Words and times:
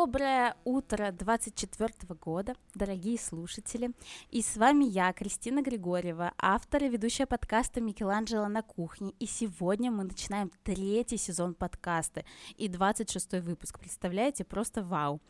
Доброе 0.00 0.54
утро 0.64 1.10
24 1.10 1.92
года, 2.20 2.54
дорогие 2.72 3.18
слушатели. 3.18 3.90
И 4.30 4.42
с 4.42 4.56
вами 4.56 4.84
я, 4.84 5.12
Кристина 5.12 5.60
Григорьева, 5.60 6.34
автор 6.38 6.84
и 6.84 6.88
ведущая 6.88 7.26
подкаста 7.26 7.80
«Микеланджело 7.80 8.46
на 8.46 8.62
кухне». 8.62 9.12
И 9.18 9.26
сегодня 9.26 9.90
мы 9.90 10.04
начинаем 10.04 10.52
третий 10.62 11.16
сезон 11.16 11.52
подкаста 11.52 12.24
и 12.56 12.68
26 12.68 13.40
выпуск. 13.40 13.80
Представляете? 13.80 14.44
Просто 14.44 14.84
вау. 14.84 15.20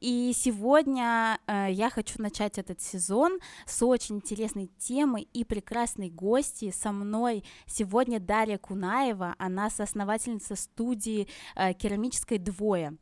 И 0.00 0.32
сегодня 0.34 1.38
э, 1.46 1.68
я 1.70 1.88
хочу 1.88 2.20
начать 2.20 2.58
этот 2.58 2.80
сезон 2.80 3.38
с 3.66 3.84
очень 3.84 4.16
интересной 4.16 4.68
темой 4.78 5.28
и 5.32 5.44
прекрасной 5.44 6.10
гости. 6.10 6.72
Со 6.72 6.90
мной 6.90 7.44
сегодня 7.66 8.18
Дарья 8.18 8.58
Кунаева, 8.58 9.36
она 9.38 9.70
соосновательница 9.70 10.56
студии 10.56 11.28
э, 11.54 11.72
«Керамической 11.72 12.38
двое». 12.38 12.98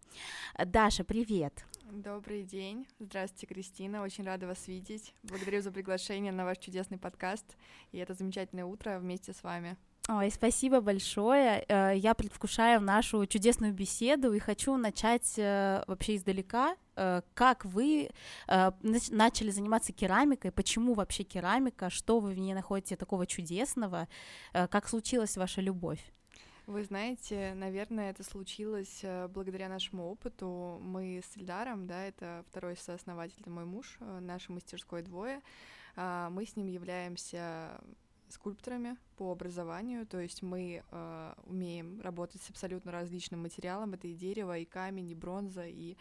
Даша, 0.64 1.04
привет! 1.06 1.64
Добрый 1.92 2.42
день. 2.42 2.86
Здравствуйте, 2.98 3.46
Кристина. 3.46 4.02
Очень 4.02 4.24
рада 4.24 4.46
вас 4.46 4.66
видеть. 4.66 5.14
Благодарю 5.22 5.62
за 5.62 5.70
приглашение 5.70 6.32
на 6.32 6.44
ваш 6.44 6.58
чудесный 6.58 6.98
подкаст. 6.98 7.56
И 7.92 7.98
это 7.98 8.14
замечательное 8.14 8.64
утро 8.64 8.98
вместе 8.98 9.32
с 9.32 9.42
вами. 9.42 9.76
Ой, 10.08 10.30
спасибо 10.30 10.80
большое. 10.80 11.64
Э, 11.68 11.92
я 11.96 12.14
предвкушаю 12.14 12.80
нашу 12.80 13.26
чудесную 13.26 13.72
беседу 13.72 14.32
и 14.32 14.38
хочу 14.38 14.76
начать 14.76 15.34
э, 15.36 15.84
вообще 15.86 16.16
издалека. 16.16 16.76
Э, 16.96 17.22
как 17.34 17.64
вы 17.64 18.10
начали 18.48 19.50
заниматься 19.50 19.92
керамикой? 19.92 20.50
Почему 20.50 20.94
вообще 20.94 21.22
керамика? 21.22 21.88
Что 21.88 22.18
вы 22.20 22.32
в 22.32 22.38
ней 22.38 22.54
находите 22.54 22.96
такого 22.96 23.26
чудесного? 23.26 24.08
Как 24.52 24.88
случилась 24.88 25.36
ваша 25.36 25.60
любовь? 25.60 26.00
Вы 26.66 26.82
знаете, 26.82 27.54
наверное, 27.54 28.10
это 28.10 28.24
случилось 28.24 28.98
э, 29.02 29.28
благодаря 29.28 29.68
нашему 29.68 30.10
опыту. 30.10 30.80
Мы 30.82 31.22
с 31.24 31.36
Ильдаром, 31.36 31.86
да, 31.86 32.04
это 32.04 32.44
второй 32.48 32.76
сооснователь, 32.76 33.48
мой 33.48 33.64
муж, 33.64 33.96
э, 34.00 34.18
нашей 34.18 34.50
мастерской 34.50 35.02
двое. 35.02 35.42
А, 35.94 36.28
мы 36.30 36.44
с 36.44 36.56
ним 36.56 36.66
являемся 36.66 37.80
скульпторами 38.30 38.96
по 39.16 39.30
образованию, 39.30 40.08
то 40.08 40.18
есть 40.18 40.42
мы 40.42 40.82
э, 40.90 41.34
умеем 41.44 42.00
работать 42.00 42.42
с 42.42 42.50
абсолютно 42.50 42.90
различным 42.90 43.42
материалом, 43.42 43.94
это 43.94 44.08
и 44.08 44.14
дерево, 44.14 44.58
и 44.58 44.64
камень, 44.64 45.10
и 45.10 45.14
бронза, 45.14 45.66
и 45.66 45.96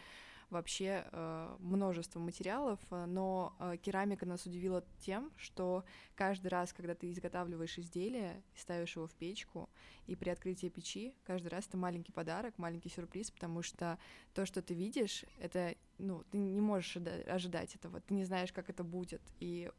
вообще 0.50 1.04
э, 1.10 1.56
множество 1.58 2.20
материалов, 2.20 2.78
э, 2.90 3.04
но 3.06 3.56
э, 3.58 3.76
керамика 3.82 4.26
нас 4.26 4.46
удивила 4.46 4.84
тем, 5.00 5.32
что 5.36 5.84
каждый 6.14 6.48
раз, 6.48 6.72
когда 6.72 6.94
ты 6.94 7.10
изготавливаешь 7.10 7.78
изделие 7.78 8.42
и 8.54 8.58
ставишь 8.58 8.94
его 8.96 9.06
в 9.06 9.14
печку, 9.14 9.68
и 10.06 10.14
при 10.14 10.30
открытии 10.30 10.68
печи 10.68 11.16
каждый 11.24 11.48
раз 11.48 11.66
это 11.66 11.76
маленький 11.76 12.12
подарок, 12.12 12.58
маленький 12.58 12.88
сюрприз, 12.88 13.30
потому 13.30 13.62
что 13.62 13.98
то, 14.34 14.46
что 14.46 14.62
ты 14.62 14.74
видишь, 14.74 15.24
это, 15.40 15.74
ну, 15.98 16.22
ты 16.30 16.38
не 16.38 16.60
можешь 16.60 16.96
ожидать 17.26 17.74
этого, 17.74 18.00
ты 18.00 18.14
не 18.14 18.24
знаешь, 18.24 18.52
как 18.52 18.70
это 18.70 18.84
будет, 18.84 19.22
и 19.40 19.70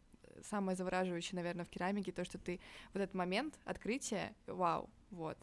самое 0.43 0.75
завораживающее, 0.75 1.35
наверное, 1.35 1.65
в 1.65 1.69
керамике 1.69 2.11
то, 2.11 2.25
что 2.25 2.37
ты 2.37 2.59
в 2.93 2.97
этот 2.97 3.13
момент 3.13 3.57
открытия, 3.63 4.35
вау, 4.45 4.89
вот, 5.11 5.37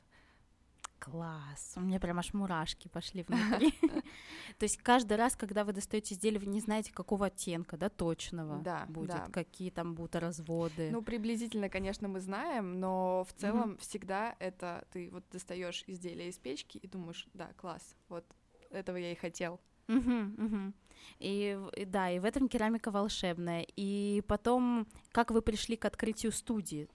Класс. 1.04 1.74
У 1.76 1.80
меня 1.80 2.00
прям 2.00 2.18
аж 2.18 2.32
мурашки 2.32 2.88
пошли 2.88 3.24
внутри. 3.24 3.72
То 4.58 4.64
есть 4.64 4.78
каждый 4.78 5.18
раз, 5.18 5.36
когда 5.36 5.64
вы 5.64 5.74
достаете 5.74 6.14
изделие, 6.14 6.40
вы 6.40 6.46
не 6.46 6.60
знаете, 6.60 6.94
какого 6.94 7.26
оттенка, 7.26 7.76
да, 7.76 7.90
точного 7.90 8.62
да, 8.62 8.86
будет, 8.88 9.10
да. 9.10 9.28
какие 9.30 9.68
там 9.70 9.94
будут 9.94 10.16
разводы. 10.16 10.88
Ну, 10.90 11.02
приблизительно, 11.02 11.68
конечно, 11.68 12.08
мы 12.08 12.20
знаем, 12.20 12.80
но 12.80 13.26
в 13.28 13.34
целом 13.34 13.72
mm-hmm. 13.72 13.80
всегда 13.80 14.34
это 14.38 14.86
ты 14.92 15.10
вот 15.10 15.24
достаешь 15.30 15.84
изделие 15.86 16.30
из 16.30 16.38
печки 16.38 16.78
и 16.78 16.88
думаешь, 16.88 17.28
да, 17.34 17.50
класс, 17.58 17.96
вот 18.08 18.24
этого 18.70 18.96
я 18.96 19.12
и 19.12 19.14
хотел. 19.14 19.60
Угу, 19.88 20.44
угу. 20.46 20.72
И, 21.18 21.60
и 21.76 21.84
да, 21.84 22.10
и 22.10 22.18
в 22.18 22.24
этом 22.24 22.48
керамика 22.48 22.90
волшебная. 22.90 23.66
И 23.76 24.22
потом, 24.26 24.86
как 25.12 25.30
вы 25.30 25.42
пришли 25.42 25.76
к 25.76 25.84
открытию 25.84 26.32
студии? 26.32 26.88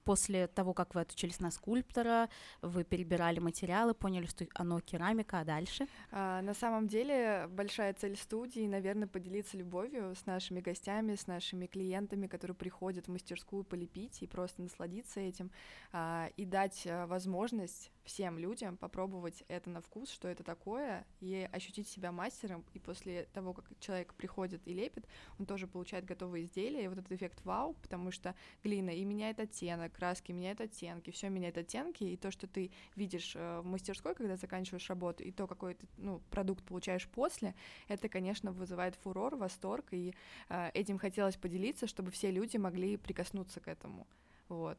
Э, 0.00 0.10
после 0.10 0.46
того, 0.48 0.74
как 0.74 0.94
вы 0.94 1.02
отучились 1.02 1.40
на 1.40 1.50
скульптора, 1.50 2.28
вы 2.62 2.84
перебирали 2.84 3.38
материалы, 3.38 3.94
поняли, 3.94 4.26
что 4.26 4.46
оно 4.54 4.80
керамика, 4.80 5.40
а 5.40 5.44
дальше? 5.44 5.86
А, 6.10 6.42
на 6.42 6.54
самом 6.54 6.88
деле 6.88 7.46
большая 7.50 7.94
цель 7.94 8.16
студии, 8.16 8.66
наверное, 8.66 9.08
поделиться 9.08 9.56
любовью 9.56 10.14
с 10.14 10.26
нашими 10.26 10.60
гостями, 10.60 11.14
с 11.14 11.26
нашими 11.26 11.66
клиентами, 11.66 12.26
которые 12.26 12.56
приходят 12.56 13.06
в 13.06 13.12
мастерскую 13.12 13.64
полепить 13.64 14.22
и 14.22 14.26
просто 14.26 14.62
насладиться 14.62 15.20
этим, 15.20 15.50
а, 15.92 16.28
и 16.36 16.44
дать 16.44 16.86
а, 16.86 17.06
возможность 17.06 17.92
всем 18.04 18.38
людям 18.38 18.76
попробовать 18.76 19.44
это 19.48 19.70
на 19.70 19.80
вкус, 19.80 20.10
что 20.10 20.28
это 20.28 20.42
такое, 20.42 21.06
и 21.20 21.48
ощутить 21.52 21.88
себя 21.88 22.10
мастером, 22.10 22.64
и 22.74 22.78
после 22.78 23.28
того, 23.32 23.52
как 23.52 23.66
человек 23.78 24.14
приходит 24.14 24.66
и 24.66 24.72
лепит, 24.72 25.06
он 25.38 25.46
тоже 25.46 25.66
получает 25.66 26.04
готовые 26.04 26.44
изделия, 26.44 26.84
и 26.84 26.88
вот 26.88 26.98
этот 26.98 27.12
эффект 27.12 27.40
вау, 27.44 27.74
потому 27.74 28.10
что 28.10 28.34
глина 28.64 28.90
и 28.90 29.04
меняет 29.04 29.38
оттенок, 29.38 29.89
краски 29.90 30.32
меняют 30.32 30.60
оттенки, 30.60 31.10
все 31.10 31.28
меняет 31.28 31.58
оттенки, 31.58 32.04
и 32.04 32.16
то, 32.16 32.30
что 32.30 32.46
ты 32.46 32.70
видишь 32.96 33.32
э, 33.34 33.60
в 33.60 33.66
мастерской, 33.66 34.14
когда 34.14 34.36
заканчиваешь 34.36 34.88
работу, 34.88 35.22
и 35.22 35.30
то, 35.30 35.46
какой 35.46 35.74
ты 35.74 35.86
ну, 35.96 36.20
продукт 36.30 36.64
получаешь 36.64 37.08
после, 37.08 37.54
это, 37.88 38.08
конечно, 38.08 38.52
вызывает 38.52 38.94
фурор, 38.96 39.36
восторг, 39.36 39.86
и 39.92 40.14
э, 40.48 40.70
этим 40.74 40.98
хотелось 40.98 41.36
поделиться, 41.36 41.86
чтобы 41.86 42.10
все 42.10 42.30
люди 42.30 42.56
могли 42.56 42.96
прикоснуться 42.96 43.60
к 43.60 43.68
этому. 43.68 44.06
Вот. 44.48 44.78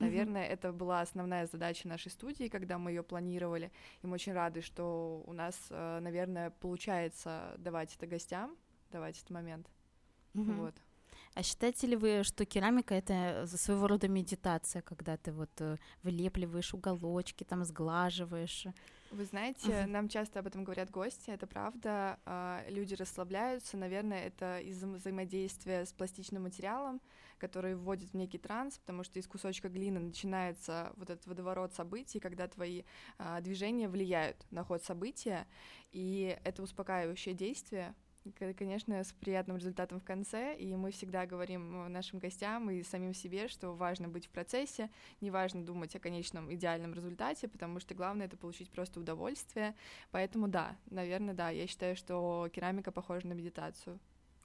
Наверное, 0.00 0.46
mm-hmm. 0.46 0.52
это 0.52 0.72
была 0.72 1.02
основная 1.02 1.46
задача 1.46 1.86
нашей 1.86 2.10
студии, 2.10 2.48
когда 2.48 2.78
мы 2.78 2.90
ее 2.90 3.02
планировали. 3.02 3.70
И 4.02 4.06
мы 4.06 4.14
очень 4.14 4.32
рады, 4.32 4.62
что 4.62 5.22
у 5.26 5.32
нас, 5.34 5.54
э, 5.68 5.98
наверное, 6.00 6.50
получается 6.50 7.54
давать 7.58 7.94
это 7.94 8.06
гостям, 8.06 8.56
давать 8.90 9.18
этот 9.18 9.30
момент. 9.30 9.68
Mm-hmm. 10.32 10.54
Вот. 10.54 10.74
А 11.34 11.42
считаете 11.42 11.86
ли 11.86 11.96
вы, 11.96 12.22
что 12.24 12.44
керамика 12.44 12.94
это 12.94 13.46
своего 13.46 13.86
рода 13.86 14.08
медитация, 14.08 14.82
когда 14.82 15.16
ты 15.16 15.32
вот 15.32 15.50
э, 15.60 15.76
вылепливаешь 16.02 16.74
уголочки, 16.74 17.44
там 17.44 17.64
сглаживаешь? 17.64 18.66
Вы 19.12 19.24
знаете, 19.24 19.70
uh-huh. 19.70 19.86
нам 19.86 20.08
часто 20.08 20.38
об 20.38 20.46
этом 20.46 20.62
говорят 20.62 20.90
гости, 20.90 21.30
это 21.30 21.46
правда. 21.46 22.18
А, 22.24 22.64
люди 22.68 22.94
расслабляются, 22.94 23.76
наверное, 23.76 24.26
это 24.26 24.60
из-за 24.60 24.86
взаимодействия 24.86 25.84
с 25.84 25.92
пластичным 25.92 26.44
материалом, 26.44 27.00
который 27.38 27.74
вводит 27.74 28.10
в 28.10 28.14
некий 28.14 28.38
транс, 28.38 28.78
потому 28.78 29.02
что 29.02 29.18
из 29.18 29.26
кусочка 29.26 29.68
глины 29.68 29.98
начинается 29.98 30.92
вот 30.96 31.10
этот 31.10 31.26
водоворот 31.26 31.74
событий, 31.74 32.20
когда 32.20 32.46
твои 32.46 32.84
а, 33.18 33.40
движения 33.40 33.88
влияют 33.88 34.46
на 34.50 34.62
ход 34.62 34.84
события, 34.84 35.48
и 35.90 36.38
это 36.44 36.62
успокаивающее 36.62 37.34
действие, 37.34 37.94
конечно, 38.56 39.02
с 39.02 39.12
приятным 39.12 39.56
результатом 39.56 40.00
в 40.00 40.04
конце, 40.04 40.56
и 40.56 40.74
мы 40.76 40.90
всегда 40.90 41.26
говорим 41.26 41.92
нашим 41.92 42.18
гостям 42.18 42.70
и 42.70 42.82
самим 42.82 43.14
себе, 43.14 43.48
что 43.48 43.72
важно 43.74 44.08
быть 44.08 44.26
в 44.26 44.30
процессе, 44.30 44.90
не 45.20 45.30
важно 45.30 45.64
думать 45.64 45.94
о 45.96 46.00
конечном 46.00 46.52
идеальном 46.52 46.94
результате, 46.94 47.48
потому 47.48 47.80
что 47.80 47.94
главное— 47.94 48.26
это 48.26 48.36
получить 48.36 48.70
просто 48.70 49.00
удовольствие, 49.00 49.74
поэтому 50.10 50.48
да, 50.48 50.76
наверное, 50.90 51.34
да, 51.34 51.50
я 51.50 51.66
считаю, 51.66 51.96
что 51.96 52.48
керамика 52.52 52.92
похожа 52.92 53.26
на 53.26 53.32
медитацию. 53.32 53.98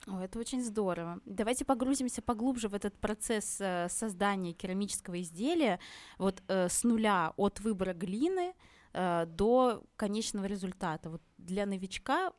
О, 0.08 0.20
это 0.20 0.40
очень 0.40 0.62
здорово. 0.62 1.20
Давайте 1.26 1.66
погрузимся 1.66 2.22
поглубже 2.22 2.68
в 2.68 2.74
этот 2.74 2.96
процесс 3.00 3.58
э, 3.60 3.88
создания 3.90 4.54
керамического 4.54 5.20
изделия, 5.22 5.80
вот 6.18 6.44
э, 6.48 6.70
с 6.70 6.84
нуля 6.84 7.34
от 7.38 7.60
выбора 7.62 7.94
глины 7.94 8.54
э, 8.94 9.26
до 9.26 9.84
конечного 9.96 10.46
результата. 10.46 11.10
Вот 11.10 11.22
для 11.38 11.66
новичка 11.66 12.34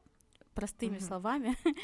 простыми 0.57 0.99
словами. 0.99 1.57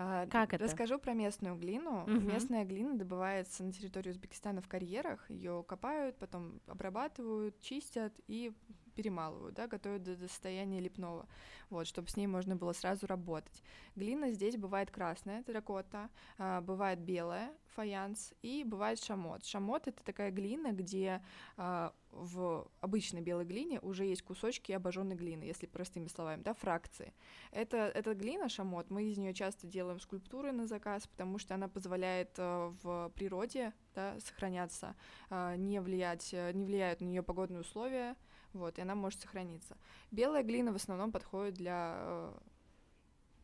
А, 0.00 0.26
как 0.28 0.54
это? 0.54 0.62
Расскажу 0.62 1.00
про 1.00 1.12
местную 1.12 1.56
глину. 1.56 2.04
Местная 2.06 2.64
глина 2.64 2.96
добывается 2.96 3.64
на 3.64 3.72
территории 3.72 4.10
Узбекистана 4.10 4.60
в 4.60 4.68
карьерах. 4.68 5.28
Ее 5.28 5.64
копают, 5.66 6.16
потом 6.18 6.60
обрабатывают, 6.68 7.58
чистят 7.60 8.12
и 8.28 8.52
перемалывают, 8.98 9.54
да, 9.54 9.68
готовят 9.68 10.02
до, 10.02 10.16
состояния 10.16 10.80
лепного, 10.80 11.28
вот, 11.70 11.86
чтобы 11.86 12.08
с 12.08 12.16
ней 12.16 12.26
можно 12.26 12.56
было 12.56 12.72
сразу 12.72 13.06
работать. 13.06 13.62
Глина 13.94 14.32
здесь 14.32 14.56
бывает 14.56 14.90
красная, 14.90 15.44
терракота, 15.44 16.10
а, 16.36 16.60
бывает 16.60 16.98
белая, 16.98 17.52
фаянс, 17.76 18.34
и 18.42 18.64
бывает 18.64 19.00
шамот. 19.00 19.44
Шамот— 19.44 19.86
это 19.86 20.02
такая 20.02 20.32
глина, 20.32 20.72
где 20.72 21.22
а, 21.56 21.92
в 22.10 22.68
обычной 22.80 23.20
белой 23.20 23.44
глине 23.44 23.78
уже 23.80 24.04
есть 24.04 24.22
кусочки 24.22 24.72
обожженной 24.72 25.14
глины, 25.14 25.44
если 25.44 25.66
простыми 25.66 26.08
словами, 26.08 26.42
да, 26.42 26.54
фракции. 26.54 27.12
Это, 27.52 27.76
эта 27.76 28.14
глина, 28.14 28.48
шамот, 28.48 28.90
мы 28.90 29.04
из 29.04 29.18
нее 29.18 29.32
часто 29.32 29.68
делаем 29.68 30.00
скульптуры 30.00 30.50
на 30.50 30.66
заказ, 30.66 31.06
потому 31.06 31.38
что 31.38 31.54
она 31.54 31.68
позволяет 31.68 32.30
э, 32.36 32.72
в 32.82 33.12
природе 33.14 33.72
да, 33.94 34.18
сохраняться, 34.18 34.96
э, 35.30 35.54
не, 35.56 35.80
влиять, 35.80 36.32
не 36.32 36.64
влияют 36.64 37.00
на 37.00 37.04
нее 37.04 37.22
погодные 37.22 37.60
условия, 37.60 38.16
вот, 38.52 38.78
и 38.78 38.82
она 38.82 38.94
может 38.94 39.20
сохраниться. 39.20 39.76
Белая 40.10 40.42
глина 40.42 40.72
в 40.72 40.76
основном 40.76 41.12
подходит 41.12 41.54
для 41.54 41.96
э, 41.98 42.32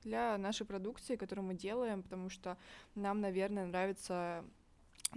для 0.04 0.36
нашей 0.38 0.66
продукции, 0.66 1.16
которую 1.16 1.46
мы 1.46 1.54
делаем, 1.54 2.02
потому 2.02 2.28
что 2.28 2.58
нам, 2.94 3.20
наверное, 3.20 3.66
нравится 3.66 4.44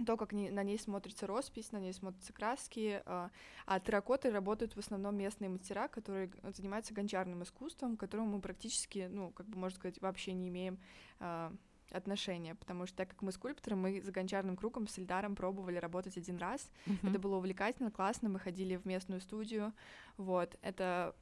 то, 0.06 0.16
как 0.16 0.32
на 0.32 0.62
ней 0.62 0.78
смотрится 0.78 1.26
роспись, 1.26 1.72
на 1.72 1.78
ней 1.78 1.92
смотрятся 1.92 2.32
краски, 2.32 3.02
а, 3.04 3.30
а 3.66 3.80
терракоты 3.80 4.30
работают 4.30 4.74
в 4.74 4.78
основном 4.78 5.16
местные 5.16 5.48
мастера, 5.48 5.88
которые 5.88 6.30
занимаются 6.56 6.94
гончарным 6.94 7.42
искусством, 7.42 7.96
к 7.96 8.00
которому 8.00 8.36
мы 8.36 8.40
практически, 8.40 9.08
ну, 9.10 9.30
как 9.32 9.46
бы, 9.46 9.58
можно 9.58 9.76
сказать, 9.76 10.00
вообще 10.00 10.32
не 10.32 10.48
имеем 10.48 10.78
а, 11.18 11.52
отношения, 11.92 12.54
потому 12.54 12.86
что 12.86 12.96
так 12.96 13.08
как 13.08 13.22
мы 13.22 13.32
скульпторы, 13.32 13.76
мы 13.76 14.00
за 14.02 14.12
гончарным 14.12 14.56
кругом 14.56 14.88
с 14.88 14.98
Эльдаром 14.98 15.34
пробовали 15.34 15.76
работать 15.76 16.16
один 16.16 16.38
раз. 16.38 16.70
Uh-huh. 16.86 17.10
Это 17.10 17.18
было 17.18 17.36
увлекательно, 17.36 17.90
классно, 17.90 18.28
мы 18.28 18.38
ходили 18.38 18.76
в 18.76 18.84
местную 18.84 19.20
студию, 19.20 19.72
вот, 20.16 20.56
это 20.62 21.14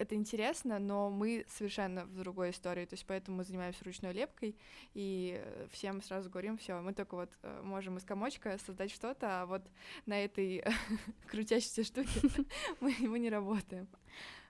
это 0.00 0.14
интересно, 0.14 0.78
но 0.78 1.10
мы 1.10 1.44
совершенно 1.46 2.06
в 2.06 2.16
другой 2.16 2.50
истории, 2.50 2.86
то 2.86 2.94
есть 2.94 3.04
поэтому 3.06 3.36
мы 3.36 3.44
занимаемся 3.44 3.84
ручной 3.84 4.14
лепкой, 4.14 4.56
и 4.94 5.44
всем 5.72 6.00
сразу 6.00 6.30
говорим, 6.30 6.56
все, 6.56 6.80
мы 6.80 6.94
только 6.94 7.16
вот 7.16 7.30
э, 7.42 7.60
можем 7.62 7.98
из 7.98 8.04
комочка 8.04 8.56
создать 8.64 8.90
что-то, 8.90 9.42
а 9.42 9.46
вот 9.46 9.62
на 10.06 10.24
этой 10.24 10.64
крутящейся 11.30 11.84
штуке 11.84 12.18
мы 12.80 13.18
не 13.18 13.28
работаем. 13.28 13.88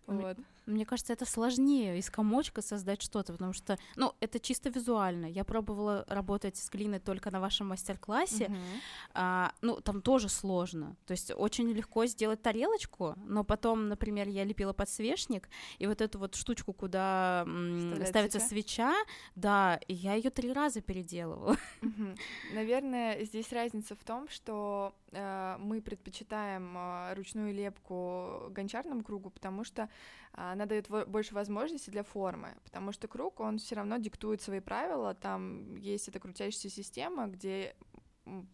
Вот. 0.06 0.38
Мне 0.67 0.85
кажется, 0.85 1.12
это 1.12 1.25
сложнее 1.25 1.99
из 1.99 2.11
комочка 2.11 2.62
создать 2.62 3.03
что-то, 3.03 3.33
потому 3.33 3.53
что, 3.53 3.79
ну, 3.97 4.15
это 4.21 4.39
чисто 4.39 4.69
визуально. 4.69 5.27
Я 5.27 5.45
пробовала 5.45 6.05
работать 6.09 6.57
с 6.57 6.69
глиной 6.71 7.01
только 7.01 7.31
на 7.31 7.41
вашем 7.41 7.69
мастер-классе. 7.69 8.45
Uh-huh. 8.45 8.81
А, 9.15 9.53
ну, 9.62 9.81
там 9.81 10.03
тоже 10.03 10.29
сложно. 10.29 10.97
То 11.07 11.12
есть 11.12 11.33
очень 11.37 11.71
легко 11.71 12.07
сделать 12.07 12.43
тарелочку, 12.43 13.15
но 13.27 13.45
потом, 13.45 13.89
например, 13.89 14.29
я 14.29 14.45
лепила 14.45 14.73
подсвечник, 14.73 15.49
и 15.79 15.87
вот 15.87 16.01
эту 16.01 16.19
вот 16.19 16.35
штучку, 16.35 16.73
куда 16.73 17.45
м- 17.47 18.05
ставится 18.07 18.41
свеча, 18.41 18.95
да, 19.35 19.81
и 19.89 19.95
я 19.95 20.15
ее 20.15 20.31
три 20.31 20.53
раза 20.53 20.81
переделывала. 20.81 21.57
Uh-huh. 21.83 22.19
Наверное, 22.55 23.25
здесь 23.25 23.53
разница 23.53 23.95
в 23.95 24.05
том, 24.05 24.29
что 24.29 24.95
э, 25.12 25.57
мы 25.59 25.81
предпочитаем 25.81 26.77
э, 26.77 27.15
ручную 27.15 27.55
лепку 27.55 28.49
гончарному 28.51 29.03
кругу, 29.03 29.31
потому 29.31 29.65
что 29.65 29.89
она 30.32 30.67
дает 30.67 30.88
больше 31.09 31.35
возможностей 31.35 31.91
для 31.91 32.03
формы, 32.03 32.56
потому 32.65 32.93
что 32.93 33.09
круг, 33.09 33.41
он 33.41 33.59
все 33.59 33.75
равно 33.75 33.97
диктует 33.97 34.41
свои 34.41 34.61
правила, 34.61 35.15
там 35.15 35.77
есть 35.77 36.09
эта 36.09 36.21
крутящаяся 36.21 36.71
система, 36.71 37.27
где 37.27 37.75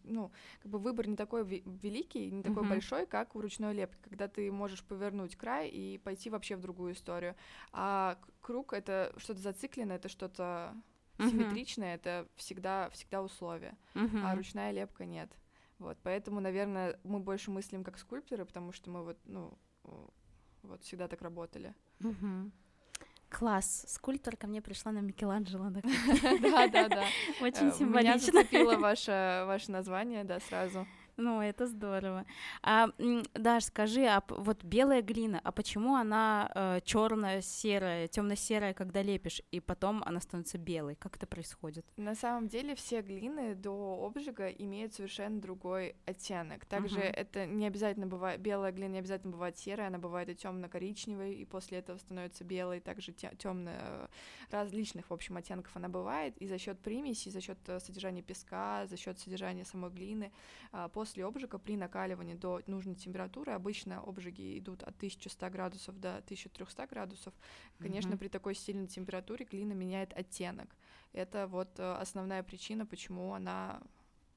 ну, 0.05 0.31
как 0.63 0.71
бы 0.71 0.79
выбор 0.79 1.07
не 1.07 1.17
такой 1.17 1.45
великий, 1.45 2.31
не 2.31 2.43
такой 2.43 2.65
uh-huh. 2.65 2.69
большой, 2.69 3.07
как 3.07 3.35
у 3.35 3.41
ручной 3.41 3.75
лепки, 3.75 3.99
когда 4.03 4.29
ты 4.29 4.51
можешь 4.51 4.83
повернуть 4.83 5.37
край 5.37 5.69
и 5.69 5.99
пойти 5.99 6.31
вообще 6.31 6.57
в 6.57 6.61
другую 6.61 6.95
историю. 6.95 7.35
А 7.73 8.19
круг 8.41 8.73
это 8.73 9.13
что-то 9.19 9.41
зацикленное, 9.41 9.97
это 9.97 10.09
что-то 10.09 10.75
uh-huh. 11.19 11.31
симметричное, 11.31 11.95
это 11.95 12.27
всегда, 12.37 12.91
всегда 12.91 13.23
условие. 13.23 13.77
Uh-huh. 13.95 14.23
А 14.25 14.35
ручная 14.35 14.71
лепка 14.71 15.05
нет. 15.05 15.31
Вот, 15.79 15.99
поэтому, 16.03 16.41
наверное, 16.41 16.99
мы 17.05 17.21
больше 17.21 17.51
мыслим 17.51 17.85
как 17.85 17.99
скульпторы, 17.99 18.47
потому 18.47 18.73
что 18.73 18.89
мы 18.89 19.03
вот, 19.05 19.19
ну, 19.25 19.59
вот 20.67 20.83
всегда 20.83 21.09
так 21.09 21.23
работали. 21.23 21.75
Угу. 22.03 22.51
Класс. 23.29 23.85
Скульптор 23.89 24.37
ко 24.37 24.47
мне 24.47 24.63
пришла 24.63 24.93
на 24.93 25.01
Микеланджело. 25.01 25.71
Да, 25.71 25.81
да, 26.69 26.89
да. 26.89 27.05
Очень 27.41 27.73
символично. 27.73 27.99
Меня 27.99 28.19
зацепило 28.19 28.77
ваше, 28.77 29.45
ваше 29.47 29.73
название, 29.73 30.25
да, 30.25 30.41
сразу. 30.41 30.87
Ну, 31.17 31.41
это 31.41 31.67
здорово. 31.67 32.27
А, 32.63 32.91
Даш, 33.35 33.65
скажи, 33.65 34.05
а 34.05 34.23
вот 34.29 34.63
белая 34.65 35.01
глина, 35.01 35.41
а 35.43 35.51
почему 35.51 35.95
она 35.95 36.51
э, 36.55 36.81
черная, 36.85 37.41
серая, 37.41 38.07
темно-серая, 38.07 38.75
когда 38.75 39.01
лепишь, 39.03 39.41
и 39.51 39.61
потом 39.61 40.03
она 40.05 40.21
становится 40.21 40.59
белой? 40.59 40.95
Как 40.95 41.17
это 41.17 41.27
происходит? 41.27 41.87
На 41.97 42.15
самом 42.15 42.49
деле 42.49 42.75
все 42.75 43.01
глины 43.01 43.55
до 43.55 44.05
обжига 44.05 44.49
имеют 44.49 44.93
совершенно 44.93 45.41
другой 45.41 45.97
оттенок. 46.05 46.67
Также 46.67 46.99
uh-huh. 46.99 47.13
это 47.13 47.47
не 47.47 47.67
обязательно 47.67 48.07
бывает 48.07 48.41
белая 48.41 48.73
глина, 48.73 48.93
не 48.93 48.99
обязательно 48.99 49.33
бывает 49.33 49.57
серая, 49.57 49.87
она 49.87 49.99
бывает 49.99 50.29
и 50.29 50.35
темно-коричневой, 50.35 51.35
и 51.35 51.47
после 51.47 51.79
этого 51.79 51.97
становится 51.97 52.45
белой, 52.45 52.81
также 52.81 53.13
темная 53.13 53.81
э, 53.81 54.07
различных, 54.51 55.09
в 55.09 55.15
общем, 55.15 55.39
оттенков 55.39 55.75
она 55.77 55.89
бывает. 55.89 56.37
И 56.37 56.47
за 56.47 56.59
счет 56.59 56.79
примеси, 56.79 57.31
за 57.31 57.41
счет 57.41 57.59
э, 57.69 57.81
содержания 57.81 58.21
песка, 58.21 58.87
за 58.87 58.99
счет 58.99 59.19
содержания 59.19 59.65
самой 59.65 59.91
глины, 59.91 60.31
а, 60.73 60.89
после 60.89 61.06
после 61.07 61.25
обжига 61.25 61.59
при 61.59 61.77
накаливании 61.77 62.35
до 62.35 62.61
нужной 62.67 62.97
температуры, 62.97 63.53
обычно 63.53 64.01
обжиги 64.01 64.59
идут 64.59 64.83
от 64.83 64.97
1100 64.97 65.51
градусов 65.51 66.01
до 66.01 66.17
1300 66.17 66.87
градусов, 66.89 67.33
конечно, 67.79 68.15
mm-hmm. 68.15 68.19
при 68.19 68.29
такой 68.29 68.57
сильной 68.57 68.89
температуре 68.89 69.47
глина 69.49 69.73
меняет 69.73 70.13
оттенок. 70.13 70.69
Это 71.13 71.47
вот 71.47 71.79
э, 71.79 71.93
основная 72.01 72.43
причина, 72.43 72.87
почему 72.87 73.35
она 73.35 73.81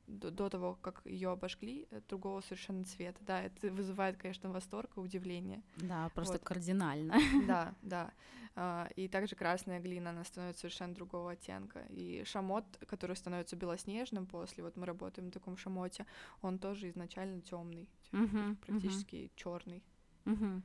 до, 0.09 0.31
до 0.31 0.49
того, 0.49 0.77
как 0.81 1.01
ее 1.05 1.29
обожгли, 1.29 1.87
э, 1.91 2.01
другого 2.09 2.41
совершенно 2.41 2.83
цвета. 2.83 3.19
Да, 3.25 3.41
это 3.41 3.71
вызывает, 3.71 4.17
конечно, 4.17 4.51
восторг 4.51 4.97
и 4.97 4.99
удивление. 4.99 5.61
Да, 5.77 6.09
просто 6.15 6.33
вот. 6.33 6.43
кардинально. 6.43 7.15
Да, 7.47 7.73
да. 7.81 8.11
А, 8.55 8.89
и 8.95 9.07
также 9.07 9.35
красная 9.35 9.79
глина, 9.79 10.09
она 10.09 10.23
становится 10.23 10.61
совершенно 10.61 10.93
другого 10.93 11.31
оттенка. 11.31 11.85
И 11.89 12.23
шамот, 12.25 12.65
который 12.87 13.15
становится 13.15 13.55
белоснежным 13.55 14.25
после, 14.25 14.63
вот 14.63 14.75
мы 14.75 14.85
работаем 14.85 15.27
на 15.27 15.31
таком 15.31 15.57
шамоте, 15.57 16.05
он 16.41 16.59
тоже 16.59 16.89
изначально 16.89 17.41
темный, 17.41 17.87
uh-huh, 18.11 18.55
практически 18.57 19.15
uh-huh. 19.15 19.31
черный. 19.35 19.83
Uh-huh. 20.25 20.61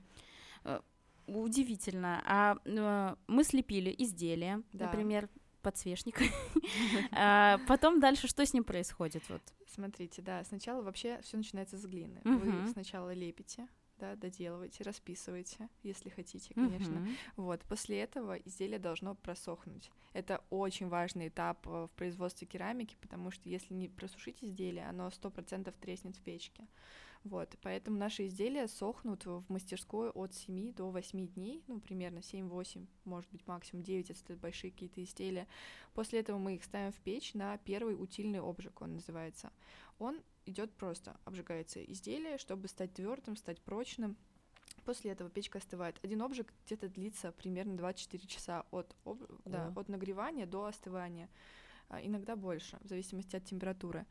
Удивительно. 1.27 2.23
А 2.27 2.57
э, 2.65 3.17
мы 3.29 3.45
слепили 3.45 3.95
изделие, 3.97 4.63
да. 4.73 4.87
например, 4.87 5.29
подсвечник. 5.65 6.21
а, 7.11 7.59
потом 7.67 7.99
дальше 7.99 8.29
что 8.29 8.47
с 8.47 8.53
ним 8.53 8.63
происходит? 8.63 9.29
Вот. 9.29 9.43
Смотрите, 9.67 10.23
да, 10.23 10.45
сначала 10.45 10.83
вообще 10.83 11.21
все 11.23 11.37
начинается 11.37 11.77
с 11.77 11.85
глины. 11.85 12.21
Вы 12.25 12.69
сначала 12.69 13.13
лепите, 13.13 13.67
да, 13.99 14.17
доделывайте, 14.17 14.85
расписывайте, 14.85 15.69
если 15.83 16.11
хотите, 16.11 16.53
конечно. 16.55 16.95
Uh-huh. 16.95 17.17
Вот, 17.37 17.61
после 17.63 18.01
этого 18.01 18.35
изделие 18.35 18.79
должно 18.79 19.15
просохнуть. 19.15 19.91
Это 20.13 20.43
очень 20.51 20.89
важный 20.89 21.29
этап 21.29 21.67
э, 21.67 21.87
в 21.87 21.91
производстве 21.97 22.47
керамики, 22.47 22.97
потому 23.01 23.31
что 23.31 23.49
если 23.49 23.73
не 23.73 23.89
просушить 23.89 24.43
изделие, 24.43 24.89
оно 24.89 25.11
сто 25.11 25.31
процентов 25.31 25.75
треснет 25.77 26.17
в 26.17 26.23
печке. 26.23 26.67
Вот, 27.25 27.57
поэтому 27.63 27.97
наши 27.97 28.27
изделия 28.27 28.69
сохнут 28.69 29.25
в 29.25 29.45
мастерской 29.49 30.11
от 30.11 30.35
7 30.35 30.75
до 30.75 30.91
8 30.91 31.27
дней, 31.29 31.65
ну, 31.69 31.81
примерно 31.81 32.19
7-8, 32.19 32.87
может 33.07 33.31
быть, 33.31 33.47
максимум 33.47 33.83
9, 33.83 34.11
если 34.11 34.25
это 34.25 34.37
большие 34.37 34.71
какие-то 34.71 35.03
изделия. 35.03 35.49
После 35.95 36.21
этого 36.21 36.37
мы 36.37 36.57
их 36.57 36.65
ставим 36.65 36.93
в 36.93 37.01
печь 37.01 37.33
на 37.33 37.57
первый 37.57 37.95
утильный 37.95 38.41
обжиг, 38.41 38.83
он 38.83 38.97
называется. 38.97 39.51
Он 39.99 40.21
идет 40.45 40.71
просто, 40.75 41.17
обжигается 41.25 41.83
изделие, 41.83 42.37
чтобы 42.37 42.69
стать 42.69 42.93
твердым, 42.93 43.37
стать 43.37 43.61
прочным. 43.63 44.19
После 44.85 45.13
этого 45.13 45.31
печка 45.31 45.59
остывает. 45.59 45.99
Один 46.03 46.21
обжиг 46.21 46.53
где-то 46.67 46.91
длится 46.91 47.33
примерно 47.33 47.79
24 47.79 48.27
часа 48.27 48.67
от, 48.71 48.95
об... 49.07 49.23
да, 49.47 49.73
от 49.75 49.89
нагревания 49.89 50.45
до 50.45 50.67
остывания. 50.67 51.31
А, 51.89 52.03
иногда 52.03 52.37
больше, 52.37 52.79
в 52.83 52.89
зависимости 52.89 53.35
от 53.35 53.45
температуры. 53.45 54.05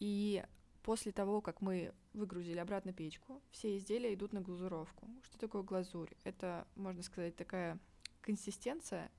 И 0.00 0.42
после 0.86 1.10
того, 1.10 1.40
как 1.40 1.60
мы 1.60 1.92
выгрузили 2.14 2.58
обратно 2.60 2.92
печку, 2.92 3.42
все 3.50 3.76
изделия 3.76 4.14
идут 4.14 4.32
на 4.32 4.40
глазуровку. 4.40 5.08
Что 5.24 5.36
такое 5.36 5.64
глазурь? 5.64 6.12
Это, 6.22 6.64
можно 6.76 7.02
сказать, 7.02 7.34
такая 7.34 7.80
консистенция 8.20 9.10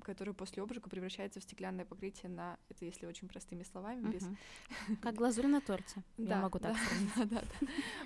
который 0.00 0.32
после 0.32 0.62
обжига 0.62 0.88
превращается 0.88 1.38
в 1.38 1.42
стеклянное 1.42 1.84
покрытие 1.84 2.30
на, 2.30 2.58
это 2.70 2.86
если 2.86 3.04
очень 3.04 3.28
простыми 3.28 3.62
словами, 3.62 4.10
без... 4.10 4.26
Как 5.02 5.14
глазурь 5.14 5.48
на 5.48 5.60
торте, 5.60 6.02
я 6.16 6.40
могу 6.40 6.58
так. 6.58 6.74
Да, 7.16 7.24
да, 7.26 7.42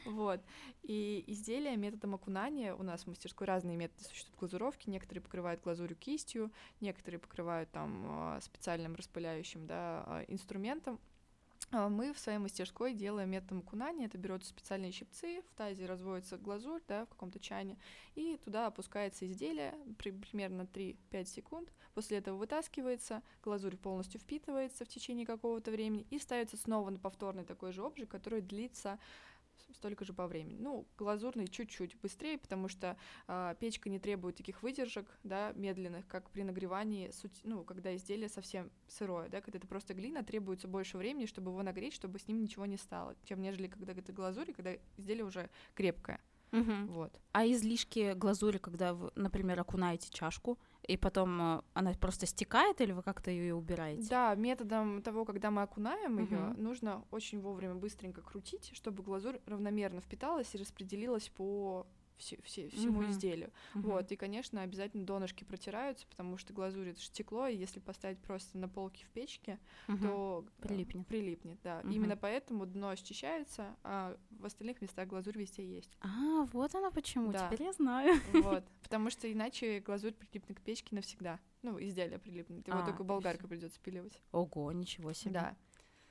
Вот. 0.05 0.41
И 0.83 1.23
изделия 1.29 1.77
методом 1.77 2.17
окунания, 2.17 2.75
у 2.75 2.83
нас 2.83 3.05
в 3.05 3.07
мастерской 3.07 3.47
разные 3.47 3.77
методы 3.77 4.03
существуют 4.03 4.37
глазуровки, 4.37 4.91
некоторые 4.91 5.23
покрывают 5.23 5.63
глазурью 5.63 5.97
кистью, 5.97 6.51
некоторые 6.81 7.21
покрывают 7.21 7.71
там 7.71 8.05
а, 8.09 8.41
специальным 8.41 8.97
распыляющим, 8.97 9.69
да, 9.69 10.03
а, 10.07 10.25
инструментом, 10.27 10.99
мы 11.73 12.13
в 12.13 12.19
своей 12.19 12.39
мастерской 12.39 12.95
делаем 12.95 13.31
методом 13.31 13.63
кунания. 13.63 14.07
Это 14.07 14.19
берутся 14.19 14.51
специальные 14.51 14.93
щипцы, 14.93 15.43
в 15.43 15.55
тазе 15.57 15.87
разводится 15.87 16.39
глазурь, 16.39 16.83
да, 16.87 17.05
в 17.07 17.09
каком-то 17.09 17.39
чане, 17.39 17.77
и 18.15 18.37
туда 18.45 18.67
опускается 18.67 19.27
изделие 19.27 19.75
при, 19.99 20.11
примерно 20.11 20.63
3-5 20.63 21.25
секунд. 21.25 21.73
После 21.95 22.19
этого 22.19 22.37
вытаскивается, 22.37 23.23
глазурь 23.43 23.77
полностью 23.77 24.21
впитывается 24.21 24.85
в 24.85 24.89
течение 24.89 25.27
какого-то 25.27 25.71
времени 25.71 26.07
и 26.11 26.19
ставится 26.19 26.57
снова 26.57 26.91
на 26.91 26.99
повторный 26.99 27.45
такой 27.45 27.73
же 27.73 27.83
обжиг, 27.83 28.09
который 28.11 28.43
длится 28.43 28.99
столько 29.73 30.05
же 30.05 30.13
по 30.13 30.27
времени. 30.27 30.59
Ну, 30.59 30.87
глазурный 30.99 31.47
чуть-чуть 31.47 31.97
быстрее, 32.01 32.39
потому 32.39 32.69
что 32.69 32.97
э, 33.29 33.55
печка 33.59 33.91
не 33.91 33.99
требует 33.99 34.37
таких 34.37 34.63
выдержек, 34.63 35.07
да, 35.23 35.53
медленных, 35.55 36.07
как 36.07 36.31
при 36.31 36.43
нагревании, 36.43 37.11
суть, 37.11 37.41
ну, 37.45 37.65
когда 37.65 37.95
изделие 37.95 38.29
совсем 38.29 38.71
сырое, 38.89 39.29
да, 39.29 39.41
когда 39.41 39.59
это 39.59 39.67
просто 39.67 39.95
глина, 39.95 40.25
требуется 40.25 40.69
больше 40.69 40.99
времени, 40.99 41.27
чтобы 41.27 41.51
его 41.51 41.63
нагреть, 41.63 41.95
чтобы 41.95 42.19
с 42.19 42.29
ним 42.29 42.41
ничего 42.41 42.67
не 42.67 42.77
стало, 42.77 43.15
чем 43.25 43.41
нежели 43.41 43.69
когда 43.69 43.93
это 43.93 44.13
глазурь, 44.13 44.53
когда 44.53 44.75
изделие 44.97 45.25
уже 45.25 45.51
крепкое. 45.75 46.21
Угу. 46.53 46.93
Вот. 46.93 47.21
А 47.33 47.45
излишки 47.47 48.15
глазури, 48.15 48.59
когда 48.59 48.95
вы, 48.95 49.11
например, 49.15 49.61
окунаете 49.61 50.11
чашку, 50.11 50.59
и 50.89 50.97
потом 50.97 51.41
э, 51.41 51.63
она 51.75 51.93
просто 51.95 52.27
стекает, 52.27 52.81
или 52.81 52.93
вы 52.93 53.03
как-то 53.03 53.31
ее 53.31 53.55
убираете? 53.55 54.09
Да, 54.09 54.35
методом 54.35 55.03
того, 55.03 55.25
когда 55.25 55.51
мы 55.51 55.63
окунаем 55.63 56.19
ее, 56.19 56.55
нужно 56.57 57.05
очень 57.11 57.41
вовремя 57.41 57.75
быстренько 57.75 58.23
крутить, 58.23 58.71
чтобы 58.75 59.03
глазурь 59.03 59.41
равномерно 59.47 60.01
впиталась 60.01 60.55
и 60.55 60.59
распределилась 60.59 61.29
по 61.29 61.87
все, 62.17 62.39
все, 62.43 62.69
всему 62.69 63.03
uh-huh. 63.03 63.11
изделию. 63.11 63.51
Uh-huh. 63.75 63.83
Вот, 63.83 64.13
и, 64.13 64.17
конечно, 64.17 64.63
обязательно 64.63 65.05
донышки 65.05 65.45
протираются, 65.45 66.07
потому 66.07 66.37
что 66.39 66.53
глазурь 66.53 66.89
это 66.89 67.01
же 67.01 67.07
стекло, 67.07 67.47
и 67.47 67.57
если 67.57 67.81
поставить 67.81 68.19
просто 68.19 68.59
на 68.59 68.69
полке 68.69 69.05
в 69.05 69.11
печке, 69.11 69.59
uh-huh. 69.89 70.03
то 70.03 70.47
прилипнет. 70.61 71.07
Э, 71.07 71.09
прилипнет, 71.09 71.59
да. 71.63 71.81
Uh-huh. 71.81 71.95
Именно 71.95 72.17
поэтому 72.17 72.67
дно 72.67 72.91
очищается, 72.91 73.77
а 73.83 74.17
в 74.31 74.47
остальных 74.47 74.81
местах 74.81 75.09
глазурь 75.09 75.39
везде 75.39 75.67
есть. 75.67 75.91
А, 76.01 76.45
вот 76.53 76.75
она 76.75 76.91
почему, 76.91 77.33
да. 77.33 77.47
теперь 77.47 77.67
я 77.67 77.73
знаю. 77.73 78.21
Вот, 78.33 78.65
потому 78.83 79.11
что 79.11 79.31
иначе 79.31 79.81
глазурь 79.81 80.13
прилипнет 80.13 80.59
к 80.59 80.63
печке 80.63 80.95
навсегда. 80.95 81.41
Ну, 81.63 81.83
изделие 81.83 82.19
прилипнет, 82.19 82.67
его 82.69 82.79
а, 82.79 82.85
только 82.85 83.03
болгаркой 83.03 83.49
придется 83.49 83.81
пиливать. 83.81 84.21
Ого, 84.33 84.71
ничего 84.73 85.13
себе. 85.13 85.33
Да. 85.33 85.57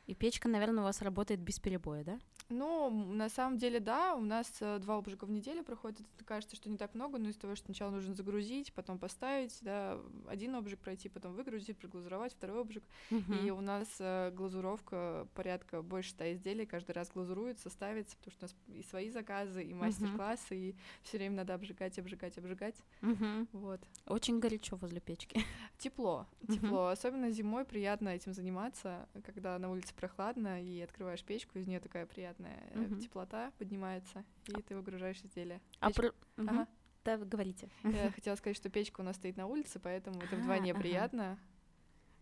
И 0.05 0.13
печка, 0.13 0.47
наверное, 0.47 0.81
у 0.81 0.85
вас 0.85 1.01
работает 1.01 1.39
без 1.39 1.59
перебоя, 1.59 2.03
да? 2.03 2.19
Ну, 2.49 2.91
на 2.91 3.27
самом 3.27 3.57
деле, 3.57 3.79
да, 3.79 4.13
у 4.13 4.21
нас 4.21 4.51
э, 4.59 4.77
два 4.77 4.97
обжига 4.97 5.25
в 5.25 5.31
неделю 5.31 5.63
проходит. 5.63 6.01
Это 6.15 6.23
кажется, 6.25 6.55
что 6.55 6.69
не 6.69 6.77
так 6.77 6.93
много, 6.93 7.17
но 7.17 7.29
из-за 7.29 7.39
того, 7.39 7.55
что 7.55 7.65
сначала 7.65 7.89
нужно 7.89 8.13
загрузить, 8.13 8.71
потом 8.73 8.99
поставить, 8.99 9.57
да, 9.61 9.99
один 10.27 10.55
обжиг 10.55 10.79
пройти, 10.79 11.09
потом 11.09 11.33
выгрузить, 11.33 11.75
проглазуровать, 11.77 12.33
второй 12.33 12.61
обжиг. 12.61 12.83
Uh-huh. 13.09 13.47
И 13.47 13.49
у 13.49 13.61
нас 13.61 13.87
э, 13.97 14.31
глазуровка 14.31 15.27
порядка 15.33 15.81
больше 15.81 16.11
ста 16.11 16.31
изделий, 16.33 16.67
каждый 16.67 16.91
раз 16.91 17.09
глазуруется, 17.11 17.71
ставится, 17.71 18.15
потому 18.17 18.31
что 18.31 18.45
у 18.45 18.47
нас 18.47 18.79
и 18.79 18.83
свои 18.83 19.09
заказы, 19.09 19.63
и 19.63 19.73
мастер-классы, 19.73 20.53
uh-huh. 20.53 20.69
и 20.69 20.75
все 21.01 21.17
время 21.17 21.37
надо 21.37 21.55
обжигать, 21.55 21.97
обжигать, 21.97 22.37
обжигать. 22.37 22.75
Uh-huh. 23.01 23.47
Вот. 23.53 23.81
Очень 24.05 24.39
горячо 24.39 24.75
возле 24.75 24.99
печки. 24.99 25.41
Тепло, 25.79 26.27
тепло. 26.47 26.89
Uh-huh. 26.89 26.91
Особенно 26.91 27.31
зимой 27.31 27.65
приятно 27.65 28.09
этим 28.09 28.33
заниматься, 28.33 29.09
когда 29.25 29.57
на 29.57 29.71
улице 29.71 29.95
прохладно, 29.95 30.61
и 30.61 30.79
открываешь 30.81 31.23
печку, 31.23 31.57
из 31.57 31.65
нее 31.65 31.79
такая 31.79 32.05
приятная 32.05 32.34
приятная 32.35 32.87
угу. 32.87 32.99
теплота 32.99 33.51
поднимается, 33.57 34.23
и 34.47 34.53
а... 34.53 34.61
ты 34.61 34.75
выгружаешь 34.75 35.21
изделие. 35.23 35.59
А 35.79 35.89
про... 35.91 36.09
угу. 36.09 36.15
ага. 36.37 36.67
Да, 37.03 37.17
говорите. 37.17 37.69
Я 37.83 38.11
хотела 38.15 38.35
сказать, 38.35 38.57
что 38.57 38.69
печка 38.69 39.01
у 39.01 39.03
нас 39.03 39.15
стоит 39.15 39.37
на 39.37 39.47
улице, 39.47 39.79
поэтому 39.79 40.21
это 40.21 40.35
вдвойне 40.35 40.71
ага. 40.71 40.81
приятно 40.81 41.39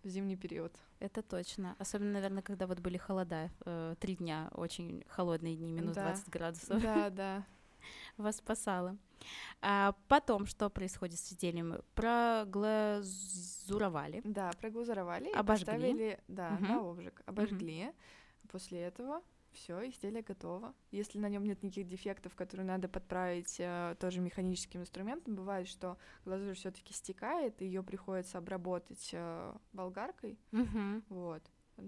в 0.04 0.10
зимний 0.10 0.36
период. 0.36 0.78
Это 1.00 1.22
точно. 1.22 1.78
Особенно, 1.80 2.12
наверное, 2.12 2.44
когда 2.44 2.68
вот 2.68 2.80
были 2.80 2.98
холода. 2.98 3.50
Э, 3.66 3.96
три 4.00 4.18
дня 4.18 4.50
очень 4.54 5.06
холодные 5.08 5.56
дни, 5.56 5.72
минус 5.72 5.96
да. 5.96 6.08
20 6.08 6.30
градусов. 6.30 6.82
Да, 6.82 7.10
да. 7.16 7.46
Вас 8.18 8.36
спасало. 8.38 8.98
А 9.62 9.96
потом, 10.10 10.46
что 10.46 10.70
происходит 10.70 11.18
с 11.20 11.32
изделием? 11.32 11.82
Проглазуровали. 11.96 14.20
Да, 14.26 14.52
проглазуровали. 14.60 15.32
Обожгли. 15.32 15.66
Поставили, 15.66 16.20
да, 16.28 16.56
угу. 16.56 16.66
на 16.66 16.90
обжиг. 16.90 17.22
Обожгли. 17.26 17.86
Угу. 17.86 17.94
После 18.50 18.82
этого 18.82 19.22
все, 19.54 19.90
изделие 19.90 20.22
готово. 20.22 20.74
Если 20.92 21.20
на 21.20 21.30
нем 21.30 21.44
нет 21.44 21.64
никаких 21.64 21.88
дефектов, 21.88 22.36
которые 22.36 22.66
надо 22.66 22.88
подправить 22.88 23.56
э, 23.60 23.96
тоже 24.00 24.20
механическим 24.20 24.82
инструментом, 24.82 25.36
бывает, 25.36 25.68
что 25.68 25.98
глазурь 26.26 26.54
все-таки 26.54 26.94
стекает, 26.94 27.62
и 27.62 27.66
ее 27.66 27.84
приходится 27.84 28.38
обработать 28.38 29.10
э, 29.14 29.54
болгаркой. 29.72 30.38
Uh-huh. 30.52 31.04
Вот. 31.10 31.44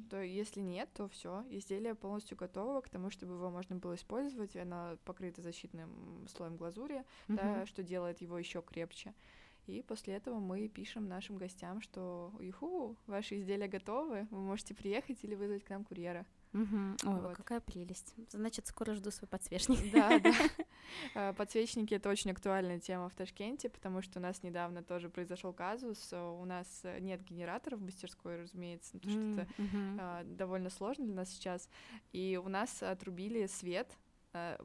То 0.10 0.22
если 0.22 0.62
нет, 0.62 0.90
то 0.94 1.08
все, 1.10 1.46
изделие 1.50 1.94
полностью 1.94 2.38
готово 2.38 2.82
к 2.82 2.90
тому, 2.90 3.12
чтобы 3.12 3.36
его 3.36 3.52
можно 3.52 3.76
было 3.76 3.96
использовать. 3.96 4.56
Оно 4.56 4.98
покрыто 5.06 5.42
защитным 5.42 6.26
слоем 6.28 6.58
глазури, 6.58 7.04
uh-huh. 7.28 7.36
да, 7.36 7.66
что 7.66 7.84
делает 7.84 8.22
его 8.22 8.38
еще 8.38 8.62
крепче. 8.62 9.14
И 9.68 9.82
после 9.82 10.16
этого 10.16 10.40
мы 10.40 10.68
пишем 10.68 11.08
нашим 11.08 11.38
гостям, 11.38 11.82
что 11.82 12.32
«Юху, 12.40 12.96
ваши 13.08 13.40
изделия 13.40 13.68
готовы, 13.68 14.28
вы 14.30 14.40
можете 14.40 14.76
приехать 14.76 15.24
или 15.24 15.36
вызвать 15.36 15.64
к 15.64 15.70
нам 15.70 15.84
курьера». 15.84 16.26
Угу. 16.56 17.12
Ой, 17.12 17.22
вот. 17.22 17.36
какая 17.36 17.60
прелесть. 17.60 18.14
Значит, 18.32 18.68
скоро 18.68 18.94
жду 18.94 19.12
свой 19.12 19.28
подсвечник. 19.28 19.92
Да, 19.92 20.20
да. 20.20 20.34
А, 21.16 21.34
подсвечники— 21.34 21.94
это 21.96 22.10
очень 22.10 22.30
актуальная 22.32 22.80
тема 22.80 23.10
в 23.10 23.16
Ташкенте, 23.16 23.70
потому 23.70 24.04
что 24.04 24.20
у 24.20 24.22
нас 24.22 24.44
недавно 24.44 24.84
тоже 24.84 25.10
произошел 25.10 25.52
казус. 25.52 26.14
У 26.14 26.46
нас 26.46 26.84
нет 27.00 27.24
генераторов 27.24 27.80
в 27.80 27.84
мастерской, 27.84 28.44
разумеется, 28.44 28.94
потому 28.94 29.34
что 29.34 29.42
это 29.42 29.50
а, 30.00 30.24
довольно 30.24 30.70
сложно 30.70 31.06
для 31.06 31.16
нас 31.16 31.30
сейчас. 31.30 31.68
И 32.14 32.40
у 32.42 32.48
нас 32.50 32.84
отрубили 32.84 33.48
свет 33.48 33.98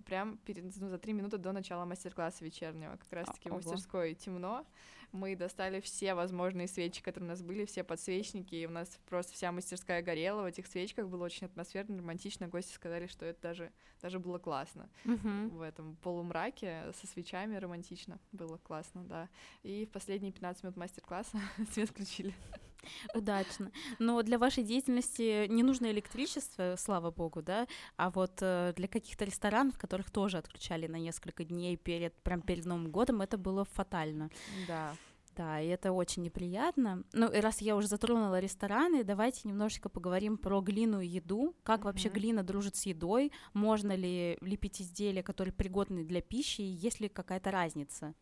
прям 0.04 0.38
перед, 0.38 0.64
ну, 0.76 0.88
за 0.88 0.98
три 0.98 1.12
минуты 1.12 1.38
до 1.38 1.52
начала 1.52 1.84
мастер-класса 1.84 2.44
вечернего. 2.44 2.96
Как 2.96 3.12
раз-таки 3.12 3.48
в 3.48 3.52
мастерской 3.52 4.14
темно, 4.14 4.66
мы 5.12 5.34
достали 5.36 5.80
все 5.80 6.14
возможные 6.14 6.68
свечи, 6.68 7.02
которые 7.02 7.28
у 7.28 7.32
нас 7.32 7.42
были, 7.42 7.64
все 7.64 7.82
подсвечники, 7.82 8.54
и 8.54 8.66
у 8.66 8.70
нас 8.70 8.98
просто 9.08 9.32
вся 9.32 9.50
мастерская 9.52 10.02
горела 10.02 10.42
в 10.42 10.46
этих 10.46 10.66
свечках, 10.66 11.08
было 11.08 11.24
очень 11.24 11.46
атмосферно, 11.46 11.98
романтично, 11.98 12.48
гости 12.48 12.72
сказали, 12.72 13.06
что 13.06 13.26
это 13.26 13.40
даже, 13.42 13.72
даже 14.00 14.18
было 14.18 14.38
классно 14.38 14.88
uh-huh. 15.04 15.48
в 15.50 15.62
этом 15.62 15.96
полумраке 15.96 16.92
со 17.00 17.06
свечами 17.06 17.56
романтично, 17.56 18.18
было 18.32 18.58
классно, 18.58 19.04
да. 19.04 19.28
И 19.62 19.86
в 19.86 19.90
последние 19.90 20.32
15 20.32 20.64
минут 20.64 20.76
мастер-класса 20.76 21.38
свет 21.72 21.90
включили. 21.90 22.34
Удачно. 23.14 23.70
Но 23.98 24.22
для 24.22 24.38
вашей 24.38 24.64
деятельности 24.64 25.46
не 25.48 25.62
нужно 25.62 25.90
электричество, 25.90 26.74
слава 26.78 27.10
богу, 27.10 27.42
да, 27.42 27.66
а 27.96 28.10
вот 28.10 28.38
э, 28.40 28.72
для 28.76 28.88
каких-то 28.88 29.24
ресторанов, 29.24 29.78
которых 29.78 30.10
тоже 30.10 30.38
отключали 30.38 30.86
на 30.86 30.96
несколько 30.96 31.44
дней 31.44 31.76
перед, 31.76 32.14
прям 32.22 32.42
перед 32.42 32.64
Новым 32.64 32.90
годом, 32.90 33.22
это 33.22 33.38
было 33.38 33.64
фатально. 33.64 34.30
Да. 34.66 34.94
Да, 35.36 35.60
и 35.60 35.68
это 35.68 35.92
очень 35.92 36.22
неприятно. 36.22 37.04
Ну, 37.12 37.30
и 37.30 37.40
раз 37.40 37.60
я 37.60 37.76
уже 37.76 37.86
затронула 37.86 38.40
рестораны, 38.40 39.04
давайте 39.04 39.48
немножечко 39.48 39.88
поговорим 39.88 40.36
про 40.36 40.60
глину 40.60 41.00
и 41.00 41.06
еду. 41.06 41.54
Как 41.62 41.80
mm-hmm. 41.80 41.84
вообще 41.84 42.08
глина 42.08 42.42
дружит 42.42 42.76
с 42.76 42.84
едой? 42.84 43.32
Можно 43.54 43.94
ли 43.94 44.36
лепить 44.40 44.82
изделия, 44.82 45.22
которые 45.22 45.54
пригодны 45.54 46.04
для 46.04 46.20
пищи? 46.20 46.62
И 46.62 46.64
есть 46.64 47.00
ли 47.00 47.08
какая-то 47.08 47.50
разница? 47.50 48.14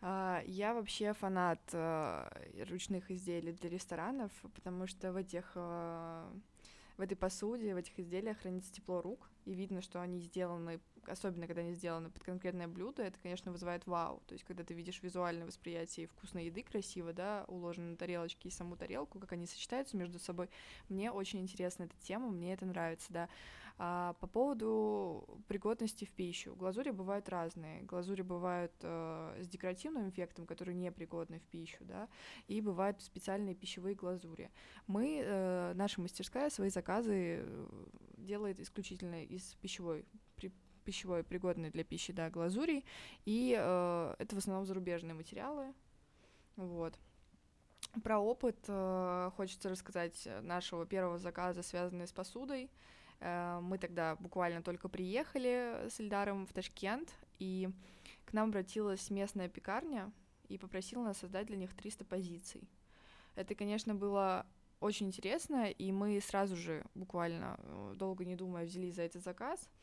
Uh, 0.00 0.42
я 0.46 0.72
вообще 0.72 1.12
фанат 1.12 1.60
uh, 1.72 2.70
ручных 2.70 3.10
изделий 3.10 3.52
для 3.52 3.68
ресторанов, 3.68 4.32
потому 4.54 4.86
что 4.86 5.12
в 5.12 5.16
этих 5.16 5.52
uh, 5.54 6.40
в 6.96 7.02
этой 7.02 7.16
посуде, 7.16 7.74
в 7.74 7.76
этих 7.76 7.98
изделиях 7.98 8.38
хранится 8.38 8.72
тепло 8.72 9.02
рук, 9.02 9.30
и 9.44 9.52
видно, 9.52 9.82
что 9.82 10.00
они 10.00 10.20
сделаны 10.20 10.80
особенно 11.06 11.46
когда 11.46 11.62
они 11.62 11.74
сделаны 11.74 12.10
под 12.10 12.22
конкретное 12.22 12.68
блюдо, 12.68 13.02
это, 13.02 13.18
конечно, 13.22 13.52
вызывает 13.52 13.86
вау. 13.86 14.22
То 14.26 14.34
есть, 14.34 14.44
когда 14.44 14.64
ты 14.64 14.74
видишь 14.74 15.02
визуальное 15.02 15.46
восприятие 15.46 16.06
вкусной 16.06 16.46
еды 16.46 16.62
красиво, 16.62 17.12
да, 17.12 17.44
уложены 17.48 17.90
на 17.90 17.96
тарелочке 17.96 18.48
и 18.48 18.52
саму 18.52 18.76
тарелку, 18.76 19.18
как 19.18 19.32
они 19.32 19.46
сочетаются 19.46 19.96
между 19.96 20.18
собой, 20.18 20.50
мне 20.88 21.10
очень 21.10 21.40
интересна 21.40 21.84
эта 21.84 21.94
тема, 22.02 22.28
мне 22.28 22.52
это 22.52 22.66
нравится, 22.66 23.12
да. 23.12 23.28
А 23.82 24.12
по 24.20 24.26
поводу 24.26 25.26
пригодности 25.48 26.04
в 26.04 26.10
пищу. 26.12 26.54
Глазури 26.54 26.90
бывают 26.90 27.30
разные. 27.30 27.80
Глазури 27.80 28.20
бывают 28.20 28.74
э, 28.82 29.38
с 29.40 29.48
декоративным 29.48 30.10
эффектом, 30.10 30.44
которые 30.44 30.74
не 30.74 30.92
пригодны 30.92 31.38
в 31.38 31.46
пищу, 31.46 31.82
да, 31.86 32.06
и 32.46 32.60
бывают 32.60 33.00
специальные 33.00 33.54
пищевые 33.54 33.94
глазури. 33.94 34.50
Мы, 34.86 35.22
э, 35.24 35.72
наша 35.76 35.98
мастерская, 36.02 36.50
свои 36.50 36.68
заказы 36.68 37.38
э, 37.42 37.66
делает 38.18 38.60
исключительно 38.60 39.24
из 39.24 39.54
пищевой 39.62 40.04
пищевой, 40.84 41.24
пригодной 41.24 41.70
для 41.70 41.84
пищи, 41.84 42.12
да, 42.12 42.28
глазурей, 42.28 42.84
и 43.24 43.56
э, 43.58 44.14
это 44.18 44.34
в 44.34 44.38
основном 44.38 44.66
зарубежные 44.66 45.14
материалы, 45.14 45.72
вот. 46.56 46.98
Про 48.04 48.18
опыт 48.18 48.58
э, 48.68 49.30
хочется 49.36 49.70
рассказать 49.70 50.28
нашего 50.42 50.84
первого 50.84 51.18
заказа, 51.18 51.62
связанный 51.62 52.06
с 52.06 52.12
посудой. 52.12 52.64
Э, 52.64 52.68
мы 53.20 53.78
тогда 53.78 54.16
буквально 54.16 54.62
только 54.62 54.88
приехали 54.88 55.88
с 55.88 56.00
Эльдаром 56.00 56.46
в 56.46 56.52
Ташкент, 56.52 57.12
и 57.38 57.68
к 58.24 58.32
нам 58.32 58.48
обратилась 58.48 59.10
местная 59.10 59.48
пекарня 59.48 60.12
и 60.48 60.58
попросила 60.58 61.04
нас 61.04 61.18
создать 61.18 61.46
для 61.46 61.56
них 61.56 61.74
300 61.74 62.04
позиций. 62.04 62.68
Это, 63.34 63.54
конечно, 63.54 63.94
было 63.94 64.46
очень 64.80 65.08
интересно, 65.08 65.70
и 65.70 65.92
мы 65.92 66.20
сразу 66.20 66.56
же, 66.56 66.84
буквально 66.94 67.56
э, 67.58 67.94
долго 67.96 68.24
не 68.24 68.36
думая, 68.36 68.64
взялись 68.64 68.94
за 68.94 69.02
этот 69.02 69.22
заказ— 69.22 69.68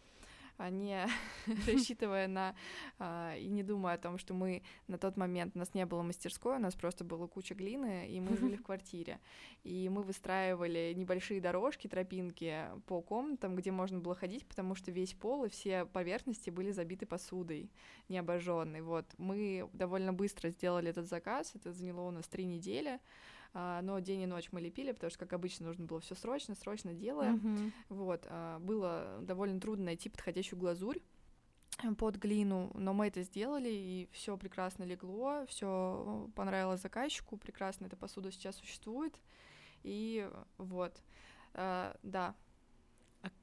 не 0.70 1.08
рассчитывая 1.68 2.28
на 2.28 2.56
а, 3.00 3.36
и 3.36 3.48
не 3.48 3.64
думая 3.64 3.96
о 3.96 3.98
том, 3.98 4.18
что 4.18 4.34
мы 4.34 4.64
на 4.88 4.98
тот 4.98 5.18
момент 5.18 5.56
у 5.56 5.60
нас 5.60 5.74
не 5.74 5.86
было 5.86 6.02
мастерской, 6.02 6.56
у 6.56 6.60
нас 6.60 6.76
просто 6.76 7.04
была 7.04 7.28
куча 7.28 7.56
глины, 7.56 8.08
и 8.10 8.20
мы 8.20 8.38
жили 8.38 8.56
в 8.56 8.64
квартире. 8.64 9.20
И 9.64 9.90
мы 9.90 10.04
выстраивали 10.04 10.94
небольшие 10.96 11.42
дорожки, 11.42 11.88
тропинки 11.88 12.66
по 12.86 13.02
комнатам, 13.02 13.56
где 13.56 13.72
можно 13.72 14.00
было 14.00 14.16
ходить, 14.16 14.46
потому 14.48 14.76
что 14.76 14.92
весь 14.92 15.14
пол 15.14 15.46
и 15.46 15.50
все 15.50 15.86
поверхности 15.86 16.50
были 16.50 16.72
забиты 16.72 17.06
посудой, 17.06 17.72
не 18.10 18.18
обожженной. 18.18 18.82
Вот 18.82 19.06
мы 19.18 19.70
довольно 19.74 20.14
быстро 20.14 20.50
сделали 20.50 20.90
этот 20.90 21.08
заказ, 21.08 21.54
это 21.56 21.72
заняло 21.72 22.02
у 22.02 22.12
нас 22.12 22.28
три 22.28 22.46
недели. 22.46 23.00
А, 23.54 23.82
но 23.82 24.00
день 24.00 24.22
и 24.22 24.25
ночь 24.27 24.50
мы 24.51 24.62
лепили, 24.62 24.92
потому 24.92 25.10
что, 25.10 25.20
как 25.20 25.34
обычно, 25.34 25.68
нужно 25.68 25.86
было 25.86 26.00
все 26.00 26.16
срочно, 26.16 26.56
срочно 26.56 26.94
делаем. 26.94 27.36
Uh-huh. 27.36 27.72
Вот, 27.89 28.25
а, 28.30 28.60
было 28.60 29.20
довольно 29.22 29.60
трудно 29.60 29.86
найти 29.86 30.10
подходящую 30.10 30.60
глазурь. 30.60 31.00
под 31.98 32.18
глину, 32.18 32.72
но 32.74 32.94
мы 32.94 33.08
это 33.08 33.22
сделали, 33.24 33.70
и 33.70 34.10
все 34.12 34.36
прекрасно 34.38 34.84
легло, 34.84 35.46
все 35.48 36.30
понравилось 36.36 36.82
заказчику, 36.82 37.38
прекрасно 37.38 37.86
эта 37.86 37.96
посуда 37.96 38.32
сейчас 38.32 38.56
существует, 38.56 39.20
и 39.84 40.27
вот, 40.58 41.04
uh, 41.54 41.98
да, 42.01 42.36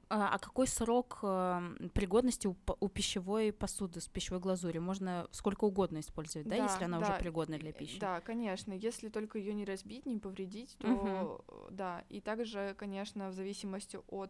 а, 0.09 0.29
а 0.35 0.39
какой 0.39 0.67
срок 0.67 1.19
э, 1.23 1.89
пригодности 1.93 2.47
у, 2.47 2.55
у 2.79 2.89
пищевой 2.89 3.51
посуды 3.51 4.01
с 4.01 4.07
пищевой 4.07 4.39
глазурью? 4.39 4.81
Можно 4.81 5.27
сколько 5.31 5.65
угодно 5.65 5.99
использовать, 5.99 6.47
да, 6.47 6.57
да 6.57 6.63
если 6.63 6.83
она 6.83 6.99
да, 6.99 7.07
уже 7.07 7.19
пригодна 7.19 7.57
для 7.57 7.71
пищи? 7.71 7.99
Да, 7.99 8.21
конечно. 8.21 8.73
Если 8.73 9.09
только 9.09 9.39
ее 9.39 9.53
не 9.53 9.65
разбить, 9.65 10.05
не 10.05 10.19
повредить, 10.19 10.77
то 10.79 10.87
угу. 10.87 11.43
да. 11.71 12.03
И 12.09 12.21
также, 12.21 12.75
конечно, 12.77 13.29
в 13.29 13.33
зависимости 13.33 13.99
от 14.07 14.29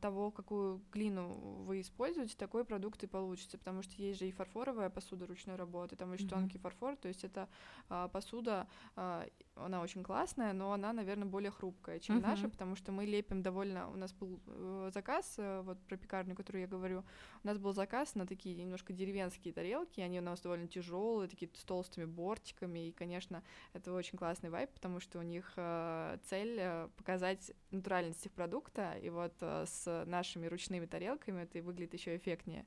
того, 0.00 0.30
какую 0.30 0.82
глину 0.92 1.28
вы 1.64 1.80
используете, 1.80 2.36
такой 2.36 2.64
продукт 2.64 3.02
и 3.04 3.06
получится, 3.06 3.56
потому 3.56 3.82
что 3.82 3.94
есть 4.02 4.20
же 4.20 4.28
и 4.28 4.30
фарфоровая 4.30 4.90
посуда 4.90 5.26
ручной 5.26 5.56
работы, 5.56 5.96
там 5.96 6.12
еще 6.12 6.24
mm-hmm. 6.24 6.28
тонкий 6.28 6.58
фарфор, 6.58 6.96
то 6.96 7.08
есть 7.08 7.24
это 7.24 7.48
а, 7.88 8.08
посуда, 8.08 8.66
а, 8.96 9.26
она 9.54 9.80
очень 9.80 10.02
классная, 10.02 10.52
но 10.52 10.72
она, 10.72 10.92
наверное, 10.92 11.26
более 11.26 11.50
хрупкая, 11.50 12.00
чем 12.00 12.18
mm-hmm. 12.18 12.22
наша, 12.22 12.48
потому 12.48 12.76
что 12.76 12.92
мы 12.92 13.06
лепим 13.06 13.42
довольно, 13.42 13.90
у 13.90 13.96
нас 13.96 14.12
был 14.12 14.40
э, 14.46 14.90
заказ, 14.92 15.34
э, 15.38 15.62
вот 15.62 15.78
про 15.80 15.96
пекарню, 15.96 16.34
которую 16.34 16.62
я 16.62 16.68
говорю, 16.68 17.04
у 17.42 17.46
нас 17.46 17.58
был 17.58 17.72
заказ 17.72 18.14
на 18.14 18.26
такие 18.26 18.56
немножко 18.56 18.92
деревенские 18.92 19.54
тарелки, 19.54 20.00
они 20.00 20.18
у 20.18 20.22
нас 20.22 20.40
довольно 20.40 20.68
тяжелые, 20.68 21.28
такие 21.28 21.50
с 21.54 21.64
толстыми 21.64 22.04
бортиками, 22.04 22.88
и, 22.88 22.92
конечно, 22.92 23.42
это 23.72 23.92
очень 23.92 24.18
классный 24.18 24.50
вайп, 24.50 24.70
потому 24.70 25.00
что 25.00 25.18
у 25.18 25.22
них 25.22 25.52
э, 25.56 26.18
цель 26.24 26.88
показать 26.96 27.52
натуральность 27.70 28.26
их 28.26 28.32
продукта, 28.32 28.98
и 28.98 29.10
вот 29.10 29.34
э, 29.62 29.66
с 29.66 30.04
нашими 30.06 30.46
ручными 30.46 30.86
тарелками, 30.86 31.42
это 31.42 31.62
выглядит 31.62 31.94
еще 31.94 32.16
эффектнее. 32.16 32.66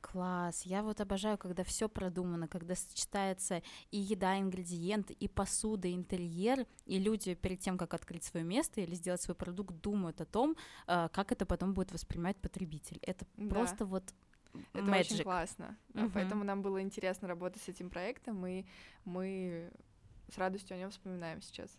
Класс. 0.00 0.62
Я 0.62 0.82
вот 0.82 1.00
обожаю, 1.00 1.36
когда 1.36 1.64
все 1.64 1.88
продумано, 1.88 2.48
когда 2.48 2.74
сочетается 2.74 3.62
и 3.90 3.98
еда, 3.98 4.38
ингредиенты, 4.38 5.14
и 5.14 5.26
посуда, 5.26 5.88
и 5.88 5.94
интерьер, 5.94 6.66
и 6.84 6.98
люди 6.98 7.34
перед 7.34 7.60
тем, 7.60 7.76
как 7.76 7.94
открыть 7.94 8.24
свое 8.24 8.44
место 8.44 8.80
или 8.80 8.94
сделать 8.94 9.20
свой 9.22 9.34
продукт, 9.34 9.74
думают 9.80 10.20
о 10.20 10.26
том, 10.26 10.56
э, 10.86 11.08
как 11.12 11.32
это 11.32 11.44
потом 11.44 11.74
будет 11.74 11.92
воспринимать 11.92 12.36
потребитель. 12.36 12.98
Это 13.02 13.26
да. 13.36 13.48
просто 13.48 13.84
вот 13.84 14.14
это 14.72 14.86
magic. 14.86 15.14
очень 15.14 15.22
классно. 15.24 15.76
Uh-huh. 15.92 16.10
Поэтому 16.14 16.44
нам 16.44 16.62
было 16.62 16.80
интересно 16.80 17.28
работать 17.28 17.62
с 17.62 17.68
этим 17.68 17.90
проектом, 17.90 18.46
и 18.46 18.64
мы 19.04 19.70
с 20.32 20.38
радостью 20.38 20.76
о 20.76 20.78
нем 20.78 20.90
вспоминаем 20.90 21.42
сейчас. 21.42 21.76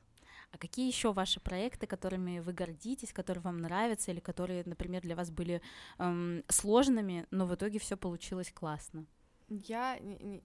А 0.52 0.58
какие 0.58 0.88
еще 0.88 1.14
ваши 1.14 1.40
проекты, 1.40 1.88
которыми 1.88 2.40
вы 2.40 2.54
гордитесь, 2.54 3.14
которые 3.14 3.42
вам 3.42 3.58
нравятся, 3.58 4.12
или 4.12 4.20
которые, 4.20 4.64
например, 4.66 5.02
для 5.02 5.16
вас 5.16 5.30
были 5.30 5.62
эм, 6.00 6.44
сложными, 6.48 7.28
но 7.32 7.46
в 7.46 7.54
итоге 7.56 7.80
все 7.80 7.98
получилось 7.98 8.52
классно? 8.52 9.06
Я 9.50 9.98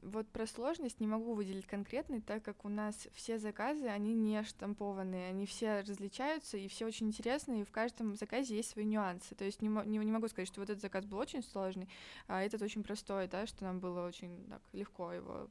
вот 0.02 0.28
про 0.28 0.46
сложность 0.46 1.00
не 1.00 1.08
могу 1.08 1.34
выделить 1.34 1.66
конкретный, 1.66 2.20
так 2.20 2.44
как 2.44 2.64
у 2.64 2.68
нас 2.68 3.08
все 3.14 3.36
заказы, 3.36 3.86
они 3.88 4.14
не 4.14 4.44
штампованные, 4.44 5.28
они 5.28 5.44
все 5.44 5.80
различаются, 5.80 6.56
и 6.56 6.68
все 6.68 6.86
очень 6.86 7.08
интересные, 7.08 7.62
и 7.62 7.64
в 7.64 7.72
каждом 7.72 8.14
заказе 8.14 8.54
есть 8.54 8.70
свои 8.70 8.84
нюансы. 8.84 9.34
То 9.34 9.44
есть 9.44 9.60
не, 9.60 9.68
не, 9.68 9.98
не 9.98 10.12
могу 10.12 10.28
сказать, 10.28 10.46
что 10.46 10.60
вот 10.60 10.70
этот 10.70 10.82
заказ 10.82 11.04
был 11.04 11.18
очень 11.18 11.42
сложный, 11.42 11.88
а 12.28 12.44
этот 12.44 12.62
очень 12.62 12.84
простой, 12.84 13.26
да, 13.26 13.44
что 13.46 13.64
нам 13.64 13.80
было 13.80 14.06
очень 14.06 14.46
так, 14.48 14.62
легко 14.72 15.12
его 15.12 15.48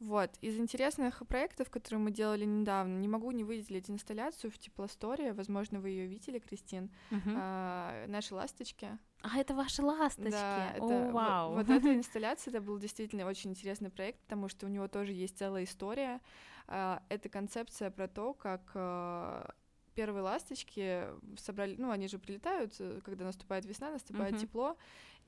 вот. 0.00 0.30
Из 0.40 0.58
интересных 0.58 1.22
проектов, 1.26 1.70
которые 1.70 2.00
мы 2.00 2.10
делали 2.10 2.44
недавно, 2.44 2.98
не 2.98 3.08
могу 3.08 3.30
не 3.30 3.44
выделить 3.44 3.90
инсталляцию 3.90 4.50
в 4.50 4.58
теплосторе. 4.58 5.32
Возможно, 5.32 5.80
вы 5.80 5.90
ее 5.90 6.06
видели, 6.06 6.38
Кристин. 6.38 6.90
А, 7.10 8.06
наши 8.06 8.34
ласточки. 8.34 8.98
А, 9.22 9.38
это 9.38 9.54
ваши 9.54 9.82
ласточки. 9.82 10.30
Да, 10.30 10.72
это, 10.74 10.84
О, 10.84 11.10
вау. 11.10 11.54
Вот, 11.54 11.66
вот 11.66 11.70
эта 11.70 11.94
инсталляция, 11.94 12.52
это 12.52 12.60
был 12.60 12.78
действительно 12.78 13.26
очень 13.26 13.50
интересный 13.50 13.90
проект, 13.90 14.20
потому 14.20 14.48
что 14.48 14.66
у 14.66 14.68
него 14.68 14.88
тоже 14.88 15.12
есть 15.12 15.38
целая 15.38 15.64
история. 15.64 16.20
А, 16.66 17.02
это 17.08 17.28
концепция 17.28 17.90
про 17.90 18.08
то, 18.08 18.34
как 18.34 18.70
а, 18.74 19.50
первые 19.94 20.22
ласточки 20.22 21.06
собрали, 21.36 21.74
ну, 21.76 21.90
они 21.90 22.06
же 22.06 22.18
прилетают, 22.20 22.72
э, 22.78 23.00
когда 23.04 23.24
наступает 23.24 23.64
весна, 23.64 23.90
наступает 23.90 24.34
uh-huh. 24.34 24.40
тепло, 24.42 24.76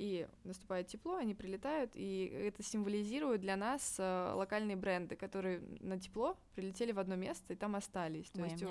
и 0.00 0.26
наступает 0.44 0.86
тепло, 0.86 1.16
они 1.16 1.34
прилетают, 1.34 1.90
и 1.92 2.24
это 2.24 2.62
символизирует 2.62 3.42
для 3.42 3.54
нас 3.54 3.96
э, 3.98 4.32
локальные 4.34 4.74
бренды, 4.74 5.14
которые 5.14 5.60
на 5.80 6.00
тепло 6.00 6.38
прилетели 6.54 6.92
в 6.92 6.98
одно 6.98 7.16
место 7.16 7.52
и 7.52 7.56
там 7.56 7.76
остались. 7.76 8.30
То 8.30 8.40
Ой, 8.40 8.48
есть 8.48 8.62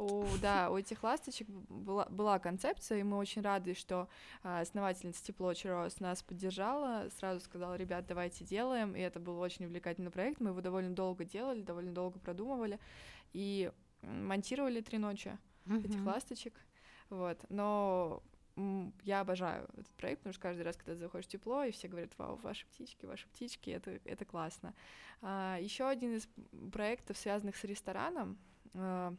у, 0.00 0.04
у, 0.04 0.26
да, 0.42 0.70
у 0.70 0.76
этих 0.76 1.02
ласточек 1.02 1.48
была, 1.48 2.04
была 2.10 2.38
концепция, 2.38 2.98
и 2.98 3.02
мы 3.04 3.16
очень 3.16 3.40
рады, 3.40 3.72
что 3.72 4.10
э, 4.42 4.60
основательница 4.60 5.24
Тепло 5.24 5.54
Чарос 5.54 5.98
нас 6.00 6.22
поддержала, 6.22 7.08
сразу 7.16 7.40
сказала, 7.40 7.76
ребят, 7.76 8.04
давайте 8.06 8.44
делаем, 8.44 8.94
и 8.94 9.00
это 9.00 9.18
был 9.18 9.40
очень 9.40 9.64
увлекательный 9.64 10.10
проект, 10.10 10.40
мы 10.40 10.50
его 10.50 10.60
довольно 10.60 10.94
долго 10.94 11.24
делали, 11.24 11.62
довольно 11.62 11.94
долго 11.94 12.18
продумывали, 12.18 12.78
и 13.32 13.72
монтировали 14.02 14.82
три 14.82 14.98
ночи 14.98 15.38
этих 15.66 16.04
ласточек, 16.04 16.52
вот, 17.08 17.42
но 17.48 18.22
я 19.02 19.20
обожаю 19.20 19.68
этот 19.74 19.90
проект, 19.96 20.20
потому 20.20 20.32
что 20.32 20.42
каждый 20.42 20.62
раз, 20.62 20.76
когда 20.76 20.92
ты 20.92 21.00
заходишь 21.00 21.26
тепло, 21.26 21.62
и 21.64 21.72
все 21.72 21.88
говорят, 21.88 22.12
вау, 22.16 22.36
ваши 22.36 22.66
птички, 22.66 23.04
ваши 23.04 23.26
птички, 23.28 23.70
это, 23.70 23.98
это 24.04 24.24
классно. 24.24 24.74
А, 25.20 25.58
еще 25.60 25.86
один 25.86 26.16
из 26.16 26.28
проектов, 26.72 27.18
связанных 27.18 27.56
с 27.56 27.64
рестораном, 27.64 28.38
а, 28.74 29.14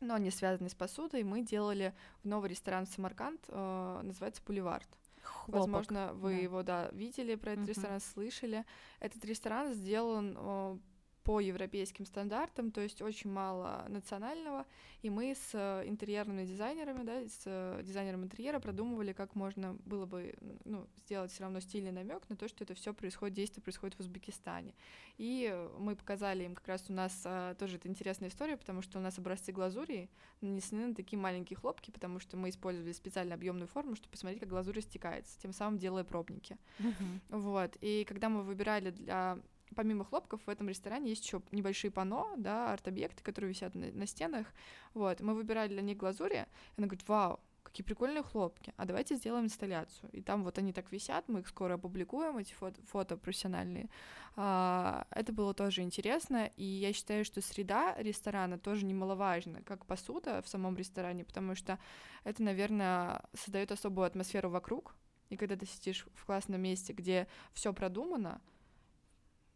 но 0.00 0.18
не 0.18 0.30
связанный 0.30 0.70
с 0.70 0.74
посудой, 0.74 1.22
мы 1.22 1.42
делали 1.42 1.94
в 2.22 2.28
новый 2.28 2.50
ресторан 2.50 2.86
в 2.86 2.88
Самарканд, 2.88 3.40
а, 3.48 4.02
называется 4.02 4.42
Бульвард. 4.44 4.88
Хлопок. 5.22 5.54
Возможно, 5.54 6.12
вы 6.14 6.34
да. 6.34 6.42
его, 6.42 6.62
да, 6.62 6.88
видели 6.92 7.34
про 7.36 7.52
этот 7.52 7.64
uh-huh. 7.64 7.68
ресторан, 7.68 8.00
слышали. 8.00 8.64
Этот 9.00 9.24
ресторан 9.24 9.72
сделан 9.72 10.80
по 11.24 11.40
европейским 11.40 12.04
стандартам, 12.04 12.70
то 12.70 12.82
есть 12.82 13.00
очень 13.00 13.30
мало 13.30 13.86
национального, 13.88 14.66
и 15.00 15.08
мы 15.08 15.34
с 15.34 15.50
э, 15.54 15.82
интерьерными 15.86 16.44
дизайнерами, 16.44 17.02
да, 17.02 17.20
с 17.22 17.42
э, 17.46 17.80
дизайнером 17.82 18.24
интерьера 18.24 18.60
продумывали, 18.60 19.14
как 19.14 19.34
можно 19.34 19.74
было 19.86 20.04
бы 20.04 20.34
ну, 20.64 20.86
сделать 20.98 21.32
все 21.32 21.44
равно 21.44 21.60
стильный 21.60 21.92
намек 21.92 22.28
на 22.28 22.36
то, 22.36 22.46
что 22.46 22.64
это 22.64 22.74
все 22.74 22.92
происходит, 22.92 23.34
действие 23.34 23.62
происходит 23.62 23.96
в 23.96 24.00
Узбекистане. 24.00 24.74
И 25.16 25.54
мы 25.78 25.96
показали 25.96 26.44
им 26.44 26.54
как 26.54 26.68
раз 26.68 26.84
у 26.88 26.92
нас 26.92 27.22
а, 27.24 27.54
тоже 27.54 27.76
это 27.76 27.88
интересная 27.88 28.28
история, 28.28 28.58
потому 28.58 28.82
что 28.82 28.98
у 28.98 29.02
нас 29.02 29.18
образцы 29.18 29.50
глазури 29.50 30.10
нанесены 30.42 30.88
на 30.88 30.94
такие 30.94 31.18
маленькие 31.18 31.56
хлопки, 31.56 31.90
потому 31.90 32.20
что 32.20 32.36
мы 32.36 32.50
использовали 32.50 32.92
специально 32.92 33.34
объемную 33.34 33.68
форму, 33.68 33.96
чтобы 33.96 34.12
посмотреть, 34.12 34.40
как 34.40 34.50
глазурь 34.50 34.76
растекается, 34.76 35.40
тем 35.40 35.54
самым 35.54 35.78
делая 35.78 36.04
пробники. 36.04 36.58
Uh-huh. 36.78 37.20
Вот. 37.30 37.76
И 37.80 38.04
когда 38.04 38.28
мы 38.28 38.42
выбирали 38.42 38.90
для 38.90 39.38
помимо 39.74 40.04
хлопков 40.04 40.40
в 40.46 40.50
этом 40.50 40.68
ресторане 40.68 41.10
есть 41.10 41.24
еще 41.24 41.42
небольшие 41.52 41.90
пано, 41.90 42.26
да, 42.36 42.72
арт-объекты, 42.72 43.22
которые 43.22 43.50
висят 43.50 43.74
на, 43.74 43.92
на 43.92 44.06
стенах. 44.06 44.46
Вот, 44.94 45.20
мы 45.20 45.34
выбирали 45.34 45.68
для 45.68 45.82
них 45.82 45.96
глазури, 45.96 46.46
и 46.76 46.80
она 46.80 46.86
говорит, 46.86 47.06
вау, 47.08 47.40
какие 47.74 47.84
прикольные 47.84 48.22
хлопки, 48.22 48.72
а 48.76 48.84
давайте 48.84 49.16
сделаем 49.16 49.46
инсталляцию. 49.46 50.08
И 50.12 50.22
там 50.22 50.44
вот 50.44 50.58
они 50.58 50.72
так 50.72 50.92
висят, 50.92 51.28
мы 51.28 51.40
их 51.40 51.48
скоро 51.48 51.74
опубликуем, 51.74 52.38
эти 52.38 52.52
фото, 52.52 52.80
фото 52.86 53.16
профессиональные. 53.16 53.90
А, 54.36 55.06
это 55.10 55.32
было 55.32 55.54
тоже 55.54 55.82
интересно, 55.82 56.50
и 56.56 56.64
я 56.64 56.92
считаю, 56.92 57.24
что 57.24 57.40
среда 57.40 57.96
ресторана 57.98 58.58
тоже 58.58 58.84
немаловажна, 58.84 59.62
как 59.62 59.86
посуда 59.86 60.40
в 60.42 60.48
самом 60.48 60.76
ресторане, 60.76 61.24
потому 61.24 61.56
что 61.56 61.80
это, 62.22 62.44
наверное, 62.44 63.22
создает 63.32 63.72
особую 63.72 64.06
атмосферу 64.06 64.50
вокруг, 64.50 64.94
и 65.30 65.36
когда 65.36 65.56
ты 65.56 65.66
сидишь 65.66 66.06
в 66.14 66.24
классном 66.26 66.60
месте, 66.60 66.92
где 66.92 67.26
все 67.54 67.72
продумано, 67.72 68.40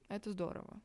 это 0.08 0.30
здорово. 0.30 0.80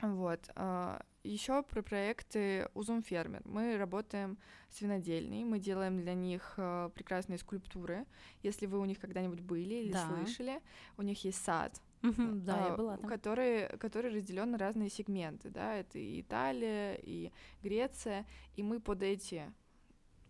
Вот. 0.00 0.48
А, 0.56 1.00
Еще 1.22 1.62
про 1.62 1.82
проекты 1.82 2.68
Узум 2.74 3.02
Фермер. 3.02 3.42
Мы 3.44 3.76
работаем 3.76 4.38
с 4.70 4.80
винодельней, 4.80 5.44
мы 5.44 5.58
делаем 5.58 6.00
для 6.00 6.14
них 6.14 6.54
а, 6.56 6.88
прекрасные 6.90 7.38
скульптуры. 7.38 8.06
Если 8.42 8.66
вы 8.66 8.78
у 8.78 8.84
них 8.84 8.98
когда-нибудь 8.98 9.40
были 9.40 9.74
или 9.74 9.92
да. 9.92 10.08
слышали, 10.08 10.60
у 10.96 11.02
них 11.02 11.24
есть 11.24 11.42
сад, 11.44 11.80
да, 12.02 12.66
я 12.66 12.76
была 12.76 12.96
там. 12.96 13.08
Который, 13.08 13.68
который 13.78 14.10
разделен 14.12 14.50
на 14.50 14.58
разные 14.58 14.90
сегменты, 14.90 15.50
да, 15.50 15.76
это 15.76 15.98
и 15.98 16.20
Италия, 16.20 16.94
и 16.94 17.30
Греция, 17.62 18.26
и 18.56 18.62
мы 18.62 18.80
под 18.80 19.02
эти 19.02 19.52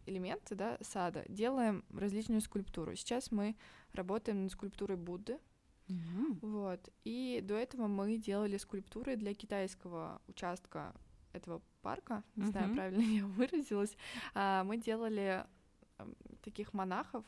элементы, 0.05 0.55
да, 0.55 0.77
сада 0.83 1.25
делаем 1.29 1.85
различную 1.91 2.43
скульптуру. 2.43 2.95
Сейчас 2.95 3.31
мы 3.31 3.57
работаем 3.95 4.43
над 4.43 4.53
скульптурой 4.53 4.99
Будды, 4.99 5.39
Mm-hmm. 5.89 6.39
Вот. 6.43 6.89
И 7.05 7.41
до 7.43 7.55
этого 7.55 7.87
мы 7.87 8.17
делали 8.17 8.57
скульптуры 8.57 9.17
для 9.17 9.35
китайского 9.35 10.21
участка 10.29 10.95
этого 11.33 11.63
парка. 11.83 12.23
Не 12.37 12.45
mm-hmm. 12.45 12.51
знаю, 12.51 12.75
правильно 12.75 13.01
я 13.03 13.27
выразилась. 13.27 13.97
А, 14.35 14.65
мы 14.65 14.77
делали 14.77 15.45
таких 16.43 16.73
монахов 16.73 17.25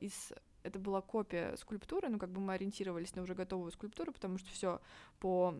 из 0.00 0.32
это 0.62 0.78
была 0.78 1.00
копия 1.00 1.56
скульптуры, 1.56 2.08
ну 2.08 2.18
как 2.18 2.30
бы 2.30 2.40
мы 2.40 2.54
ориентировались 2.54 3.14
на 3.14 3.22
уже 3.22 3.34
готовую 3.34 3.72
скульптуру, 3.72 4.12
потому 4.12 4.38
что 4.38 4.50
все 4.50 4.80
по 5.18 5.54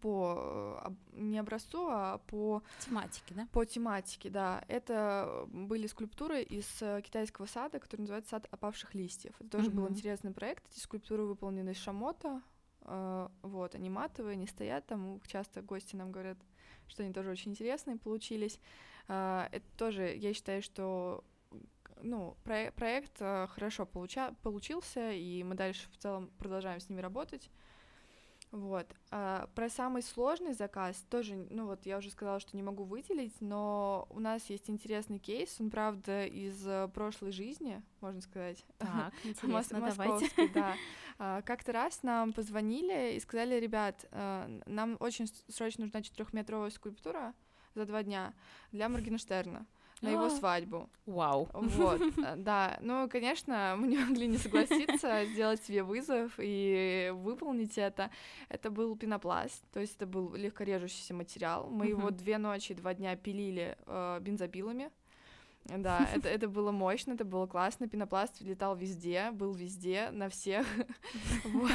по 0.00 0.92
не 1.12 1.38
образцу, 1.38 1.88
а 1.90 2.18
по 2.26 2.62
тематике, 2.80 3.34
да? 3.34 3.48
По 3.52 3.64
тематике, 3.64 4.30
да. 4.30 4.64
Это 4.68 5.46
были 5.48 5.86
скульптуры 5.86 6.42
из 6.42 6.66
китайского 7.04 7.46
сада, 7.46 7.78
который 7.78 8.02
называется 8.02 8.30
сад 8.30 8.46
опавших 8.50 8.94
листьев. 8.94 9.34
Это 9.40 9.50
тоже 9.50 9.70
uh-huh. 9.70 9.74
был 9.74 9.88
интересный 9.88 10.32
проект. 10.32 10.64
Эти 10.70 10.80
скульптуры 10.80 11.24
выполнены 11.24 11.70
из 11.70 11.78
шамота, 11.78 12.42
вот, 13.42 13.74
они 13.74 13.90
матовые, 13.90 14.34
они 14.34 14.46
стоят 14.46 14.86
там. 14.86 15.20
Часто 15.26 15.62
гости 15.62 15.96
нам 15.96 16.12
говорят, 16.12 16.38
что 16.86 17.02
они 17.02 17.12
тоже 17.12 17.30
очень 17.30 17.50
интересные 17.52 17.96
получились. 17.96 18.60
Это 19.08 19.64
тоже, 19.76 20.14
я 20.16 20.34
считаю, 20.34 20.62
что 20.62 21.24
ну, 22.02 22.36
про- 22.44 22.72
проект 22.72 23.18
хорошо 23.18 23.84
получа- 23.84 24.34
получился, 24.42 25.12
и 25.12 25.42
мы 25.42 25.54
дальше 25.54 25.88
в 25.90 25.96
целом 25.96 26.30
продолжаем 26.38 26.78
с 26.78 26.88
ними 26.88 27.00
работать. 27.00 27.50
Вот. 28.52 28.86
А, 29.10 29.48
про 29.54 29.68
самый 29.68 30.02
сложный 30.02 30.54
заказ 30.54 31.04
тоже, 31.10 31.46
ну 31.50 31.66
вот 31.66 31.84
я 31.84 31.98
уже 31.98 32.10
сказала, 32.10 32.40
что 32.40 32.56
не 32.56 32.62
могу 32.62 32.84
выделить, 32.84 33.34
но 33.40 34.06
у 34.10 34.20
нас 34.20 34.48
есть 34.48 34.70
интересный 34.70 35.18
кейс, 35.18 35.56
он, 35.60 35.70
правда, 35.70 36.24
из 36.24 36.66
э, 36.66 36.88
прошлой 36.94 37.32
жизни, 37.32 37.82
можно 38.00 38.20
сказать. 38.20 38.64
Так, 38.78 39.12
интересно, 39.24 39.80
давайте. 39.80 40.48
да. 40.54 40.74
А, 41.18 41.42
как-то 41.42 41.72
раз 41.72 42.02
нам 42.02 42.32
позвонили 42.32 43.16
и 43.16 43.20
сказали, 43.20 43.58
ребят, 43.58 44.06
а, 44.12 44.48
нам 44.66 44.96
очень 45.00 45.26
срочно 45.48 45.84
нужна 45.84 46.02
четырехметровая 46.02 46.70
скульптура 46.70 47.34
за 47.74 47.84
два 47.84 48.02
дня 48.02 48.32
для 48.70 48.88
Моргенштерна 48.88 49.66
на 50.02 50.10
его 50.10 50.28
свадьбу. 50.30 50.88
Вау. 51.06 51.48
Вот, 51.52 52.00
э, 52.18 52.36
да. 52.36 52.78
Ну, 52.80 53.08
конечно, 53.08 53.76
мы 53.78 53.86
не 53.86 53.98
могли 53.98 54.26
не 54.26 54.38
согласиться 54.38 55.24
сделать 55.26 55.62
себе 55.62 55.82
вызов 55.82 56.32
и 56.38 57.12
выполнить 57.14 57.78
это. 57.78 58.10
Это 58.48 58.70
был 58.70 58.96
пенопласт, 58.96 59.64
то 59.72 59.80
есть 59.80 59.96
это 59.96 60.06
был 60.06 60.34
легкорежущийся 60.34 61.14
материал. 61.14 61.68
Мы 61.70 61.86
его 61.86 62.10
две 62.10 62.38
ночи, 62.38 62.74
два 62.74 62.94
дня 62.94 63.16
пилили 63.16 63.76
э, 63.86 64.18
бензопилами. 64.20 64.90
Да, 65.68 66.08
это, 66.14 66.28
это 66.28 66.48
было 66.48 66.70
мощно, 66.70 67.12
это 67.12 67.24
было 67.24 67.46
классно. 67.46 67.88
Пенопласт 67.88 68.40
летал 68.40 68.76
везде, 68.76 69.30
был 69.32 69.52
везде, 69.52 70.10
на 70.10 70.28
всех. 70.28 70.66
вот. 71.44 71.70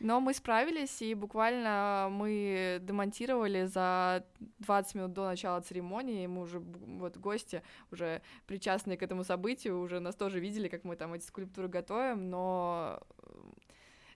Но 0.00 0.20
мы 0.20 0.34
справились, 0.34 1.00
и 1.02 1.14
буквально 1.14 2.08
мы 2.10 2.78
демонтировали 2.82 3.66
за 3.66 4.24
20 4.58 4.94
минут 4.94 5.12
до 5.12 5.24
начала 5.26 5.60
церемонии. 5.60 6.26
Мы 6.26 6.42
уже, 6.42 6.60
вот 6.60 7.16
гости, 7.16 7.62
уже 7.90 8.22
причастные 8.46 8.96
к 8.96 9.02
этому 9.02 9.24
событию, 9.24 9.80
уже 9.80 10.00
нас 10.00 10.16
тоже 10.16 10.40
видели, 10.40 10.68
как 10.68 10.84
мы 10.84 10.96
там 10.96 11.14
эти 11.14 11.24
скульптуры 11.24 11.68
готовим, 11.68 12.30
но 12.30 13.00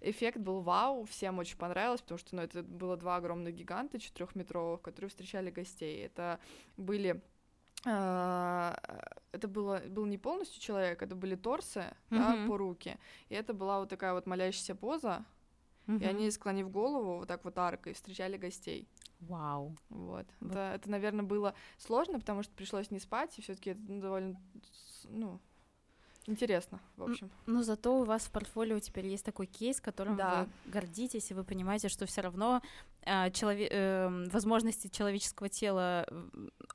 эффект 0.01 0.39
был 0.39 0.61
вау, 0.61 1.05
всем 1.05 1.39
очень 1.39 1.57
понравилось, 1.57 2.01
потому 2.01 2.19
что 2.19 2.37
ну, 2.37 2.43
это 2.43 2.63
было 2.63 2.97
два 2.97 3.17
огромных 3.17 3.55
гиганта 3.55 3.99
четырехметровых, 3.99 4.81
которые 4.81 5.09
встречали 5.09 5.51
гостей. 5.51 6.05
Это 6.05 6.39
были 6.77 7.21
это 7.89 9.49
было, 9.49 9.81
был 9.89 10.07
не 10.07 10.19
полностью 10.19 10.61
человек, 10.61 11.03
это 11.03 11.15
были 11.15 11.35
торсы 11.35 11.81
mm-hmm. 12.11 12.19
да, 12.19 12.47
по 12.47 12.57
руке, 12.57 12.99
и 13.29 13.35
это 13.35 13.53
была 13.53 13.81
вот 13.81 13.89
такая 13.89 14.13
вот 14.13 14.27
молящаяся 14.27 14.75
поза, 14.75 15.25
mm-hmm. 15.87 16.03
и 16.03 16.05
они, 16.07 16.31
склонив 16.31 16.71
голову, 16.71 17.19
вот 17.19 17.29
так 17.29 17.45
вот 17.45 17.59
аркой 17.59 17.95
встречали 17.95 18.37
гостей. 18.37 18.89
Вау. 19.21 19.77
Вот. 19.89 20.27
вот. 20.41 20.51
Это, 20.51 20.73
это, 20.75 20.91
наверное, 20.91 21.25
было 21.25 21.55
сложно, 21.77 22.21
потому 22.21 22.43
что 22.43 22.55
пришлось 22.55 22.91
не 22.91 23.01
спать, 23.01 23.39
и 23.39 23.43
все-таки 23.43 23.71
это 23.71 23.81
ну, 23.89 24.01
довольно, 24.01 24.41
ну, 25.05 25.41
Интересно, 26.29 26.79
в 26.97 27.05
общем. 27.05 27.31
Но 27.47 27.63
зато 27.63 28.01
у 28.01 28.05
вас 28.05 28.25
в 28.25 28.31
портфолио 28.31 28.79
теперь 28.81 29.07
есть 29.07 29.25
такой 29.25 29.47
кейс, 29.47 29.81
которым 29.81 30.17
да. 30.17 30.45
вы 30.67 30.71
гордитесь, 30.71 31.31
и 31.31 31.35
вы 31.35 31.43
понимаете, 31.43 31.89
что 31.89 32.05
все 32.05 32.21
равно 32.21 32.61
э, 33.01 33.31
челове- 33.31 33.69
э, 33.71 34.29
возможности 34.31 34.89
человеческого 34.89 35.49
тела 35.49 36.07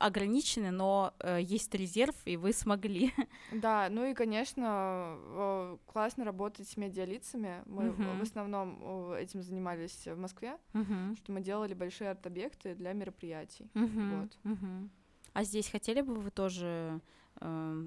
ограничены, 0.00 0.72
но 0.72 1.14
э, 1.20 1.38
есть 1.40 1.72
резерв, 1.72 2.16
и 2.24 2.36
вы 2.36 2.52
смогли. 2.52 3.12
Да, 3.52 3.86
ну 3.90 4.04
и, 4.04 4.14
конечно, 4.14 5.16
э, 5.16 5.76
классно 5.86 6.24
работать 6.24 6.68
с 6.68 6.76
медиалицами. 6.76 7.62
Мы 7.66 7.84
uh-huh. 7.84 8.18
в 8.18 8.22
основном 8.22 9.12
этим 9.12 9.40
занимались 9.42 10.06
в 10.06 10.18
Москве, 10.18 10.58
uh-huh. 10.72 11.16
что 11.16 11.30
мы 11.30 11.40
делали 11.40 11.74
большие 11.74 12.10
арт-объекты 12.10 12.74
для 12.74 12.92
мероприятий. 12.92 13.70
Uh-huh. 13.74 14.20
Вот. 14.20 14.38
Uh-huh. 14.42 14.88
А 15.32 15.44
здесь 15.44 15.68
хотели 15.68 16.00
бы 16.00 16.14
вы 16.14 16.30
тоже 16.30 17.00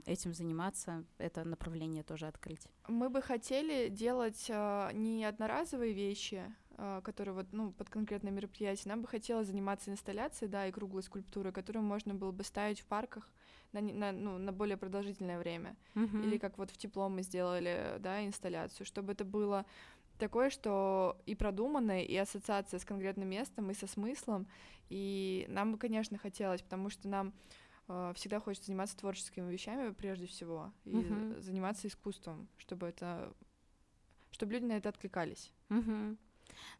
этим 0.05 0.33
заниматься, 0.33 1.03
это 1.17 1.43
направление 1.43 2.03
тоже 2.03 2.27
открыть? 2.27 2.67
Мы 2.87 3.09
бы 3.09 3.21
хотели 3.21 3.89
делать 3.89 4.45
э, 4.49 4.89
не 4.93 5.25
одноразовые 5.25 5.93
вещи, 5.93 6.43
э, 6.77 7.01
которые 7.03 7.33
вот, 7.33 7.47
ну, 7.51 7.71
под 7.71 7.89
конкретное 7.89 8.31
мероприятие. 8.31 8.89
Нам 8.89 9.01
бы 9.01 9.07
хотелось 9.07 9.47
заниматься 9.47 9.89
инсталляцией, 9.89 10.51
да, 10.51 10.67
и 10.67 10.71
круглой 10.71 11.03
скульптурой, 11.03 11.53
которую 11.53 11.83
можно 11.83 12.13
было 12.13 12.31
бы 12.31 12.43
ставить 12.43 12.81
в 12.81 12.85
парках 12.85 13.31
на, 13.71 13.81
на, 13.81 14.11
ну, 14.11 14.37
на 14.37 14.51
более 14.51 14.77
продолжительное 14.77 15.39
время. 15.39 15.75
Uh-huh. 15.95 16.23
Или 16.23 16.37
как 16.37 16.57
вот 16.57 16.69
в 16.71 16.77
тепло 16.77 17.09
мы 17.09 17.21
сделали, 17.21 17.97
да, 17.99 18.25
инсталляцию, 18.25 18.85
чтобы 18.85 19.13
это 19.13 19.25
было 19.25 19.65
такое, 20.17 20.49
что 20.49 21.21
и 21.25 21.35
продуманное, 21.35 22.01
и 22.01 22.15
ассоциация 22.15 22.79
с 22.79 22.85
конкретным 22.85 23.29
местом, 23.29 23.71
и 23.71 23.73
со 23.73 23.87
смыслом. 23.87 24.47
И 24.89 25.45
нам 25.49 25.73
бы, 25.73 25.77
конечно, 25.77 26.17
хотелось, 26.17 26.61
потому 26.61 26.89
что 26.89 27.07
нам 27.07 27.27
а, 27.27 27.31
всегда 28.15 28.39
хочется 28.39 28.67
заниматься 28.67 28.97
творческими 28.97 29.51
вещами 29.51 29.91
прежде 29.93 30.25
всего 30.25 30.73
и 30.83 30.95
uh-huh. 30.95 31.39
заниматься 31.39 31.87
искусством, 31.87 32.49
чтобы 32.57 32.87
это, 32.87 33.33
чтобы 34.31 34.53
люди 34.53 34.65
на 34.65 34.73
это 34.73 34.89
откликались. 34.89 35.53
Uh-huh. 35.69 36.17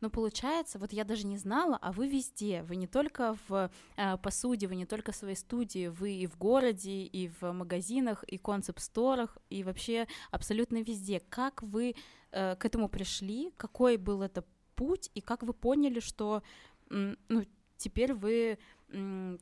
Но 0.02 0.10
получается, 0.10 0.80
вот 0.80 0.94
я 0.94 1.04
даже 1.04 1.26
не 1.26 1.38
знала, 1.38 1.78
а 1.82 1.92
вы 1.92 2.08
везде, 2.08 2.64
вы 2.64 2.76
не 2.76 2.88
только 2.88 3.38
в 3.48 3.72
э, 3.96 4.18
посуде, 4.18 4.68
вы 4.68 4.76
не 4.76 4.86
только 4.86 5.12
в 5.12 5.16
своей 5.16 5.36
студии, 5.36 5.88
вы 5.88 6.14
и 6.14 6.28
в 6.28 6.38
городе, 6.38 7.04
и 7.04 7.30
в 7.40 7.52
магазинах, 7.52 8.24
и 8.24 8.38
концепт-сторах, 8.38 9.38
и 9.50 9.64
вообще 9.64 10.08
абсолютно 10.32 10.82
везде. 10.82 11.20
Как 11.30 11.64
вы 11.64 11.96
э, 12.32 12.56
к 12.56 12.66
этому 12.66 12.90
пришли, 12.90 13.52
какой 13.58 13.98
был 13.98 14.22
это 14.22 14.44
путь, 14.76 15.10
и 15.16 15.22
как 15.22 15.44
вы 15.44 15.54
поняли, 15.54 16.00
что 16.00 16.44
ну, 16.90 17.46
теперь 17.78 18.14
вы 18.14 18.58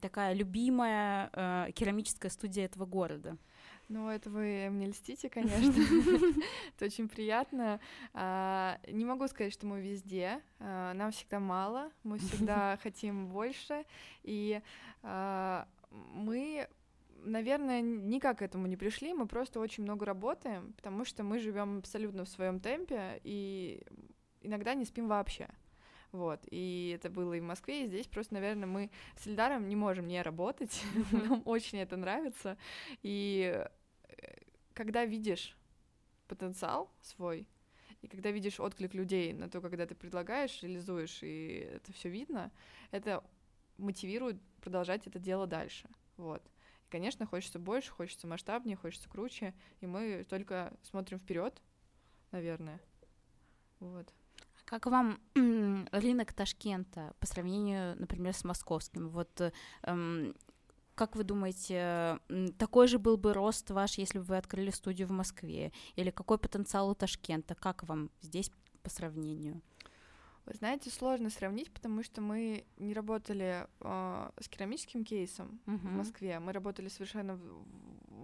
такая 0.02 0.34
любимая 0.34 1.30
э, 1.34 1.72
керамическая 1.74 2.32
студия 2.32 2.66
этого 2.66 2.86
города? 2.86 3.38
Ну, 3.88 4.10
это 4.10 4.30
вы 4.30 4.68
мне 4.72 4.88
льстите, 4.88 5.30
конечно. 5.30 5.72
Это 6.76 6.86
очень 6.86 7.08
приятно. 7.08 7.80
А, 8.14 8.80
не 8.88 9.06
могу 9.06 9.28
сказать, 9.28 9.54
что 9.54 9.68
мы 9.68 9.80
везде. 9.80 10.42
А, 10.60 10.94
нам 10.94 11.12
всегда 11.12 11.40
мало, 11.40 11.92
мы 12.04 12.18
всегда 12.18 12.80
хотим 12.84 13.28
больше. 13.28 13.86
И 14.24 14.62
а, 15.04 15.68
мы 15.92 16.68
наверное, 17.24 17.82
никак 17.82 18.40
к 18.40 18.42
этому 18.44 18.68
не 18.68 18.78
пришли, 18.78 19.14
мы 19.14 19.26
просто 19.28 19.60
очень 19.60 19.84
много 19.84 20.06
работаем, 20.06 20.74
потому 20.74 21.06
что 21.06 21.24
мы 21.24 21.40
живем 21.40 21.80
абсолютно 21.80 22.24
в 22.24 22.30
своем 22.30 22.60
темпе 22.60 23.20
и 23.24 23.82
иногда 24.42 24.76
не 24.76 24.86
спим 24.86 25.08
вообще. 25.08 25.50
Вот, 26.16 26.40
и 26.50 26.94
это 26.96 27.10
было 27.10 27.34
и 27.34 27.42
в 27.42 27.44
Москве, 27.44 27.84
и 27.84 27.88
здесь. 27.88 28.08
Просто, 28.08 28.36
наверное, 28.36 28.68
мы 28.68 28.90
с 29.18 29.28
Эльдаром 29.28 29.68
не 29.68 29.76
можем 29.76 30.08
не 30.08 30.22
работать, 30.22 30.82
нам 31.12 31.42
очень 31.44 31.80
это 31.80 31.98
нравится, 31.98 32.58
и 33.04 33.68
э, 34.08 34.38
когда 34.74 35.04
видишь 35.04 35.58
потенциал 36.30 36.90
свой, 37.02 37.50
и 38.02 38.08
когда 38.08 38.32
видишь 38.32 38.62
отклик 38.62 38.94
людей 38.94 39.34
на 39.34 39.50
то, 39.50 39.60
когда 39.60 39.86
ты 39.86 39.94
предлагаешь, 39.94 40.64
реализуешь, 40.64 41.22
и 41.22 41.70
это 41.74 41.92
все 41.92 42.08
видно, 42.08 42.50
это 42.92 43.22
мотивирует 43.78 44.42
продолжать 44.62 45.08
это 45.08 45.20
дело 45.20 45.48
дальше, 45.48 45.90
вот. 46.16 46.42
И, 46.86 46.90
конечно, 46.90 47.26
хочется 47.26 47.60
больше, 47.60 47.92
хочется 47.92 48.26
масштабнее, 48.26 48.78
хочется 48.78 49.10
круче, 49.10 49.54
и 49.82 49.86
мы 49.86 50.26
только 50.30 50.72
смотрим 50.82 51.20
вперед, 51.20 51.62
наверное, 52.32 52.80
вот. 53.82 54.14
Как 54.76 54.88
вам 54.88 55.22
рынок 55.94 56.34
Ташкента 56.34 57.14
по 57.22 57.26
сравнению, 57.26 57.98
например, 57.98 58.34
с 58.34 58.44
московским? 58.44 59.08
Вот 59.08 59.54
эм, 59.84 60.36
как 60.96 61.16
вы 61.16 61.24
думаете, 61.24 62.20
такой 62.58 62.90
же 62.90 63.00
был 63.00 63.16
бы 63.16 63.32
рост 63.32 63.72
ваш, 63.72 63.98
если 63.98 64.20
бы 64.20 64.26
вы 64.26 64.36
открыли 64.36 64.72
студию 64.72 65.08
в 65.08 65.12
Москве? 65.12 65.72
Или 65.96 66.10
какой 66.12 66.38
потенциал 66.38 66.90
у 66.90 66.94
Ташкента? 66.94 67.56
Как 67.56 67.84
вам 67.84 68.12
здесь 68.22 68.52
по 68.84 68.90
сравнению? 68.90 69.62
Вы 70.46 70.54
знаете, 70.54 70.92
сложно 70.92 71.30
сравнить, 71.30 71.72
потому 71.72 72.04
что 72.04 72.22
мы 72.22 72.66
не 72.78 72.94
работали 72.94 73.68
э, 73.82 74.30
с 74.40 74.48
керамическим 74.48 75.04
кейсом 75.04 75.60
uh-huh. 75.66 75.78
в 75.78 75.92
Москве. 75.92 76.40
Мы 76.40 76.52
работали 76.52 76.88
совершенно 76.88 77.36
в, 77.36 77.66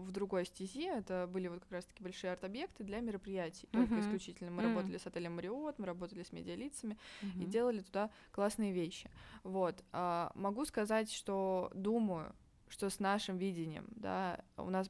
в 0.05 0.11
другой 0.11 0.45
стези. 0.45 0.83
Это 0.83 1.27
были 1.31 1.47
вот 1.47 1.61
как 1.61 1.71
раз-таки 1.71 2.03
большие 2.03 2.31
арт-объекты 2.31 2.83
для 2.83 2.99
мероприятий, 2.99 3.67
uh-huh. 3.71 3.79
только 3.79 3.99
исключительно. 4.01 4.51
Мы 4.51 4.61
uh-huh. 4.61 4.75
работали 4.75 4.97
с 4.97 5.07
отелем 5.07 5.35
Мариот, 5.35 5.79
мы 5.79 5.87
работали 5.87 6.21
с 6.21 6.31
медиалицами 6.31 6.95
uh-huh. 7.21 7.41
и 7.41 7.45
делали 7.45 7.79
туда 7.79 8.11
классные 8.31 8.71
вещи. 8.71 9.09
Вот. 9.43 9.83
А, 9.91 10.31
могу 10.35 10.65
сказать, 10.65 11.11
что 11.11 11.71
думаю, 11.73 12.35
что 12.69 12.89
с 12.89 12.99
нашим 12.99 13.37
видением, 13.37 13.87
да, 13.95 14.43
у 14.57 14.69
нас 14.69 14.87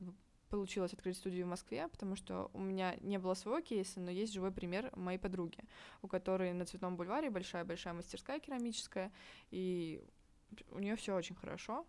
получилось 0.52 0.94
открыть 0.94 1.18
студию 1.18 1.46
в 1.46 1.50
Москве, 1.50 1.88
потому 1.88 2.16
что 2.16 2.52
у 2.54 2.60
меня 2.60 2.96
не 3.02 3.18
было 3.18 3.34
своего 3.34 3.62
кейса, 3.62 4.00
но 4.00 4.12
есть 4.12 4.34
живой 4.34 4.52
пример 4.52 4.92
моей 4.96 5.18
подруги, 5.18 5.60
у 6.02 6.08
которой 6.08 6.54
на 6.54 6.66
Цветном 6.66 6.98
бульваре 6.98 7.30
большая-большая 7.30 7.94
мастерская 7.94 8.40
керамическая, 8.40 9.12
и 9.50 10.04
у 10.72 10.80
нее 10.80 10.96
все 10.98 11.16
очень 11.16 11.36
хорошо. 11.36 11.88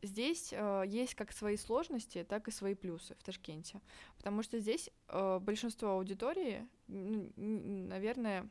Здесь 0.00 0.52
э, 0.52 0.84
есть 0.86 1.14
как 1.14 1.32
свои 1.32 1.56
сложности, 1.56 2.24
так 2.28 2.48
и 2.48 2.50
свои 2.50 2.74
плюсы 2.74 3.14
в 3.14 3.22
Ташкенте, 3.22 3.80
потому 4.16 4.42
что 4.42 4.58
здесь 4.58 4.90
э, 5.08 5.38
большинство 5.40 5.90
аудитории, 5.90 6.66
ну, 6.88 7.30
наверное, 7.36 8.48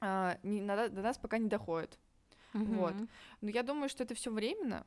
э, 0.00 0.36
не, 0.42 0.62
до 0.62 1.02
нас 1.02 1.18
пока 1.18 1.38
не 1.38 1.48
доходит. 1.48 1.98
Mm-hmm. 2.54 2.74
Вот. 2.76 2.94
Но 3.40 3.50
я 3.50 3.62
думаю, 3.62 3.88
что 3.88 4.04
это 4.04 4.14
все 4.14 4.30
временно. 4.30 4.86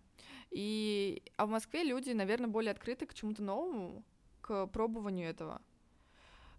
И... 0.51 1.23
А 1.35 1.45
в 1.45 1.49
Москве 1.49 1.83
люди, 1.83 2.11
наверное, 2.11 2.47
более 2.47 2.71
открыты 2.71 3.05
к 3.05 3.13
чему-то 3.13 3.43
новому, 3.43 4.03
к 4.41 4.67
пробованию 4.67 5.29
этого. 5.29 5.61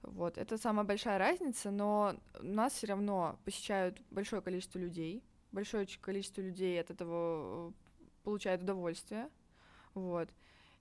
Вот, 0.02 0.38
это 0.38 0.58
самая 0.58 0.84
большая 0.84 1.18
разница, 1.18 1.70
но 1.70 2.16
нас 2.40 2.74
все 2.74 2.86
равно 2.86 3.38
посещают 3.44 4.00
большое 4.10 4.40
количество 4.40 4.78
людей, 4.78 5.24
большое 5.50 5.86
количество 6.00 6.40
людей 6.40 6.80
от 6.80 6.90
этого 6.90 7.70
э, 7.70 7.72
получает 8.22 8.62
удовольствие, 8.62 9.28
вот. 9.94 10.28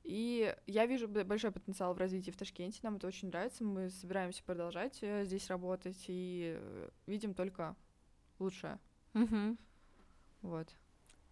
И 0.04 0.56
я 0.68 0.86
вижу 0.86 1.08
большой 1.08 1.52
потенциал 1.52 1.94
в 1.94 1.98
развитии 1.98 2.32
в 2.32 2.38
Ташкенте, 2.38 2.80
нам 2.84 2.98
это 2.98 3.08
очень 3.08 3.30
нравится, 3.30 3.64
мы 3.64 3.90
собираемся 3.90 4.44
продолжать 4.44 5.00
э, 5.02 5.26
здесь 5.26 5.48
работать 5.50 6.06
и 6.08 6.56
э, 6.58 6.90
видим 7.08 7.34
только 7.34 7.76
лучшее. 8.40 8.80
Угу. 9.16 9.58
Вот. 10.44 10.70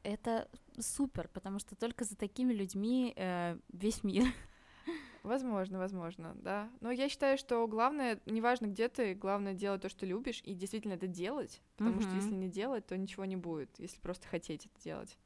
Это 0.06 0.48
супер, 0.80 1.28
потому 1.34 1.60
что 1.60 1.76
только 1.76 2.04
за 2.06 2.16
такими 2.16 2.54
людьми 2.54 3.14
э, 3.16 3.58
весь 3.70 4.04
мир. 4.04 4.26
Возможно, 5.24 5.80
возможно, 5.80 6.36
да. 6.36 6.70
Но 6.82 6.92
я 6.92 7.10
считаю, 7.10 7.40
что 7.40 7.68
главное, 7.68 8.22
неважно 8.28 8.68
где 8.68 8.88
ты, 8.90 9.16
главное 9.16 9.56
делать 9.56 9.82
то, 9.82 9.90
что 9.90 10.06
любишь, 10.06 10.40
и 10.44 10.54
действительно 10.54 10.94
это 10.94 11.08
делать, 11.08 11.64
потому 11.78 12.00
что 12.02 12.12
если 12.16 12.36
не 12.36 12.48
делать, 12.48 12.86
то 12.86 12.96
ничего 12.96 13.26
не 13.26 13.36
будет, 13.36 13.72
если 13.80 14.00
просто 14.00 14.28
хотеть 14.28 14.68
это 14.68 14.84
делать. 14.84 15.18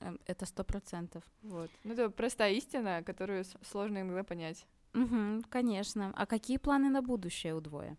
Эм, 0.00 0.18
это 0.24 0.46
сто 0.46 0.64
процентов. 0.64 1.22
Вот. 1.42 1.70
Ну, 1.84 1.92
это 1.92 2.08
простая 2.08 2.54
истина, 2.54 3.02
которую 3.04 3.44
сложно 3.44 4.00
иногда 4.00 4.24
понять. 4.24 4.66
Угу, 4.94 5.44
конечно. 5.50 6.14
А 6.16 6.24
какие 6.24 6.56
планы 6.56 6.88
на 6.88 7.02
будущее 7.02 7.54
у 7.54 7.60
двое? 7.60 7.98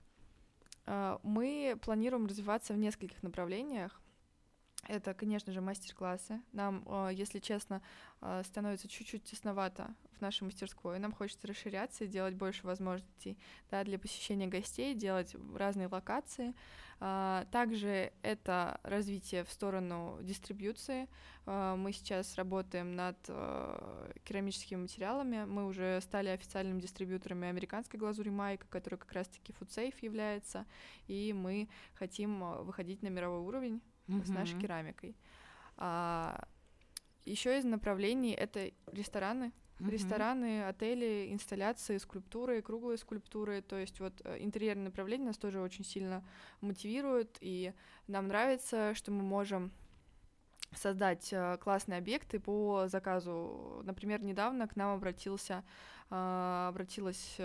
А, 0.86 1.20
мы 1.24 1.78
планируем 1.82 2.26
развиваться 2.26 2.74
в 2.74 2.78
нескольких 2.78 3.22
направлениях. 3.24 4.02
Это, 4.88 5.14
конечно 5.14 5.54
же, 5.54 5.62
мастер-классы. 5.62 6.42
Нам, 6.52 6.84
а, 6.88 7.10
если 7.10 7.40
честно, 7.40 7.82
а, 8.20 8.44
становится 8.44 8.90
чуть-чуть 8.90 9.24
тесновато 9.24 9.96
в 10.18 10.22
нашей 10.22 10.44
мастерской. 10.44 11.00
Нам 11.00 11.14
хочется 11.14 11.48
расширяться 11.48 12.04
и 12.04 12.08
делать 12.08 12.36
больше 12.36 12.66
возможностей 12.68 13.38
да, 13.72 13.84
для 13.84 13.98
посещения 13.98 14.48
гостей, 14.48 14.94
делать 14.94 15.36
разные 15.56 15.88
локации. 15.88 16.54
А, 17.00 17.46
также 17.52 18.12
это 18.24 18.80
развитие 18.84 19.46
в 19.46 19.52
сторону 19.52 20.20
дистрибьюции. 20.22 21.08
Мы 21.46 21.92
сейчас 21.92 22.36
работаем 22.36 22.96
над 22.96 23.18
керамическими 24.24 24.80
материалами. 24.80 25.44
Мы 25.44 25.66
уже 25.66 26.00
стали 26.00 26.30
официальными 26.30 26.80
дистрибьюторами 26.80 27.50
американской 27.50 28.00
глазури 28.00 28.30
Майка, 28.30 28.66
которая 28.70 28.98
как 28.98 29.12
раз-таки 29.12 29.52
FoodSafe 29.52 29.96
является, 30.00 30.66
и 31.08 31.34
мы 31.34 31.68
хотим 31.96 32.64
выходить 32.64 33.02
на 33.02 33.10
мировой 33.10 33.42
уровень 33.42 33.82
mm-hmm. 34.08 34.26
с 34.26 34.30
нашей 34.30 34.60
керамикой. 34.60 35.16
А, 35.78 36.48
еще 37.26 37.58
из 37.58 37.64
направлений 37.64 38.34
это 38.34 38.72
рестораны. 38.92 39.52
Mm-hmm. 39.80 39.90
Рестораны, 39.90 40.64
отели, 40.66 41.28
инсталляции, 41.32 41.98
скульптуры, 41.98 42.62
круглые 42.62 42.98
скульптуры. 42.98 43.62
То 43.62 43.78
есть 43.78 44.00
вот 44.00 44.14
э, 44.24 44.38
интерьерное 44.40 44.86
направление 44.86 45.28
нас 45.28 45.38
тоже 45.38 45.60
очень 45.60 45.84
сильно 45.84 46.24
мотивирует, 46.62 47.38
и 47.42 47.74
нам 48.08 48.28
нравится, 48.28 48.94
что 48.94 49.12
мы 49.12 49.24
можем 49.24 49.72
создать 50.76 51.30
э, 51.34 51.58
классные 51.58 51.98
объекты 51.98 52.40
по 52.40 52.88
заказу. 52.88 53.82
Например, 53.84 54.22
недавно 54.22 54.68
к 54.68 54.76
нам 54.76 54.96
обратился, 54.96 55.64
э, 56.10 56.68
обратилась 56.70 57.38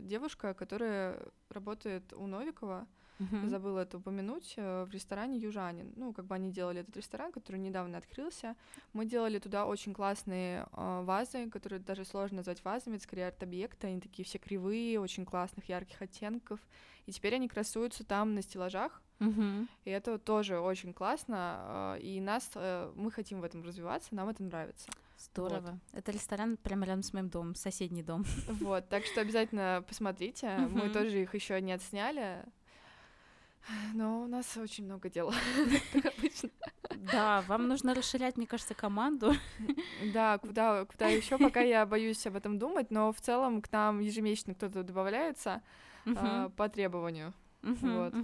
девушка, 0.00 0.54
которая 0.54 1.20
работает 1.50 2.12
у 2.14 2.26
Новикова, 2.26 2.86
uh-huh. 3.20 3.48
забыла 3.48 3.80
это 3.80 3.98
упомянуть, 3.98 4.54
э, 4.56 4.84
в 4.84 4.90
ресторане 4.90 5.38
Южанин. 5.38 5.92
Ну, 5.96 6.12
как 6.12 6.26
бы 6.26 6.34
они 6.34 6.50
делали 6.50 6.80
этот 6.80 6.96
ресторан, 6.96 7.32
который 7.32 7.58
недавно 7.58 7.98
открылся. 7.98 8.56
Мы 8.92 9.06
делали 9.06 9.38
туда 9.38 9.66
очень 9.66 9.92
классные 9.94 10.66
э, 10.72 11.02
вазы, 11.04 11.48
которые 11.50 11.80
даже 11.80 12.04
сложно 12.04 12.38
назвать 12.38 12.64
вазами, 12.64 12.96
это 12.96 13.04
скорее 13.04 13.28
арт-объекты, 13.28 13.86
они 13.88 14.00
такие 14.00 14.24
все 14.24 14.38
кривые, 14.38 15.00
очень 15.00 15.24
классных, 15.24 15.68
ярких 15.68 16.00
оттенков. 16.00 16.60
И 17.06 17.12
теперь 17.12 17.34
они 17.34 17.48
красуются 17.48 18.04
там 18.04 18.34
на 18.34 18.42
стеллажах, 18.42 19.02
Uh-huh. 19.20 19.68
И 19.84 19.90
это 19.90 20.18
тоже 20.18 20.58
очень 20.58 20.94
классно, 20.94 21.96
э, 21.98 22.00
и 22.00 22.20
нас, 22.20 22.50
э, 22.54 22.90
мы 22.96 23.10
хотим 23.10 23.42
в 23.42 23.44
этом 23.44 23.62
развиваться, 23.62 24.14
нам 24.14 24.30
это 24.30 24.42
нравится. 24.42 24.88
Здорово. 25.18 25.72
Вот. 25.92 25.98
Это 25.98 26.10
ресторан 26.12 26.56
прямо 26.56 26.86
рядом 26.86 27.02
с 27.02 27.12
моим 27.12 27.28
домом, 27.28 27.54
соседний 27.54 28.02
дом. 28.02 28.24
Вот, 28.48 28.88
так 28.88 29.04
что 29.04 29.20
обязательно 29.20 29.84
посмотрите. 29.86 30.46
Uh-huh. 30.46 30.68
Мы 30.68 30.88
тоже 30.88 31.20
их 31.22 31.34
еще 31.34 31.60
не 31.60 31.72
отсняли. 31.72 32.46
Но 33.94 34.22
у 34.22 34.26
нас 34.26 34.56
очень 34.56 34.84
много 34.84 35.08
дел, 35.08 35.32
как 35.92 36.06
обычно. 36.06 36.50
Да, 37.12 37.42
вам 37.42 37.68
нужно 37.68 37.94
расширять, 37.94 38.36
мне 38.36 38.46
кажется, 38.46 38.74
команду. 38.74 39.32
Да, 40.12 40.38
куда, 40.38 40.84
куда 40.84 41.08
еще, 41.08 41.38
пока 41.38 41.60
я 41.60 41.86
боюсь 41.86 42.26
об 42.26 42.36
этом 42.36 42.58
думать, 42.58 42.90
но 42.90 43.12
в 43.12 43.20
целом 43.20 43.62
к 43.62 43.70
нам 43.72 44.00
ежемесячно 44.00 44.54
кто-то 44.54 44.82
добавляется 44.82 45.62
uh 46.06 46.50
по 46.56 46.68
требованию. 46.68 47.32
вот. 47.62 48.14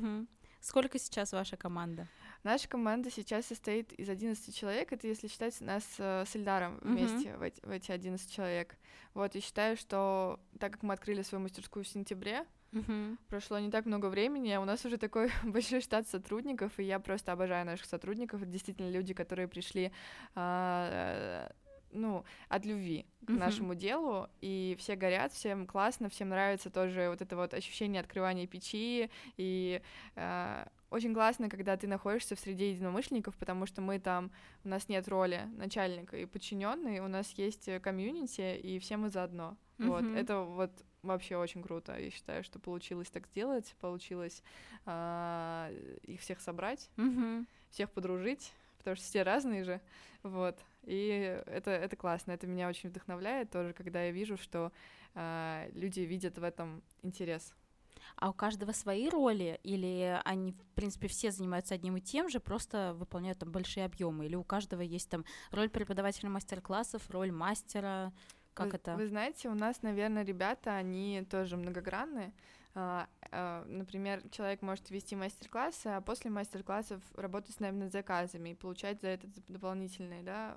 Сколько 0.61 0.99
сейчас 0.99 1.33
ваша 1.33 1.57
команда? 1.57 2.09
Наша 2.42 2.68
команда 2.68 3.11
сейчас 3.11 3.46
состоит 3.46 3.92
из 3.92 4.09
11 4.09 4.55
человек, 4.55 4.92
это 4.92 5.07
если 5.07 5.29
считать 5.29 5.61
нас 5.61 5.85
э, 5.99 6.25
с 6.27 6.35
Эльдаром 6.35 6.79
вместе 6.83 7.37
в, 7.37 7.42
эти, 7.42 7.61
в 7.64 7.70
эти 7.70 7.92
11 7.92 8.33
человек. 8.33 8.77
Вот, 9.14 9.35
и 9.37 9.40
считаю, 9.40 9.77
что 9.77 10.40
так 10.59 10.72
как 10.72 10.83
мы 10.83 10.94
открыли 10.94 11.22
свою 11.22 11.42
мастерскую 11.42 11.85
в 11.85 11.88
сентябре, 11.88 12.46
Угу. 12.72 13.16
Прошло 13.29 13.59
не 13.59 13.70
так 13.70 13.87
много 13.87 14.07
времени, 14.07 14.50
а 14.50 14.61
у 14.61 14.64
нас 14.64 14.85
уже 14.85 14.98
такой 14.98 15.31
большой 15.44 15.81
штат 15.81 16.09
сотрудников, 16.09 16.79
и 16.79 16.85
я 16.85 16.98
просто 16.98 17.33
обожаю 17.33 17.64
наших 17.66 17.87
сотрудников. 17.87 18.42
Это 18.42 18.50
действительно 18.50 18.90
люди, 18.90 19.14
которые 19.14 19.48
пришли 19.48 19.92
а, 20.35 21.50
ну, 21.92 22.24
от 22.48 22.64
любви 22.64 23.07
к 23.26 23.31
uh-huh. 23.31 23.38
нашему 23.38 23.74
делу, 23.74 24.29
и 24.40 24.76
все 24.79 24.96
горят, 24.96 25.33
всем 25.33 25.66
классно, 25.66 26.09
всем 26.09 26.29
нравится 26.29 26.70
тоже 26.70 27.09
вот 27.09 27.22
это 27.22 27.37
вот 27.37 27.55
ощущение 27.55 28.00
открывания 28.00 28.46
печи, 28.46 29.11
и 29.37 29.83
э, 30.14 30.66
очень 30.90 31.14
классно, 31.14 31.48
когда 31.48 31.76
ты 31.76 31.87
находишься 31.87 32.37
в 32.37 32.40
среде 32.40 32.70
единомышленников, 32.70 33.37
потому 33.37 33.66
что 33.66 33.83
мы 33.83 33.98
там, 33.98 34.31
у 34.64 34.68
нас 34.68 34.88
нет 34.88 35.09
роли 35.09 35.48
начальника 35.57 36.16
и 36.16 36.26
подчиненный, 36.26 37.00
у 37.00 37.09
нас 37.09 37.31
есть 37.33 37.68
комьюнити, 37.81 38.57
и 38.57 38.79
все 38.79 38.96
мы 38.96 39.11
заодно. 39.11 39.57
Uh-huh. 39.79 39.87
Вот, 39.88 40.05
это 40.16 40.40
вот 40.40 40.70
вообще 41.07 41.37
очень 41.37 41.62
круто. 41.62 41.99
Я 41.99 42.11
считаю, 42.11 42.45
что 42.45 42.59
получилось 42.59 43.09
так 43.11 43.27
сделать, 43.27 43.75
получилось 43.81 44.42
э, 44.85 45.97
их 46.03 46.21
всех 46.21 46.40
собрать, 46.40 46.90
mm-hmm. 46.97 47.47
всех 47.71 47.90
подружить, 47.90 48.53
потому 48.79 48.97
что 48.97 49.05
все 49.05 49.23
разные 49.23 49.64
же, 49.64 49.81
вот. 50.23 50.59
И 50.85 51.42
это 51.47 51.71
это 51.71 51.97
классно, 51.97 52.33
это 52.33 52.47
меня 52.47 52.69
очень 52.69 52.90
вдохновляет 52.90 53.51
тоже, 53.51 53.73
когда 53.73 54.03
я 54.05 54.12
вижу, 54.12 54.37
что 54.37 54.73
э, 55.14 55.71
люди 55.75 56.01
видят 56.01 56.38
в 56.38 56.45
этом 56.45 56.83
интерес. 57.03 57.55
А 58.16 58.31
у 58.31 58.33
каждого 58.33 58.73
свои 58.73 59.09
роли, 59.09 59.61
или 59.62 60.21
они, 60.25 60.53
в 60.53 60.75
принципе, 60.75 61.09
все 61.09 61.31
занимаются 61.31 61.75
одним 61.75 61.97
и 61.97 62.01
тем 62.01 62.29
же, 62.29 62.40
просто 62.40 62.95
выполняют 62.95 63.38
там 63.38 63.51
большие 63.51 63.85
объемы, 63.85 64.27
или 64.27 64.37
у 64.37 64.45
каждого 64.45 64.81
есть 64.81 65.11
там 65.11 65.25
роль 65.51 65.69
преподавателя 65.69 66.31
мастер-классов, 66.31 67.03
роль 67.11 67.33
мастера, 67.33 68.12
как 68.57 68.73
вы, 68.73 68.77
это? 68.77 68.97
Вы 68.97 69.07
знаете, 69.07 69.49
у 69.49 69.55
нас, 69.55 69.83
наверное, 69.83 70.25
ребята, 70.25 70.75
они 70.75 71.25
тоже 71.31 71.57
многогранные. 71.57 72.33
А, 72.75 73.09
а, 73.31 73.64
например, 73.66 74.23
человек 74.31 74.62
может 74.62 74.90
вести 74.90 75.14
мастер-классы, 75.14 75.88
а 75.88 76.01
после 76.01 76.31
мастер-классов 76.31 77.03
работать 77.14 77.55
с 77.55 77.61
нами 77.61 77.85
над 77.85 77.92
заказами 77.92 78.51
и 78.51 78.55
получать 78.55 79.01
за 79.01 79.09
это 79.09 79.29
дополнительные 79.49 80.23
да, 80.23 80.57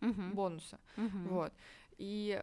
uh-huh. 0.00 0.32
бонусы. 0.32 0.78
Uh-huh. 0.96 1.28
Вот. 1.28 1.52
И 1.98 2.42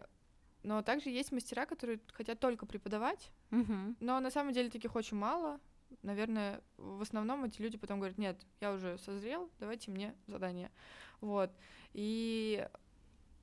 но 0.62 0.82
также 0.82 1.10
есть 1.10 1.30
мастера, 1.30 1.64
которые 1.64 2.00
хотят 2.12 2.40
только 2.40 2.66
преподавать, 2.66 3.30
uh-huh. 3.50 3.96
но 4.00 4.18
на 4.18 4.30
самом 4.32 4.52
деле 4.52 4.68
таких 4.68 4.96
очень 4.96 5.16
мало. 5.16 5.60
Наверное, 6.02 6.60
в 6.76 7.02
основном 7.02 7.44
эти 7.44 7.62
люди 7.62 7.78
потом 7.78 8.00
говорят, 8.00 8.18
нет, 8.18 8.44
я 8.60 8.72
уже 8.72 8.98
созрел, 8.98 9.48
давайте 9.60 9.92
мне 9.92 10.12
задание. 10.26 10.72
Вот. 11.20 11.52
И 11.92 12.68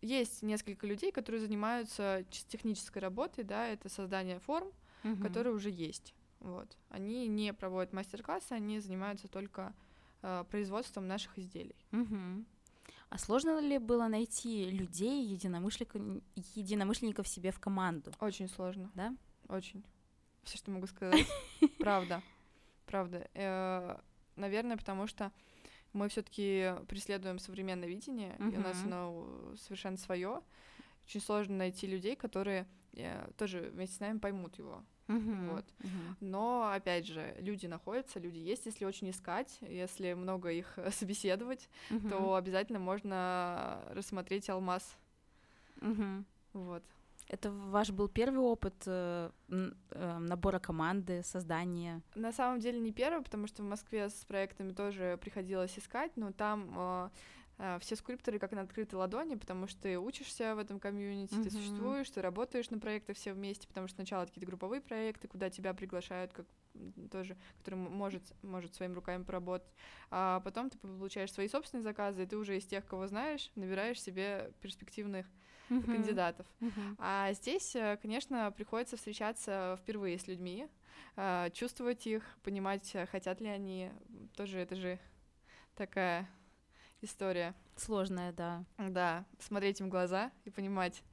есть 0.04 0.44
несколько 0.44 0.86
людей, 0.86 1.12
которые 1.12 1.42
занимаются 1.42 2.26
технической 2.30 3.02
работой, 3.02 3.44
да, 3.44 3.68
это 3.68 3.90
создание 3.90 4.40
форм, 4.40 4.72
uh-huh. 5.04 5.22
которые 5.22 5.54
уже 5.54 5.70
есть. 5.70 6.14
Вот. 6.40 6.78
Они 6.90 7.28
не 7.28 7.54
проводят 7.54 7.94
мастер-классы, 7.94 8.52
они 8.52 8.80
занимаются 8.80 9.28
только 9.28 9.74
э, 10.22 10.44
производством 10.50 11.08
наших 11.08 11.40
изделий. 11.40 11.76
Uh-huh. 11.92 12.46
А 13.10 13.18
сложно 13.18 13.60
ли 13.62 13.78
было 13.78 14.08
найти 14.08 14.70
людей, 14.70 15.24
единомышленников, 15.24 16.02
единомышленников 16.56 17.28
себе 17.28 17.52
в 17.52 17.60
команду? 17.60 18.12
Очень 18.20 18.50
сложно. 18.50 18.92
Да? 18.96 19.16
Очень. 19.48 19.86
Все, 20.44 20.58
что 20.58 20.72
могу 20.72 20.88
сказать. 20.88 21.26
Правда. 21.80 22.22
Правда. 22.88 23.30
Э, 23.36 23.98
наверное, 24.36 24.76
потому 24.76 25.08
что 25.08 25.32
мы 25.94 26.10
все-таки 26.10 26.74
преследуем 26.88 27.40
современное 27.40 27.88
видение, 27.88 28.36
и 28.40 28.58
у 28.58 28.62
нас 28.62 28.84
оно 28.84 29.28
совершенно 29.58 29.98
свое. 29.98 30.42
Очень 31.06 31.22
сложно 31.22 31.58
найти 31.58 31.86
людей, 31.86 32.16
которые 32.16 32.66
э, 32.94 33.30
тоже 33.38 33.72
вместе 33.74 33.98
с 33.98 34.00
нами 34.00 34.20
поймут 34.20 34.58
его. 34.58 34.84
Uh-huh, 35.08 35.50
вот. 35.56 35.66
uh-huh. 35.80 36.16
Но 36.22 36.72
опять 36.74 37.06
же, 37.08 37.36
люди 37.40 37.66
находятся, 37.66 38.20
люди 38.20 38.38
есть. 38.38 38.66
Если 38.66 38.86
очень 38.86 39.10
искать, 39.10 39.58
если 39.62 40.14
много 40.14 40.50
их 40.50 40.80
собеседовать, 40.92 41.70
uh-huh. 41.90 42.10
то 42.10 42.36
обязательно 42.36 42.80
можно 42.80 43.84
рассмотреть 43.90 44.50
алмаз. 44.50 44.98
Uh-huh. 45.78 46.24
Вот. 46.54 46.84
Это 47.28 47.52
ваш 47.52 47.92
был 47.92 48.08
первый 48.08 48.40
опыт 48.40 48.76
э, 48.86 49.30
э, 49.50 50.18
набора 50.20 50.60
команды, 50.60 51.24
создания? 51.24 52.02
На 52.16 52.32
самом 52.32 52.60
деле 52.60 52.80
не 52.80 52.92
первый, 52.92 53.24
потому 53.24 53.48
что 53.48 53.64
в 53.64 53.66
Москве 53.66 54.10
с 54.10 54.26
проектами 54.26 54.72
тоже 54.72 55.18
приходилось 55.22 55.78
искать, 55.78 56.12
но 56.16 56.32
там 56.32 56.74
э, 56.76 57.10
э, 57.60 57.78
все 57.80 57.96
скульпторы 57.96 58.40
как 58.40 58.52
на 58.52 58.62
открытой 58.62 59.00
ладони, 59.00 59.36
потому 59.36 59.68
что 59.68 59.82
ты 59.84 59.98
учишься 59.98 60.54
в 60.56 60.60
этом 60.60 60.80
комьюнити, 60.80 61.34
mm-hmm. 61.34 61.44
ты 61.44 61.52
существуешь, 61.52 62.10
ты 62.10 62.22
работаешь 62.22 62.70
на 62.70 62.80
проектах 62.80 63.16
все 63.16 63.34
вместе, 63.34 63.68
потому 63.68 63.88
что 63.88 63.96
сначала 63.96 64.26
какие-то 64.26 64.48
групповые 64.48 64.82
проекты, 64.82 65.28
куда 65.28 65.50
тебя 65.50 65.74
приглашают 65.74 66.34
как 66.34 66.46
тоже, 67.12 67.38
который 67.60 67.76
может, 67.76 68.24
может 68.42 68.76
своими 68.76 68.94
руками 68.94 69.24
поработать, 69.24 69.72
а 70.10 70.40
потом 70.42 70.70
ты 70.70 70.78
получаешь 70.78 71.32
свои 71.32 71.48
собственные 71.48 71.84
заказы, 71.84 72.24
и 72.24 72.26
ты 72.26 72.36
уже 72.38 72.58
из 72.58 72.66
тех, 72.66 72.86
кого 72.86 73.08
знаешь, 73.08 73.52
набираешь 73.56 74.02
себе 74.02 74.52
перспективных 74.62 75.28
uh-huh. 75.70 75.86
кандидатов. 75.86 76.46
Uh-huh. 76.60 76.96
А 77.00 77.34
здесь, 77.34 77.76
э, 77.76 77.98
конечно, 78.02 78.52
приходится 78.52 78.98
встречаться 78.98 79.78
впервые 79.82 80.18
с 80.18 80.28
людьми, 80.28 80.68
э, 81.16 81.50
чувствовать 81.54 82.06
их, 82.08 82.24
понимать, 82.44 82.90
э, 82.94 83.06
хотят 83.06 83.42
ли 83.42 83.48
они. 83.48 83.92
Тоже 84.36 84.60
это 84.60 84.76
же 84.76 85.00
такая 85.76 86.30
история. 87.02 87.54
Сложная, 87.76 88.32
да. 88.32 88.64
Да, 88.78 89.26
смотреть 89.40 89.80
им 89.80 89.88
в 89.88 89.90
глаза 89.90 90.32
и 90.46 90.50
понимать, 90.50 91.04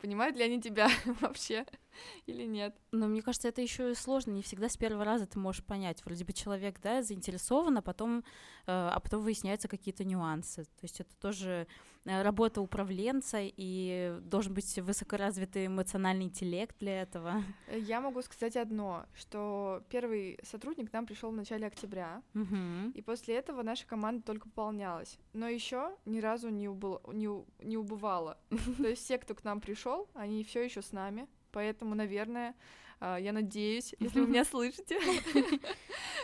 понимают 0.00 0.36
ли 0.36 0.44
они 0.44 0.60
тебя 0.60 0.88
вообще 1.20 1.66
или 2.26 2.44
нет. 2.44 2.76
Но 2.92 3.06
мне 3.06 3.22
кажется, 3.22 3.48
это 3.48 3.62
еще 3.62 3.92
и 3.92 3.94
сложно. 3.94 4.32
Не 4.32 4.42
всегда 4.42 4.68
с 4.68 4.76
первого 4.76 5.04
раза 5.04 5.26
ты 5.26 5.38
можешь 5.38 5.64
понять. 5.64 6.04
Вроде 6.04 6.24
бы 6.24 6.32
человек, 6.32 6.80
да, 6.80 7.02
заинтересован, 7.02 7.78
а 7.78 7.82
потом, 7.82 8.18
э, 8.18 8.22
а 8.66 8.98
потом 9.00 9.22
выясняются 9.22 9.68
какие-то 9.68 10.04
нюансы. 10.04 10.64
То 10.64 10.82
есть 10.82 11.00
это 11.00 11.14
тоже 11.16 11.66
э, 12.04 12.22
работа 12.22 12.60
управленца, 12.60 13.38
и 13.40 14.18
должен 14.22 14.54
быть 14.54 14.78
высокоразвитый 14.78 15.66
эмоциональный 15.66 16.24
интеллект 16.24 16.76
для 16.78 17.02
этого. 17.02 17.42
Я 17.76 18.00
могу 18.00 18.22
сказать 18.22 18.56
одно, 18.56 19.06
что 19.14 19.82
первый 19.88 20.38
сотрудник 20.42 20.90
к 20.90 20.92
нам 20.92 21.06
пришел 21.06 21.30
в 21.30 21.36
начале 21.36 21.66
октября, 21.66 22.22
угу. 22.34 22.90
и 22.94 23.02
после 23.02 23.36
этого 23.36 23.62
наша 23.62 23.86
команда 23.86 24.22
только 24.22 24.48
пополнялась. 24.48 25.18
Но 25.32 25.48
еще 25.48 25.96
ни 26.04 26.20
разу 26.20 26.48
не, 26.48 26.68
убыл, 26.68 27.00
не, 27.12 27.28
не 27.64 27.76
убывала. 27.76 28.38
То 28.78 28.88
есть 28.88 29.04
все, 29.04 29.18
кто 29.18 29.34
к 29.34 29.44
нам 29.44 29.60
пришел, 29.60 30.08
они 30.14 30.44
все 30.44 30.64
еще 30.64 30.82
с 30.82 30.92
нами 30.92 31.26
поэтому, 31.56 31.94
наверное, 31.94 32.54
я 33.00 33.32
надеюсь, 33.32 33.94
если 33.98 34.20
вы 34.20 34.28
меня 34.28 34.44
слышите, 34.44 34.98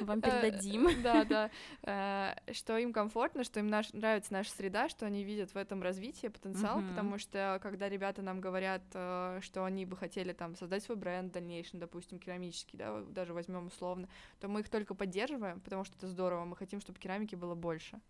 вам 0.01 0.21
передадим. 0.21 0.89
Э, 0.89 0.95
да, 1.03 1.25
да, 1.25 1.51
э, 1.83 2.53
что 2.53 2.77
им 2.79 2.93
комфортно, 2.93 3.45
что 3.45 3.61
им 3.61 3.69
нравится 3.69 4.33
наша 4.33 4.51
среда, 4.51 4.89
что 4.89 5.07
они 5.07 5.25
видят 5.25 5.53
в 5.53 5.57
этом 5.57 5.83
развитие, 5.83 6.31
потенциал, 6.31 6.83
потому 6.83 7.19
что 7.19 7.59
когда 7.63 7.89
ребята 7.89 8.23
нам 8.23 8.41
говорят, 8.41 8.83
э, 8.95 9.41
что 9.43 9.65
они 9.65 9.85
бы 9.85 9.97
хотели 9.97 10.33
там 10.33 10.57
создать 10.57 10.83
свой 10.83 10.97
бренд 10.97 11.31
в 11.31 11.35
дальнейшем, 11.35 11.79
допустим, 11.79 12.19
керамический, 12.19 12.79
да, 12.79 13.03
даже 13.03 13.33
возьмем 13.33 13.67
условно, 13.67 14.09
то 14.41 14.49
мы 14.49 14.61
их 14.61 14.69
только 14.69 14.95
поддерживаем, 14.95 15.61
потому 15.61 15.85
что 15.85 15.97
это 15.97 16.07
здорово, 16.07 16.45
мы 16.45 16.57
хотим, 16.57 16.81
чтобы 16.81 16.99
керамики 16.99 17.35
было 17.35 17.55
больше. 17.55 18.01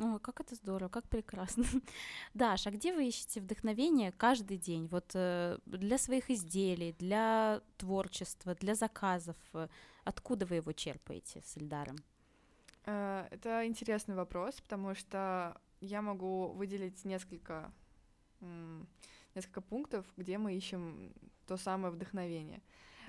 О, 0.00 0.18
как 0.20 0.40
это 0.40 0.54
здорово, 0.54 0.88
как 0.88 1.08
прекрасно. 1.08 1.64
Даш, 2.34 2.66
а 2.66 2.70
где 2.70 2.94
вы 2.94 3.08
ищете 3.08 3.40
вдохновение 3.40 4.12
каждый 4.12 4.56
день? 4.56 4.86
Вот 4.86 5.10
для 5.10 5.98
своих 5.98 6.30
изделий, 6.30 6.94
для 6.98 7.59
творчества, 7.76 8.54
для 8.54 8.74
заказов? 8.74 9.36
Откуда 10.04 10.46
вы 10.46 10.56
его 10.56 10.72
черпаете 10.72 11.42
с 11.44 11.56
Эльдаром? 11.56 11.96
Э, 12.86 13.26
это 13.30 13.66
интересный 13.66 14.14
вопрос, 14.14 14.60
потому 14.60 14.94
что 14.94 15.60
я 15.80 16.02
могу 16.02 16.48
выделить 16.48 17.04
несколько, 17.04 17.72
несколько 19.34 19.60
пунктов, 19.60 20.06
где 20.16 20.38
мы 20.38 20.54
ищем 20.54 21.12
то 21.46 21.56
самое 21.56 21.92
вдохновение. 21.92 22.62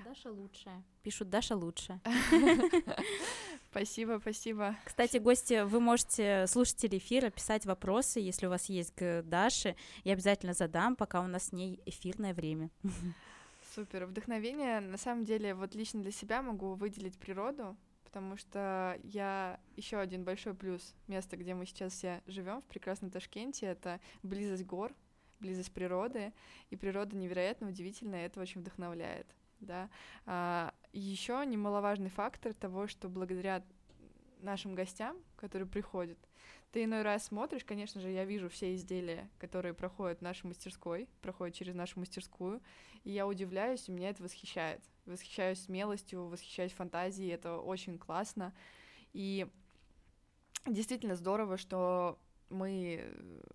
Даша 0.04 0.30
лучшая. 0.30 0.82
Пишут 1.02 1.30
Даша 1.30 1.54
лучше. 1.54 2.00
Спасибо, 3.70 4.18
спасибо. 4.20 4.76
Кстати, 4.84 5.16
гости, 5.16 5.62
вы 5.62 5.80
можете, 5.80 6.46
слушатели 6.46 6.98
эфира, 6.98 7.30
писать 7.30 7.64
вопросы, 7.64 8.20
если 8.20 8.46
у 8.46 8.50
вас 8.50 8.66
есть 8.68 8.94
к 8.94 9.22
Даше. 9.22 9.76
Я 10.04 10.12
обязательно 10.12 10.52
задам, 10.52 10.94
пока 10.96 11.22
у 11.22 11.26
нас 11.26 11.44
с 11.44 11.52
ней 11.52 11.80
эфирное 11.86 12.34
время. 12.34 12.70
Супер. 13.74 14.04
Вдохновение, 14.04 14.80
на 14.80 14.98
самом 14.98 15.24
деле, 15.24 15.54
вот 15.54 15.74
лично 15.74 16.02
для 16.02 16.10
себя 16.10 16.42
могу 16.42 16.74
выделить 16.74 17.18
природу, 17.18 17.74
потому 18.04 18.36
что 18.36 18.98
я 19.02 19.58
еще 19.76 19.98
один 19.98 20.24
большой 20.24 20.52
плюс 20.52 20.94
места, 21.08 21.38
где 21.38 21.54
мы 21.54 21.64
сейчас 21.64 21.94
все 21.94 22.22
живем 22.26 22.60
в 22.60 22.66
прекрасном 22.66 23.10
Ташкенте, 23.10 23.64
это 23.64 23.98
близость 24.22 24.66
гор, 24.66 24.94
близость 25.40 25.72
природы, 25.72 26.34
и 26.68 26.76
природа 26.76 27.16
невероятно 27.16 27.68
удивительная, 27.68 28.26
это 28.26 28.40
очень 28.40 28.60
вдохновляет. 28.60 29.26
Да? 29.60 29.88
А, 30.26 30.74
еще 30.92 31.42
немаловажный 31.46 32.10
фактор 32.10 32.52
того, 32.52 32.86
что 32.88 33.08
благодаря 33.08 33.64
нашим 34.42 34.74
гостям, 34.74 35.16
которые 35.36 35.68
приходят, 35.68 36.18
ты 36.72 36.84
иной 36.84 37.02
раз 37.02 37.26
смотришь, 37.26 37.64
конечно 37.64 38.00
же, 38.00 38.08
я 38.08 38.24
вижу 38.24 38.48
все 38.48 38.74
изделия, 38.74 39.28
которые 39.38 39.74
проходят 39.74 40.20
в 40.20 40.22
нашей 40.22 40.46
мастерской, 40.46 41.06
проходят 41.20 41.54
через 41.54 41.74
нашу 41.74 42.00
мастерскую, 42.00 42.62
и 43.04 43.10
я 43.10 43.26
удивляюсь, 43.26 43.88
и 43.88 43.92
меня 43.92 44.08
это 44.08 44.22
восхищает. 44.22 44.80
Восхищаюсь 45.04 45.62
смелостью, 45.62 46.28
восхищаюсь 46.28 46.72
фантазией, 46.72 47.28
это 47.30 47.58
очень 47.58 47.98
классно. 47.98 48.54
И 49.12 49.46
действительно 50.66 51.14
здорово, 51.14 51.58
что 51.58 52.18
мы 52.48 53.04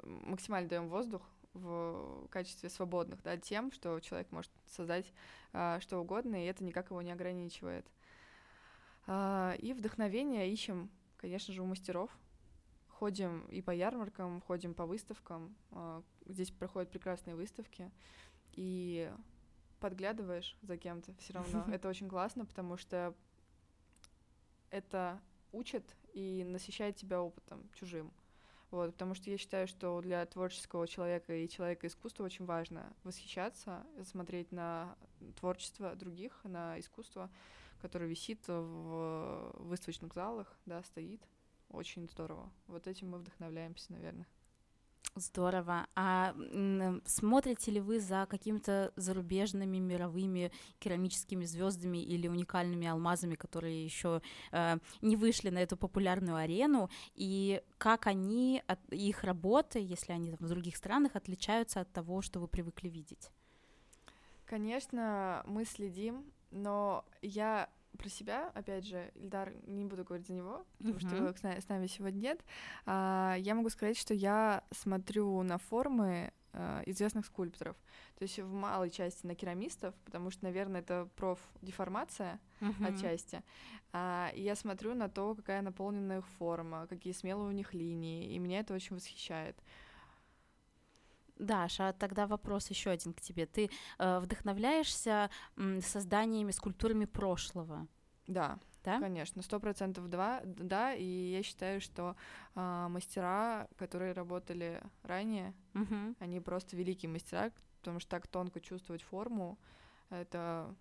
максимально 0.04 0.70
даем 0.70 0.88
воздух 0.88 1.24
в 1.54 2.28
качестве 2.30 2.70
свободных, 2.70 3.24
да, 3.24 3.36
тем, 3.38 3.72
что 3.72 4.00
человек 4.00 4.32
может 4.32 4.52
создать 4.68 5.12
а, 5.54 5.80
что 5.80 6.00
угодно, 6.00 6.36
и 6.36 6.48
это 6.48 6.64
никак 6.64 6.92
его 6.92 7.02
не 7.02 7.12
ограничивает. 7.12 7.88
А, 9.08 9.56
и 9.60 9.74
вдохновение 9.74 10.52
ищем, 10.52 10.90
конечно 11.18 11.54
же, 11.54 11.62
у 11.62 11.66
мастеров, 11.66 12.12
ходим 12.88 13.46
и 13.48 13.62
по 13.62 13.72
ярмаркам, 13.72 14.42
ходим 14.42 14.74
по 14.74 14.86
выставкам. 14.86 15.56
А, 15.72 16.04
здесь 16.26 16.52
проходят 16.52 16.92
прекрасные 16.92 17.36
выставки. 17.36 17.92
И 18.54 19.12
подглядываешь 19.80 20.58
за 20.62 20.78
кем-то 20.78 21.14
все 21.20 21.34
равно. 21.34 21.66
Это 21.72 21.88
очень 21.88 22.10
классно, 22.10 22.46
потому 22.46 22.78
что 22.78 23.14
это 24.70 25.22
учит 25.54 25.96
и 26.14 26.44
насыщает 26.46 26.98
тебя 26.98 27.22
опытом 27.22 27.70
чужим. 27.74 28.12
Вот, 28.70 28.92
потому 28.92 29.14
что 29.14 29.30
я 29.30 29.38
считаю, 29.38 29.66
что 29.66 30.02
для 30.02 30.26
творческого 30.26 30.88
человека 30.88 31.34
и 31.34 31.48
человека 31.48 31.88
искусства 31.88 32.26
очень 32.26 32.44
важно 32.44 32.94
восхищаться, 33.04 33.86
смотреть 34.04 34.52
на 34.52 34.98
творчество 35.40 35.96
других, 35.96 36.42
на 36.44 36.78
искусство, 36.78 37.30
которое 37.82 38.08
висит 38.08 38.48
в 38.48 39.52
выставочных 39.60 40.14
залах, 40.14 40.48
да, 40.66 40.84
стоит. 40.84 41.22
Очень 41.70 42.08
здорово. 42.08 42.52
Вот 42.68 42.88
этим 42.88 43.12
мы 43.12 43.18
вдохновляемся, 43.18 43.92
наверное. 43.92 44.28
Здорово. 45.16 45.88
А 45.96 46.36
смотрите 47.06 47.72
ли 47.72 47.80
вы 47.80 48.00
за 48.00 48.28
какими-то 48.30 48.92
зарубежными 48.96 49.78
мировыми 49.78 50.52
керамическими 50.80 51.46
звездами 51.46 51.98
или 51.98 52.28
уникальными 52.28 52.88
алмазами, 52.88 53.36
которые 53.36 53.84
еще 53.84 54.22
э, 54.52 54.78
не 55.02 55.16
вышли 55.16 55.50
на 55.50 55.58
эту 55.58 55.76
популярную 55.76 56.36
арену, 56.36 56.90
и 57.16 57.62
как 57.78 58.06
они, 58.06 58.62
от, 58.68 58.80
их 58.92 59.24
работы, 59.24 59.80
если 59.80 60.12
они 60.14 60.36
в 60.40 60.48
других 60.48 60.76
странах, 60.76 61.16
отличаются 61.16 61.82
от 61.82 61.92
того, 61.92 62.22
что 62.22 62.40
вы 62.40 62.48
привыкли 62.48 62.90
видеть? 62.90 63.32
Конечно, 64.46 65.44
мы 65.48 65.66
следим, 65.66 66.32
но 66.52 67.06
я 67.22 67.70
про 67.98 68.10
себя, 68.10 68.52
опять 68.54 68.86
же, 68.86 69.12
Ильдар, 69.16 69.54
не 69.66 69.84
буду 69.84 70.04
говорить 70.04 70.28
за 70.28 70.34
него, 70.34 70.66
потому 70.78 70.98
uh-huh. 70.98 71.38
что 71.38 71.62
с 71.62 71.68
нами 71.68 71.88
сегодня 71.88 72.20
нет. 72.20 72.46
А, 72.86 73.36
я 73.40 73.56
могу 73.56 73.70
сказать, 73.70 73.98
что 73.98 74.14
я 74.14 74.64
смотрю 74.72 75.42
на 75.42 75.58
формы 75.58 76.32
э, 76.54 76.84
известных 76.86 77.26
скульпторов. 77.26 77.76
То 78.18 78.24
есть 78.24 78.40
в 78.40 78.52
малой 78.54 78.90
части 78.90 79.26
на 79.26 79.36
керамистов, 79.36 79.96
потому 80.06 80.30
что, 80.30 80.46
наверное, 80.46 80.82
это 80.82 81.10
профдеформация 81.16 82.40
uh-huh. 82.62 82.96
отчасти. 82.96 83.44
А, 83.94 84.32
и 84.36 84.42
я 84.42 84.56
смотрю 84.56 84.94
на 84.94 85.10
то, 85.10 85.36
какая 85.36 85.62
наполненная 85.62 86.20
их 86.20 86.28
форма, 86.38 86.88
какие 86.88 87.14
смелые 87.14 87.50
у 87.50 87.54
них 87.54 87.74
линии, 87.74 88.34
и 88.34 88.40
меня 88.40 88.60
это 88.60 88.74
очень 88.74 88.96
восхищает. 88.96 89.58
Даша, 91.40 91.90
а 91.90 91.94
тогда 91.94 92.28
вопрос 92.28 92.70
еще 92.70 92.90
один 92.90 93.14
к 93.14 93.22
тебе. 93.22 93.46
Ты 93.46 93.70
э, 94.00 94.20
вдохновляешься 94.20 95.30
м, 95.56 95.82
созданиями, 95.82 96.52
скульптурами 96.52 97.06
прошлого? 97.06 97.88
Да, 98.28 98.60
да? 98.84 99.00
Конечно, 99.00 99.42
сто 99.42 99.60
процентов 99.60 100.10
два, 100.10 100.42
да, 100.46 100.94
и 100.94 101.04
я 101.04 101.44
считаю, 101.44 101.82
что 101.82 102.16
э, 102.56 102.88
мастера, 102.90 103.68
которые 103.78 104.14
работали 104.14 104.82
ранее, 105.04 105.54
угу. 105.74 106.16
они 106.20 106.40
просто 106.40 106.76
великие 106.76 107.10
мастера, 107.10 107.52
потому 107.80 108.00
что 108.00 108.10
так 108.10 108.28
тонко 108.28 108.60
чувствовать 108.62 109.02
форму, 109.02 109.58
это 110.10 110.74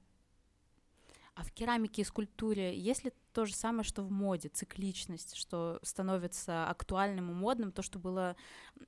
а 1.37 1.45
в 1.45 1.53
керамике 1.53 2.01
и 2.01 2.05
скульптуре 2.05 2.77
есть 2.77 3.05
ли 3.05 3.13
то 3.35 3.45
же 3.45 3.55
самое, 3.55 3.85
что 3.85 4.03
в 4.03 4.11
моде, 4.11 4.49
цикличность, 4.49 5.37
что 5.37 5.79
становится 5.83 6.67
актуальным 6.71 7.31
и 7.31 7.35
модным, 7.35 7.73
то, 7.73 7.83
что 7.83 7.99
было 7.99 8.37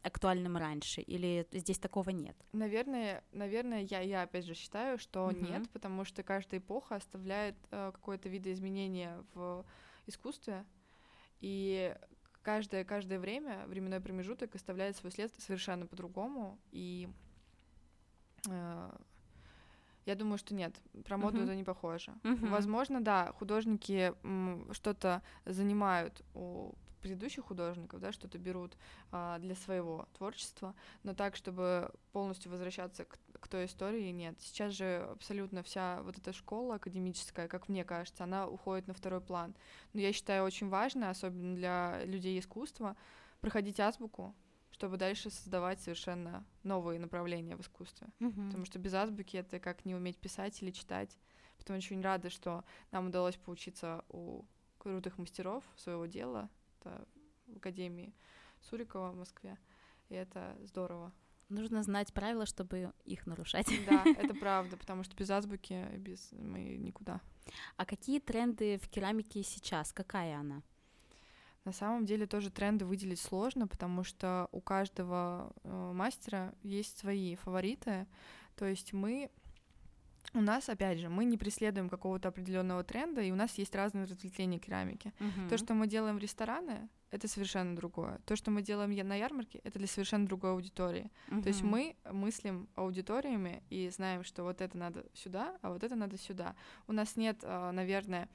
актуальным 0.03 0.57
раньше? 0.57 1.03
Или 1.03 1.47
здесь 1.53 1.79
такого 1.79 2.09
нет? 2.09 2.35
Наверное, 2.53 3.23
наверное, 3.33 3.83
я, 3.83 4.01
я 4.01 4.23
опять 4.23 4.47
же 4.47 4.55
считаю, 4.55 4.99
что 4.99 5.29
uh-huh. 5.29 5.51
нет, 5.51 5.69
потому 5.71 6.07
что 6.07 6.23
каждая 6.23 6.61
эпоха 6.61 6.97
оставляет 6.97 7.55
э, 7.71 7.93
какое-то 7.93 8.31
видоизменение 8.31 9.23
в 9.35 9.67
искусстве, 10.07 10.65
и 11.41 11.95
каждое, 12.41 12.83
каждое 12.83 13.19
время, 13.19 13.67
временной 13.67 14.01
промежуток 14.01 14.55
оставляет 14.55 14.97
свой 14.97 15.13
след 15.13 15.31
совершенно 15.39 15.87
по-другому, 15.87 16.59
и 16.71 17.11
э, 18.49 18.91
я 20.09 20.15
думаю, 20.15 20.39
что 20.39 20.55
нет. 20.55 20.75
Про 21.05 21.19
моду 21.19 21.39
uh-huh. 21.39 21.45
это 21.45 21.55
не 21.55 21.65
похоже. 21.65 22.13
Uh-huh. 22.23 22.49
Возможно, 22.49 23.01
да, 23.03 23.33
художники 23.39 24.15
что-то 24.73 25.23
занимают 25.45 26.25
у 26.35 26.73
предыдущих 27.03 27.45
художников, 27.45 28.01
да, 28.01 28.11
что-то 28.11 28.39
берут 28.39 28.77
а, 29.13 29.39
для 29.39 29.55
своего 29.55 30.09
творчества, 30.17 30.75
но 31.05 31.15
так, 31.15 31.37
чтобы 31.37 31.93
полностью 32.13 32.51
возвращаться 32.51 33.05
к, 33.05 33.19
к 33.39 33.49
той 33.49 33.67
истории, 33.67 34.11
нет. 34.11 34.35
Сейчас 34.41 34.73
же 34.73 35.07
абсолютно 35.13 35.63
вся 35.63 36.01
вот 36.03 36.19
эта 36.19 36.33
школа 36.33 36.77
академическая, 36.77 37.47
как 37.47 37.69
мне 37.69 37.85
кажется, 37.85 38.25
она 38.25 38.49
уходит 38.49 38.89
на 38.89 38.95
второй 38.95 39.21
план. 39.21 39.55
Но 39.93 40.01
я 40.01 40.13
считаю 40.13 40.43
очень 40.45 40.71
важно, 40.71 41.11
особенно 41.11 41.55
для 41.55 42.05
людей 42.05 42.39
искусства, 42.39 42.97
проходить 43.41 43.79
азбуку, 43.79 44.35
чтобы 44.79 44.97
дальше 44.97 45.29
создавать 45.29 45.81
совершенно 45.81 46.45
новые 46.63 47.01
направления 47.01 47.57
в 47.57 47.61
искусстве. 47.63 48.07
Mm-hmm. 48.21 48.47
Потому 48.47 48.65
что 48.65 48.79
без 48.79 48.95
азбуки 48.95 49.37
это 49.37 49.59
как 49.59 49.85
не 49.85 49.97
уметь 49.97 50.19
писать 50.19 50.63
или 50.63 50.71
читать. 50.71 51.19
Поэтому 51.57 51.79
очень 51.79 52.01
рада, 52.01 52.31
что 52.31 52.65
нам 52.93 53.09
удалось 53.09 53.37
поучиться 53.37 54.05
у 54.09 54.45
крутых 54.79 55.19
мастеров 55.19 55.65
своего 55.77 56.07
дела. 56.07 56.49
Это 56.79 57.09
в 57.49 57.57
Академии 57.57 58.15
Сурикова 58.61 59.11
в 59.11 59.17
Москве. 59.17 59.59
И 60.11 60.15
это 60.15 60.57
здорово. 60.63 61.13
Нужно 61.49 61.83
знать 61.83 62.13
правила, 62.13 62.47
чтобы 62.47 62.93
их 63.05 63.27
нарушать. 63.27 63.67
Да, 63.89 64.05
это 64.17 64.33
правда, 64.33 64.77
потому 64.77 65.03
что 65.03 65.17
без 65.17 65.29
азбуки 65.29 65.89
без 65.97 66.31
мы 66.31 66.77
никуда. 66.77 67.21
А 67.77 67.85
какие 67.85 68.21
тренды 68.21 68.79
в 68.79 68.89
керамике 68.89 69.43
сейчас? 69.43 69.93
Какая 69.93 70.39
она? 70.39 70.63
На 71.69 71.75
самом 71.75 72.07
деле 72.07 72.27
тоже 72.27 72.51
тренды 72.51 72.87
выделить 72.87 73.21
сложно, 73.21 73.69
потому 73.69 74.03
что 74.03 74.49
у 74.53 74.61
каждого 74.63 75.53
э, 75.65 75.93
мастера 75.95 76.55
есть 76.63 76.99
свои 76.99 77.35
фавориты. 77.35 78.07
То 78.57 78.65
есть 78.65 78.95
мы 78.95 79.31
у 80.33 80.41
нас, 80.41 80.71
опять 80.71 80.99
же, 80.99 81.11
мы 81.11 81.27
не 81.27 81.37
преследуем 81.37 81.91
какого-то 81.91 82.29
определенного 82.29 82.85
тренда, 82.85 83.21
и 83.21 83.31
у 83.31 83.35
нас 83.35 83.59
есть 83.59 83.75
разные 83.75 84.07
разветвления 84.07 84.59
керамики. 84.59 85.13
Uh-huh. 85.19 85.51
То, 85.51 85.59
что 85.59 85.75
мы 85.75 85.87
делаем 85.87 86.17
в 86.17 86.21
рестораны, 86.21 86.89
это 87.11 87.29
совершенно 87.29 87.77
другое. 87.77 88.19
То, 88.25 88.35
что 88.35 88.51
мы 88.51 88.63
делаем 88.63 88.91
на 89.07 89.15
ярмарке, 89.15 89.61
это 89.63 89.79
для 89.79 89.89
совершенно 89.89 90.27
другой 90.27 90.53
аудитории. 90.53 91.11
Uh-huh. 91.29 91.43
То 91.43 91.49
есть 91.49 91.63
мы 91.63 91.97
мыслим 92.11 92.67
аудиториями 92.77 93.63
и 93.69 93.91
знаем, 93.91 94.25
что 94.25 94.43
вот 94.43 94.63
это 94.63 94.79
надо 94.79 95.05
сюда, 95.13 95.59
а 95.61 95.71
вот 95.71 95.85
это 95.85 95.97
надо 95.97 96.17
сюда. 96.17 96.57
У 96.87 96.93
нас 96.93 97.17
нет, 97.17 97.41
э, 97.43 97.71
наверное, 97.73 98.27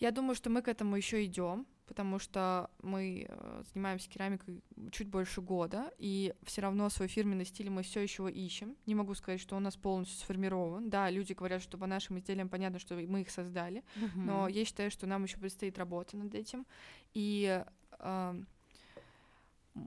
я 0.00 0.10
думаю, 0.10 0.34
что 0.34 0.50
мы 0.50 0.62
к 0.62 0.66
этому 0.66 0.96
еще 0.96 1.24
идем, 1.24 1.66
потому 1.86 2.18
что 2.18 2.70
мы 2.82 3.26
э, 3.28 3.62
занимаемся 3.72 4.10
керамикой 4.10 4.62
чуть 4.90 5.08
больше 5.08 5.40
года, 5.40 5.90
и 5.98 6.34
все 6.42 6.62
равно 6.62 6.88
свой 6.90 7.08
фирменный 7.08 7.44
стиль 7.44 7.70
мы 7.70 7.82
все 7.82 8.00
еще 8.00 8.30
ищем. 8.30 8.76
Не 8.86 8.94
могу 8.94 9.14
сказать, 9.14 9.40
что 9.40 9.56
у 9.56 9.60
нас 9.60 9.76
полностью 9.76 10.18
сформирован. 10.18 10.90
Да, 10.90 11.08
люди 11.10 11.32
говорят, 11.32 11.62
что 11.62 11.78
по 11.78 11.86
нашим 11.86 12.18
изделиям 12.18 12.48
понятно, 12.48 12.78
что 12.78 12.94
мы 12.96 13.22
их 13.22 13.30
создали, 13.30 13.84
uh-huh. 13.96 14.08
но 14.16 14.48
я 14.48 14.64
считаю, 14.64 14.90
что 14.90 15.06
нам 15.06 15.24
еще 15.24 15.38
предстоит 15.38 15.78
работа 15.78 16.16
над 16.16 16.34
этим. 16.34 16.66
И 17.14 17.64
э, 17.98 18.42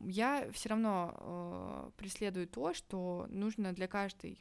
я 0.05 0.49
все 0.51 0.69
равно 0.69 1.13
э, 1.17 1.91
преследую 1.97 2.47
то, 2.47 2.73
что 2.73 3.27
нужно 3.29 3.73
для 3.73 3.87
каждой 3.87 4.39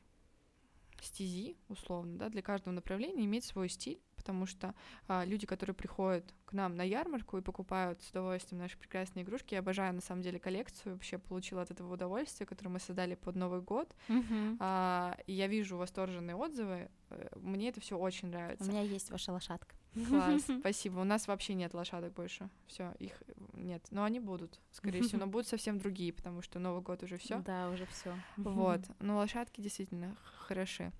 стези, 1.01 1.57
условно, 1.69 2.19
да, 2.19 2.29
для 2.29 2.43
каждого 2.43 2.73
направления 2.75 3.25
иметь 3.25 3.45
свой 3.45 3.69
стиль, 3.69 4.01
потому 4.29 4.45
что 4.45 4.74
а, 5.07 5.24
люди, 5.24 5.47
которые 5.47 5.74
приходят 5.74 6.35
к 6.45 6.53
нам 6.53 6.76
на 6.76 6.83
ярмарку 6.83 7.39
и 7.39 7.41
покупают 7.41 8.03
с 8.03 8.11
удовольствием 8.11 8.61
наши 8.61 8.76
прекрасные 8.76 9.24
игрушки, 9.24 9.55
я 9.55 9.61
обожаю 9.61 9.95
на 9.95 10.03
самом 10.03 10.20
деле 10.20 10.39
коллекцию, 10.39 10.93
вообще 10.93 11.16
получила 11.16 11.62
от 11.62 11.70
этого 11.70 11.95
удовольствие, 11.95 12.47
которое 12.47 12.68
мы 12.68 12.79
создали 12.79 13.14
под 13.14 13.37
Новый 13.37 13.62
год, 13.62 13.97
uh-huh. 14.09 14.59
а, 14.61 15.16
и 15.26 15.33
я 15.33 15.47
вижу 15.47 15.79
восторженные 15.79 16.37
отзывы, 16.37 16.91
э, 17.09 17.29
мне 17.37 17.70
это 17.70 17.81
все 17.81 17.97
очень 17.97 18.29
нравится. 18.29 18.64
У 18.64 18.68
меня 18.68 18.83
есть 18.83 19.11
ваша 19.11 19.33
лошадка. 19.33 19.74
Класс, 19.95 20.43
спасибо. 20.61 20.99
У 21.01 21.05
нас 21.05 21.26
вообще 21.26 21.55
нет 21.55 21.72
лошадок 21.72 22.12
больше. 22.12 22.51
Все, 22.66 22.93
их 22.99 23.22
нет. 23.55 23.83
Но 23.91 24.05
они 24.05 24.20
будут, 24.20 24.61
скорее 24.72 25.01
всего, 25.01 25.20
но 25.24 25.26
будут 25.26 25.49
совсем 25.49 25.79
другие, 25.79 26.12
потому 26.12 26.43
что 26.43 26.59
Новый 26.59 26.83
год 26.83 27.03
уже 27.03 27.16
все. 27.16 27.39
Да, 27.39 27.70
уже 27.70 27.87
все. 27.87 28.14
Вот. 28.37 28.81
Но 29.01 29.16
лошадки 29.16 29.62
действительно 29.62 30.14
хороши. 30.47 30.93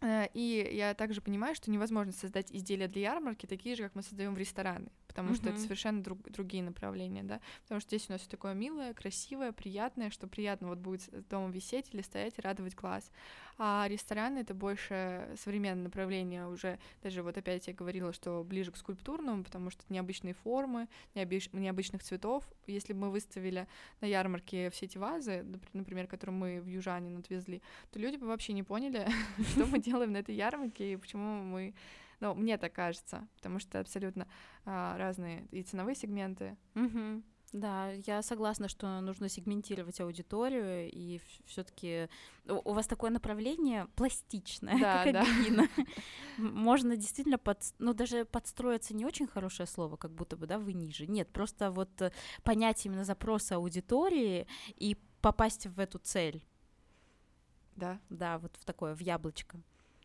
Э, 0.00 0.26
и 0.34 0.70
я 0.72 0.94
также 0.94 1.20
понимаю, 1.20 1.54
что 1.54 1.70
невозможно 1.70 2.12
создать 2.12 2.52
изделия 2.52 2.88
для 2.88 3.12
ярмарки 3.12 3.46
такие 3.46 3.76
же, 3.76 3.82
как 3.84 3.94
мы 3.94 4.02
создаем 4.02 4.34
в 4.34 4.38
рестораны 4.38 4.90
потому 5.10 5.30
mm-hmm. 5.30 5.36
что 5.36 5.48
это 5.50 5.58
совершенно 5.58 6.04
друг, 6.04 6.22
другие 6.30 6.62
направления, 6.62 7.24
да, 7.24 7.40
потому 7.64 7.80
что 7.80 7.88
здесь 7.88 8.08
у 8.08 8.12
нас 8.12 8.20
все 8.20 8.30
такое 8.30 8.54
милое, 8.54 8.94
красивое, 8.94 9.50
приятное, 9.50 10.10
что 10.10 10.28
приятно 10.28 10.68
вот 10.68 10.78
будет 10.78 11.10
дома 11.28 11.50
висеть 11.50 11.92
или 11.92 12.00
стоять 12.00 12.38
и 12.38 12.40
радовать 12.40 12.76
глаз. 12.76 13.10
А 13.58 13.86
рестораны— 13.88 14.38
это 14.40 14.54
больше 14.54 15.28
современное 15.42 15.84
направление 15.84 16.46
уже, 16.46 16.78
даже 17.02 17.24
вот 17.24 17.36
опять 17.36 17.66
я 17.66 17.74
говорила, 17.74 18.12
что 18.12 18.44
ближе 18.44 18.70
к 18.70 18.76
скульптурному, 18.76 19.42
потому 19.42 19.70
что 19.70 19.82
это 19.82 19.92
необычные 19.92 20.32
формы, 20.32 20.86
необыч... 21.16 21.50
необычных 21.52 22.04
цветов. 22.04 22.48
Если 22.68 22.92
бы 22.92 23.00
мы 23.00 23.10
выставили 23.10 23.66
на 24.00 24.06
ярмарке 24.06 24.70
все 24.70 24.86
эти 24.86 24.96
вазы, 24.96 25.44
например, 25.72 26.06
которые 26.06 26.36
мы 26.36 26.60
в 26.60 26.68
Южане 26.68 27.18
отвезли, 27.18 27.62
то 27.90 27.98
люди 27.98 28.16
бы 28.16 28.28
вообще 28.28 28.52
не 28.52 28.62
поняли, 28.62 29.08
что 29.50 29.66
мы 29.66 29.80
делаем 29.80 30.12
на 30.12 30.18
этой 30.18 30.36
ярмарке 30.36 30.92
и 30.92 30.96
почему 30.96 31.42
мы 31.42 31.74
ну, 32.20 32.34
мне 32.34 32.58
так 32.58 32.72
кажется, 32.72 33.26
потому 33.36 33.58
что 33.58 33.80
абсолютно 33.80 34.26
а, 34.64 34.96
разные 34.98 35.46
и 35.50 35.62
ценовые 35.62 35.94
сегменты. 35.94 36.56
Угу. 36.74 37.22
Да, 37.52 37.90
я 38.06 38.22
согласна, 38.22 38.68
что 38.68 39.00
нужно 39.00 39.28
сегментировать 39.28 40.00
аудиторию, 40.00 40.88
и 40.88 41.20
все-таки 41.46 42.08
у 42.46 42.72
вас 42.72 42.86
такое 42.86 43.10
направление 43.10 43.86
пластичное, 43.96 44.78
да, 44.80 45.04
как 45.04 45.12
да. 45.12 45.68
Можно 46.38 46.96
действительно 46.96 47.38
под, 47.38 47.58
ну 47.78 47.92
даже 47.92 48.24
подстроиться 48.24 48.94
не 48.94 49.04
очень 49.04 49.26
хорошее 49.26 49.66
слово, 49.66 49.96
как 49.96 50.12
будто 50.12 50.36
бы, 50.36 50.46
да, 50.46 50.58
вы 50.58 50.74
ниже. 50.74 51.08
Нет, 51.08 51.28
просто 51.32 51.72
вот 51.72 52.00
э, 52.00 52.12
понять 52.44 52.86
именно 52.86 53.04
запросы 53.04 53.54
аудитории 53.54 54.46
и 54.76 54.96
попасть 55.20 55.66
в 55.66 55.80
эту 55.80 55.98
цель. 55.98 56.44
Да. 57.74 57.98
Да, 58.10 58.38
вот 58.38 58.56
в 58.60 58.64
такое, 58.64 58.94
в 58.94 59.00
яблочко. 59.00 59.58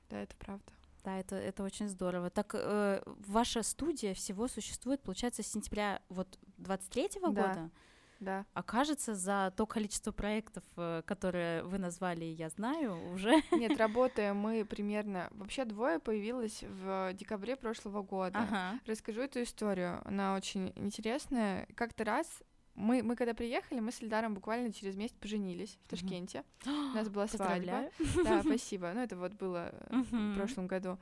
Да, 0.10 0.20
это 0.20 0.36
правда. 0.38 0.72
Да, 1.06 1.20
это, 1.20 1.36
это 1.36 1.64
очень 1.64 1.88
здорово. 1.88 2.32
Так 2.32 2.56
э, 2.56 3.02
ваша 3.06 3.62
студия 3.62 4.16
всего 4.16 4.48
существует, 4.48 5.02
получается, 5.04 5.44
с 5.44 5.48
сентября 5.48 6.02
вот 6.10 6.40
23-го 6.58 7.30
да. 7.30 7.48
года? 7.48 7.72
Да. 8.20 8.46
Окажется, 8.54 9.14
за 9.14 9.54
то 9.56 9.68
количество 9.68 10.12
проектов, 10.12 10.64
э, 10.78 11.04
которые 11.06 11.62
вы 11.62 11.78
назвали, 11.78 12.26
я 12.26 12.50
знаю, 12.50 13.12
уже. 13.14 13.44
Нет, 13.52 13.78
работаем 13.78 14.38
мы 14.38 14.66
примерно. 14.66 15.30
Вообще 15.32 15.66
двое 15.66 16.00
появилось 16.00 16.64
в 16.64 17.14
декабре 17.14 17.56
прошлого 17.56 18.02
года. 18.02 18.40
Ага. 18.40 18.80
Расскажу 18.88 19.22
эту 19.22 19.44
историю. 19.44 20.02
Она 20.06 20.36
очень 20.36 20.74
интересная. 20.76 21.68
Как-то 21.76 22.04
раз 22.04 22.42
мы, 22.76 23.04
мы 23.04 23.16
когда 23.16 23.34
приехали, 23.34 23.80
мы 23.80 23.92
с 23.92 24.02
Эльдаром 24.02 24.34
буквально 24.34 24.72
через 24.72 24.96
месяц 24.96 25.16
поженились 25.20 25.78
в 25.84 25.90
Ташкенте. 25.90 26.44
У 26.66 26.70
нас 26.70 27.10
была 27.10 27.28
свадьба. 27.28 27.90
Да, 28.24 28.42
спасибо. 28.46 28.92
Ну, 28.94 29.02
это 29.02 29.16
вот 29.16 29.34
было 29.34 29.74
в 29.90 30.36
прошлом 30.36 30.68
году. 30.68 30.98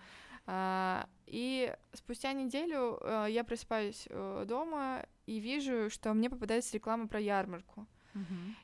А, 0.45 1.07
и 1.25 1.73
спустя 1.93 2.33
неделю 2.33 2.99
а, 3.01 3.27
я 3.27 3.43
просыпаюсь 3.43 4.07
а, 4.09 4.45
дома 4.45 5.05
и 5.25 5.39
вижу, 5.39 5.89
что 5.89 6.13
мне 6.13 6.29
попадается 6.29 6.73
реклама 6.73 7.07
про 7.07 7.19
ярмарку. 7.19 7.87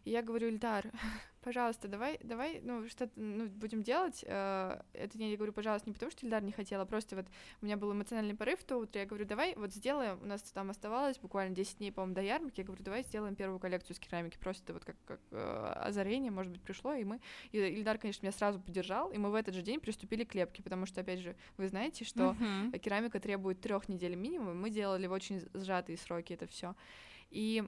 И 0.06 0.12
я 0.12 0.22
говорю, 0.22 0.50
Ильдар, 0.50 0.86
пожалуйста, 1.50 1.88
давай, 1.88 2.20
давай, 2.24 2.62
ну, 2.62 2.88
что-то, 2.88 3.12
ну, 3.16 3.48
будем 3.48 3.82
делать. 3.82 4.24
Э, 4.28 4.80
это 4.94 5.18
я 5.18 5.36
говорю, 5.36 5.52
пожалуйста, 5.52 5.90
не 5.90 5.94
потому 5.94 6.12
что 6.12 6.24
Ильдар 6.24 6.44
не 6.44 6.52
хотела, 6.52 6.86
просто 6.86 7.16
вот 7.16 7.26
у 7.60 7.66
меня 7.66 7.76
был 7.76 7.92
эмоциональный 7.92 8.36
порыв 8.36 8.60
в 8.60 8.66
то 8.66 8.78
утро, 8.78 9.02
я 9.02 9.08
говорю, 9.08 9.26
давай 9.26 9.56
вот 9.56 9.74
сделаем, 9.74 10.20
у 10.22 10.28
нас 10.28 10.44
там 10.44 10.70
оставалось 10.70 11.18
буквально 11.18 11.56
10 11.56 11.80
дней, 11.80 11.92
по-моему, 11.92 12.14
до 12.14 12.22
ярмарки, 12.22 12.60
я 12.60 12.66
говорю, 12.68 12.84
давай 12.84 13.02
сделаем 13.02 13.34
первую 13.34 13.60
коллекцию 13.60 13.96
с 13.96 14.00
керамики, 14.00 14.38
просто 14.38 14.74
вот 14.74 14.86
как, 14.86 14.96
как 15.06 15.20
э, 15.32 15.74
озарение, 15.78 16.30
может 16.30 16.52
быть, 16.52 16.62
пришло, 16.62 16.94
и 16.94 17.04
мы, 17.04 17.20
и 17.52 17.58
Ильдар, 17.58 17.98
конечно, 17.98 18.24
меня 18.24 18.32
сразу 18.32 18.60
поддержал, 18.60 19.10
и 19.10 19.18
мы 19.18 19.32
в 19.32 19.34
этот 19.34 19.56
же 19.56 19.64
день 19.64 19.80
приступили 19.80 20.26
к 20.26 20.36
лепке, 20.36 20.62
потому 20.62 20.86
что, 20.86 21.02
опять 21.02 21.20
же, 21.20 21.36
вы 21.58 21.68
знаете, 21.68 22.06
что 22.06 22.36
uh-huh. 22.40 22.78
керамика 22.78 23.20
требует 23.20 23.60
трех 23.60 23.90
недель 23.90 24.14
минимум, 24.14 24.62
мы 24.62 24.70
делали 24.70 25.08
в 25.08 25.14
очень 25.14 25.42
сжатые 25.56 25.98
сроки 25.98 26.34
это 26.34 26.46
все. 26.46 26.76
И 27.32 27.64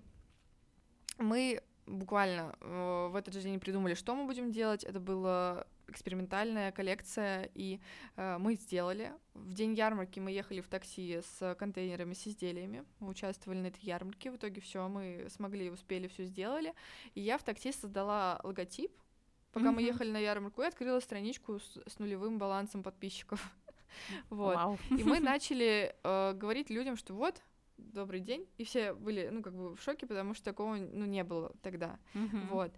мы 1.17 1.61
буквально 1.85 2.55
э, 2.61 3.09
в 3.11 3.15
этот 3.15 3.33
же 3.33 3.41
день 3.41 3.59
придумали, 3.59 3.93
что 3.93 4.15
мы 4.15 4.25
будем 4.25 4.51
делать. 4.51 4.83
Это 4.83 4.99
была 4.99 5.65
экспериментальная 5.87 6.71
коллекция, 6.71 7.49
и 7.53 7.79
э, 8.15 8.37
мы 8.39 8.55
сделали. 8.55 9.11
В 9.33 9.53
день 9.53 9.73
ярмарки 9.73 10.19
мы 10.19 10.31
ехали 10.31 10.61
в 10.61 10.67
такси 10.67 11.21
с 11.21 11.55
контейнерами 11.55 12.13
с 12.13 12.27
изделиями, 12.27 12.83
мы 12.99 13.09
участвовали 13.09 13.59
на 13.59 13.67
этой 13.67 13.83
ярмарке. 13.83 14.31
В 14.31 14.37
итоге 14.37 14.61
все, 14.61 14.87
мы 14.87 15.27
смогли, 15.29 15.69
успели, 15.69 16.07
все 16.07 16.25
сделали. 16.25 16.73
И 17.13 17.21
я 17.21 17.37
в 17.37 17.43
такси 17.43 17.71
создала 17.71 18.39
логотип. 18.43 18.91
Пока 19.51 19.67
mm-hmm. 19.67 19.71
мы 19.71 19.81
ехали 19.81 20.11
на 20.11 20.17
ярмарку, 20.17 20.61
я 20.61 20.69
открыла 20.69 21.01
страничку 21.01 21.59
с, 21.59 21.77
с 21.85 21.99
нулевым 21.99 22.37
балансом 22.37 22.83
подписчиков. 22.83 23.41
Вот. 24.29 24.55
Wow. 24.55 24.79
И 24.97 25.03
мы 25.03 25.19
начали 25.19 25.93
э, 26.01 26.33
говорить 26.33 26.69
людям, 26.69 26.95
что 26.95 27.13
вот 27.13 27.41
добрый 27.93 28.19
день, 28.19 28.47
и 28.57 28.63
все 28.63 28.93
были, 28.93 29.29
ну, 29.31 29.41
как 29.41 29.53
бы 29.53 29.75
в 29.75 29.81
шоке, 29.81 30.05
потому 30.07 30.33
что 30.33 30.45
такого, 30.45 30.75
ну, 30.75 31.05
не 31.05 31.23
было 31.23 31.51
тогда, 31.61 31.99
mm-hmm. 32.13 32.47
вот. 32.49 32.71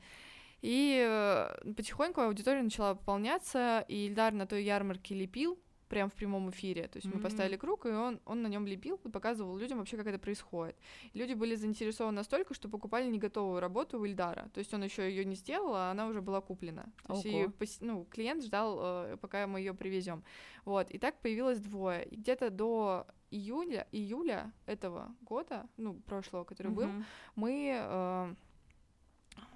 И 0.61 1.05
э, 1.05 1.73
потихоньку 1.73 2.21
аудитория 2.21 2.63
начала 2.63 2.95
пополняться, 2.95 3.83
и 3.87 4.07
Ильдар 4.07 4.33
на 4.33 4.47
той 4.47 4.63
ярмарке 4.63 5.13
лепил, 5.13 5.59
прям 5.89 6.09
в 6.09 6.13
прямом 6.13 6.49
эфире. 6.49 6.87
То 6.87 6.97
есть 6.97 7.07
mm-hmm. 7.07 7.15
мы 7.15 7.21
поставили 7.21 7.57
круг, 7.57 7.85
и 7.85 7.89
он, 7.89 8.19
он 8.25 8.41
на 8.41 8.47
нем 8.47 8.65
лепил 8.65 8.99
и 9.03 9.09
показывал 9.09 9.57
людям 9.57 9.77
вообще, 9.77 9.97
как 9.97 10.07
это 10.07 10.19
происходит. 10.19 10.75
И 11.13 11.19
люди 11.19 11.33
были 11.33 11.55
заинтересованы 11.55 12.15
настолько, 12.15 12.53
что 12.53 12.69
покупали 12.69 13.07
не 13.09 13.19
готовую 13.19 13.59
работу 13.59 13.99
у 13.99 14.05
Ильдара. 14.05 14.49
То 14.53 14.59
есть 14.59 14.73
он 14.73 14.83
еще 14.83 15.09
ее 15.09 15.25
не 15.25 15.35
сделал, 15.35 15.75
а 15.75 15.91
она 15.91 16.07
уже 16.07 16.21
была 16.21 16.41
куплена. 16.41 16.85
То 17.07 17.13
есть 17.13 17.25
ее, 17.25 17.51
ну, 17.81 18.05
клиент 18.05 18.43
ждал, 18.43 18.79
э, 18.81 19.17
пока 19.17 19.47
мы 19.47 19.59
ее 19.59 19.73
привезем. 19.73 20.23
Вот. 20.65 20.89
И 20.91 20.97
так 20.97 21.19
появилось 21.19 21.59
двое. 21.59 22.05
И 22.05 22.15
где-то 22.15 22.49
до 22.49 23.07
июля, 23.31 23.87
июля 23.91 24.51
этого 24.65 25.15
года, 25.21 25.67
ну, 25.77 25.95
прошлого, 26.01 26.43
который 26.43 26.71
mm-hmm. 26.71 26.75
был, 26.75 27.05
мы 27.35 27.73
э, 27.75 28.35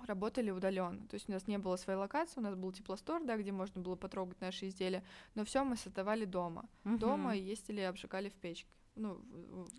работали 0.06 0.52
удаленно. 0.52 1.08
То 1.08 1.16
есть 1.16 1.30
у 1.30 1.32
нас 1.32 1.48
не 1.48 1.58
было 1.58 1.76
своей 1.76 2.00
локации, 2.00 2.40
у 2.40 2.44
нас 2.44 2.56
был 2.56 2.72
теплостор, 2.72 3.24
да, 3.24 3.38
где 3.38 3.52
можно 3.52 3.82
было 3.82 3.96
потрогать 3.96 4.40
наши 4.42 4.68
изделия, 4.68 5.04
но 5.36 5.46
все 5.46 5.64
мы 5.64 5.78
создавали 5.78 6.26
дома. 6.26 6.70
Угу. 6.86 6.98
Дома 6.98 7.36
ездили 7.36 7.82
и 7.82 7.84
обжигали 7.84 8.30
в 8.30 8.36
печке. 8.36 8.70
Ну, 8.96 9.22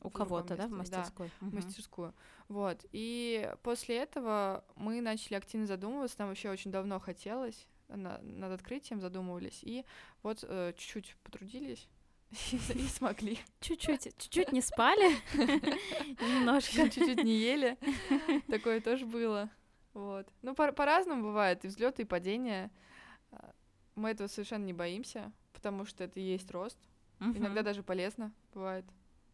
у 0.03 0.11
кого-то, 0.11 0.57
да, 0.57 0.69
в 0.69 0.71
мастерской? 0.71 1.31
Да, 1.41 1.47
угу. 1.47 1.51
в 1.51 1.55
мастерскую. 1.55 2.15
Вот. 2.49 2.85
И 2.93 3.53
после 3.63 3.97
этого 3.97 4.65
мы 4.77 5.01
начали 5.01 5.35
активно 5.35 5.67
задумываться, 5.67 6.17
нам 6.21 6.29
вообще 6.29 6.51
очень 6.51 6.71
давно 6.71 7.01
хотелось, 7.01 7.67
на, 7.89 8.19
над 8.23 8.53
открытием 8.53 9.01
задумывались, 9.01 9.61
и 9.63 9.85
вот 10.23 10.45
э, 10.47 10.73
чуть-чуть 10.77 11.17
потрудились, 11.25 11.89
и 12.53 12.87
смогли. 12.87 13.39
Чуть-чуть, 13.61 14.15
чуть-чуть 14.19 14.53
не 14.53 14.61
спали, 14.61 15.17
немножко. 15.35 16.91
Чуть-чуть 16.91 17.25
не 17.25 17.39
ели. 17.39 17.79
Такое 18.49 18.81
тоже 18.81 19.07
было. 19.07 19.51
Вот. 19.99 20.29
Ну, 20.43 20.55
по- 20.55 20.71
по-разному 20.71 21.25
бывает, 21.25 21.65
и 21.65 21.69
взлеты, 21.69 22.03
и 22.03 22.05
падения. 22.05 22.71
А, 23.33 23.51
мы 23.97 24.11
этого 24.11 24.29
совершенно 24.29 24.65
не 24.65 24.73
боимся, 24.73 25.33
потому 25.53 25.85
что 25.85 26.05
это 26.05 26.21
и 26.21 26.23
есть 26.23 26.49
рост. 26.53 26.79
Uh-huh. 27.19 27.37
Иногда 27.37 27.63
даже 27.63 27.83
полезно 27.83 28.33
бывает 28.55 28.85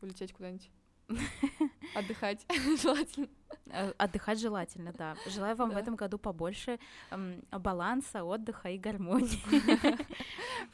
улететь 0.01 0.33
куда-нибудь. 0.33 0.71
Отдыхать 1.95 2.47
желательно. 2.83 3.29
Э, 3.67 3.93
отдыхать 3.99 4.41
желательно, 4.41 4.95
да. 4.95 5.17
Желаю 5.27 5.55
вам 5.55 5.69
да. 5.69 5.77
в 5.77 5.79
этом 5.79 5.97
году 5.97 6.19
побольше 6.19 6.79
эм, 7.11 7.43
баланса, 7.51 8.25
отдыха 8.25 8.71
и 8.71 8.79
гармонии. 8.79 9.39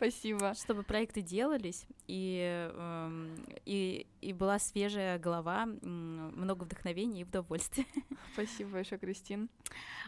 Спасибо. 0.01 0.55
Чтобы 0.55 0.82
проекты 0.82 1.20
делались, 1.20 1.84
и, 2.07 2.70
эм, 2.74 3.36
и, 3.66 4.07
и 4.22 4.32
была 4.32 4.59
свежая 4.59 5.18
голова, 5.18 5.66
много 5.66 6.64
вдохновения 6.64 7.20
и 7.20 7.24
удовольствия. 7.24 7.84
Спасибо 8.32 8.70
большое, 8.70 8.98
Кристин. 8.98 9.51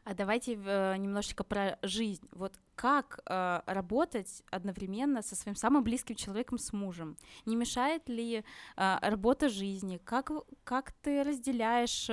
А 0.05 0.15
давайте 0.15 0.55
э, 0.55 0.97
немножечко 0.97 1.45
про 1.45 1.79
жизнь. 1.83 2.27
Вот 2.33 2.55
как 2.75 3.21
э, 3.27 3.61
работать 3.67 4.43
одновременно 4.51 5.21
со 5.21 5.37
своим 5.37 5.57
самым 5.57 5.85
близким 5.85 6.15
человеком, 6.15 6.57
с 6.57 6.73
мужем? 6.73 7.19
Не 7.45 7.55
мешает 7.55 8.09
ли 8.09 8.45
э, 8.77 8.97
работа 9.03 9.51
жизни? 9.51 10.01
Как, 10.03 10.31
как 10.65 10.93
ты 11.03 11.23
разделяешь 11.23 12.09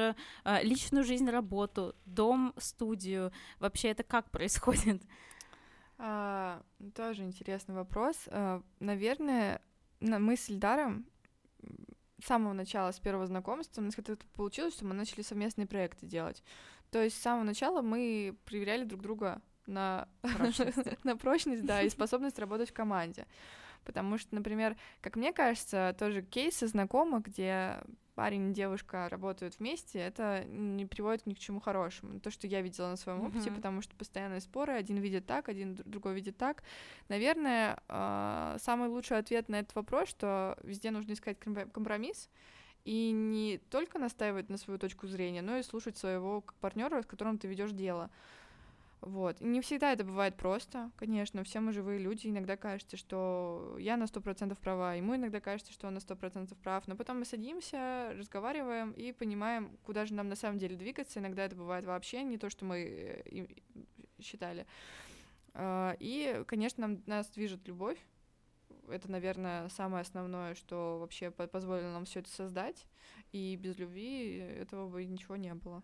личную 0.63 1.05
жизнь, 1.05 1.30
работу, 1.30 1.95
дом, 2.05 2.53
студию? 2.57 3.32
Вообще 3.57 3.88
это 3.88 4.03
как 4.03 4.32
происходит? 4.32 5.01
А, 5.99 6.63
тоже 6.95 7.23
интересный 7.23 7.75
вопрос. 7.75 8.15
А, 8.27 8.63
наверное, 8.79 9.61
мы 9.99 10.37
с 10.37 10.49
Ильдаром 10.49 11.05
с 12.21 12.25
самого 12.25 12.53
начала, 12.53 12.91
с 12.91 12.99
первого 12.99 13.27
знакомства, 13.27 13.81
у 13.81 13.83
нас 13.83 13.95
как-то 13.95 14.17
получилось, 14.33 14.73
что 14.73 14.85
мы 14.85 14.93
начали 14.93 15.21
совместные 15.21 15.67
проекты 15.67 16.05
делать. 16.05 16.43
То 16.91 17.01
есть 17.01 17.17
с 17.17 17.21
самого 17.21 17.43
начала 17.43 17.81
мы 17.81 18.37
проверяли 18.45 18.83
друг 18.83 19.01
друга 19.01 19.41
на 19.67 20.07
прочность, 20.21 20.77
на 21.03 21.15
прочность 21.15 21.65
да, 21.65 21.81
и 21.81 21.89
способность 21.89 22.39
работать 22.39 22.69
в 22.69 22.73
команде. 22.73 23.25
Потому 23.86 24.17
что, 24.17 24.36
например, 24.36 24.75
как 25.01 25.15
мне 25.15 25.34
кажется, 25.34 25.95
тоже 25.97 26.21
кейсы 26.21 26.67
знакомых, 26.67 27.23
где 27.23 27.80
парень 28.19 28.51
и 28.51 28.53
девушка 28.53 29.07
работают 29.07 29.57
вместе, 29.59 29.97
это 29.97 30.43
не 30.43 30.86
приводит 30.86 31.25
ни 31.25 31.34
к 31.34 31.39
чему 31.39 31.61
хорошему. 31.61 32.19
То, 32.19 32.30
что 32.30 32.47
я 32.47 32.61
видела 32.61 32.89
на 32.89 32.97
своем 32.97 33.21
опыте, 33.21 33.49
mm-hmm. 33.49 33.55
потому 33.55 33.82
что 33.82 33.95
постоянные 33.95 34.41
споры, 34.41 34.73
один 34.73 34.97
видит 34.97 35.25
так, 35.25 35.47
один 35.47 35.75
другой 35.86 36.15
видит 36.15 36.36
так. 36.36 36.63
Наверное, 37.07 37.80
э, 37.88 38.57
самый 38.59 38.89
лучший 38.89 39.17
ответ 39.19 39.47
на 39.47 39.59
этот 39.59 39.73
вопрос, 39.73 40.09
что 40.09 40.57
везде 40.63 40.91
нужно 40.91 41.13
искать 41.13 41.39
компромисс 41.39 42.30
и 42.84 43.11
не 43.11 43.59
только 43.69 43.99
настаивать 43.99 44.49
на 44.49 44.57
свою 44.57 44.80
точку 44.80 45.07
зрения, 45.07 45.41
но 45.41 45.57
и 45.57 45.63
слушать 45.63 45.97
своего 45.97 46.43
партнера, 46.59 47.01
с 47.01 47.05
которым 47.05 47.38
ты 47.38 47.47
ведешь 47.47 47.71
дело. 47.71 48.09
Вот. 49.01 49.39
И 49.41 49.45
не 49.45 49.61
всегда 49.61 49.93
это 49.93 50.03
бывает 50.03 50.35
просто, 50.35 50.91
конечно, 50.97 51.43
все 51.45 51.61
мы 51.61 51.71
живые 51.71 51.99
люди, 51.99 52.27
иногда 52.27 52.57
кажется, 52.57 52.97
что 52.97 53.77
я 53.79 53.95
на 53.95 54.07
сто 54.07 54.19
процентов 54.19 54.59
права, 54.59 54.95
ему 54.95 55.15
иногда 55.15 55.39
кажется, 55.39 55.71
что 55.71 55.87
он 55.87 55.93
на 55.93 56.01
сто 56.01 56.17
процентов 56.17 56.57
прав, 56.57 56.85
но 56.87 56.97
потом 56.97 57.19
мы 57.19 57.25
садимся, 57.25 58.13
разговариваем 58.17 58.91
и 58.91 59.13
понимаем, 59.13 59.77
куда 59.83 60.05
же 60.05 60.13
нам 60.13 60.27
на 60.27 60.35
самом 60.35 60.57
деле 60.57 60.75
двигаться, 60.75 61.19
иногда 61.19 61.45
это 61.45 61.55
бывает 61.55 61.85
вообще 61.85 62.23
не 62.23 62.37
то, 62.37 62.49
что 62.49 62.65
мы 62.65 63.23
э, 63.25 63.47
считали. 64.21 64.67
А, 65.53 65.95
и, 65.99 66.43
конечно, 66.45 66.99
нас 67.05 67.29
движет 67.29 67.65
любовь, 67.69 67.97
это, 68.89 69.09
наверное, 69.09 69.69
самое 69.69 70.01
основное, 70.01 70.55
что 70.55 70.99
вообще 70.99 71.31
позволило 71.31 71.93
нам 71.93 72.03
все 72.03 72.19
это 72.19 72.29
создать, 72.29 72.85
и 73.31 73.55
без 73.55 73.77
любви 73.77 74.37
этого 74.37 74.89
бы 74.89 75.05
ничего 75.05 75.37
не 75.37 75.53
было. 75.53 75.83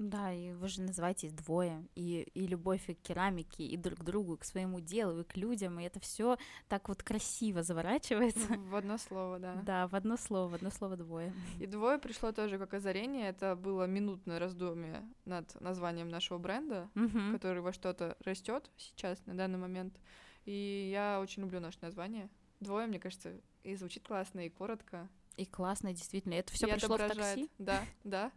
Да, 0.00 0.32
и 0.32 0.52
вы 0.54 0.68
же 0.68 0.80
называетесь 0.80 1.30
двое, 1.30 1.86
и, 1.94 2.22
и 2.32 2.46
любовь 2.46 2.88
и 2.88 2.94
к 2.94 3.02
керамике, 3.02 3.64
и 3.64 3.76
друг 3.76 3.98
к 3.98 4.02
другу, 4.02 4.34
и 4.34 4.38
к 4.38 4.44
своему 4.44 4.80
делу, 4.80 5.20
и 5.20 5.24
к 5.24 5.36
людям, 5.36 5.78
и 5.78 5.84
это 5.84 6.00
все 6.00 6.38
так 6.68 6.88
вот 6.88 7.02
красиво 7.02 7.62
заворачивается. 7.62 8.48
В 8.70 8.74
одно 8.76 8.96
слово, 8.96 9.38
да. 9.38 9.62
Да, 9.66 9.88
в 9.88 9.94
одно 9.94 10.16
слово, 10.16 10.48
в 10.48 10.54
одно 10.54 10.70
слово 10.70 10.96
двое. 10.96 11.34
И 11.58 11.66
двое 11.66 11.98
пришло 11.98 12.32
тоже 12.32 12.56
как 12.56 12.72
озарение, 12.72 13.28
это 13.28 13.54
было 13.56 13.84
минутное 13.84 14.38
раздумие 14.38 15.06
над 15.26 15.60
названием 15.60 16.08
нашего 16.08 16.38
бренда, 16.38 16.88
угу. 16.94 17.32
который 17.32 17.60
во 17.60 17.74
что-то 17.74 18.16
растет 18.24 18.70
сейчас, 18.78 19.24
на 19.26 19.34
данный 19.34 19.58
момент. 19.58 20.00
И 20.46 20.88
я 20.90 21.20
очень 21.20 21.42
люблю 21.42 21.60
наше 21.60 21.76
название. 21.82 22.30
Двое, 22.60 22.86
мне 22.86 22.98
кажется, 22.98 23.38
и 23.64 23.76
звучит 23.76 24.06
классно, 24.06 24.46
и 24.46 24.48
коротко. 24.48 25.10
И 25.36 25.44
классно, 25.44 25.92
действительно. 25.92 26.34
Это 26.34 26.54
все 26.54 26.66
пришло 26.68 26.96
в 26.96 26.98
такси? 26.98 27.50
Да, 27.58 27.82
да. 28.04 28.32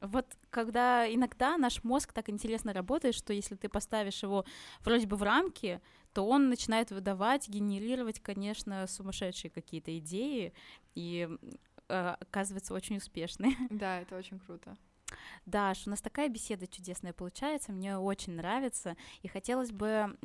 Вот 0.00 0.26
когда 0.50 1.12
иногда 1.12 1.56
наш 1.56 1.82
мозг 1.84 2.12
так 2.12 2.28
интересно 2.28 2.72
работает, 2.72 3.14
что 3.14 3.32
если 3.32 3.54
ты 3.54 3.68
поставишь 3.68 4.22
его 4.22 4.44
вроде 4.80 5.06
бы 5.06 5.16
в 5.16 5.22
рамки, 5.22 5.80
то 6.12 6.26
он 6.26 6.48
начинает 6.48 6.90
выдавать, 6.90 7.48
генерировать, 7.48 8.20
конечно, 8.20 8.86
сумасшедшие 8.86 9.50
какие-то 9.50 9.96
идеи 9.98 10.52
и 10.94 11.28
э, 11.88 12.16
оказывается 12.20 12.74
очень 12.74 12.98
успешные. 12.98 13.52
Да, 13.70 14.00
это 14.00 14.16
очень 14.16 14.38
круто. 14.38 14.76
Даш, 15.46 15.86
у 15.86 15.90
нас 15.90 16.00
такая 16.00 16.28
беседа 16.28 16.66
чудесная 16.66 17.12
получается, 17.12 17.72
мне 17.72 17.98
очень 17.98 18.34
нравится, 18.34 18.96
и 19.22 19.28
хотелось 19.28 19.72
бы 19.72 20.16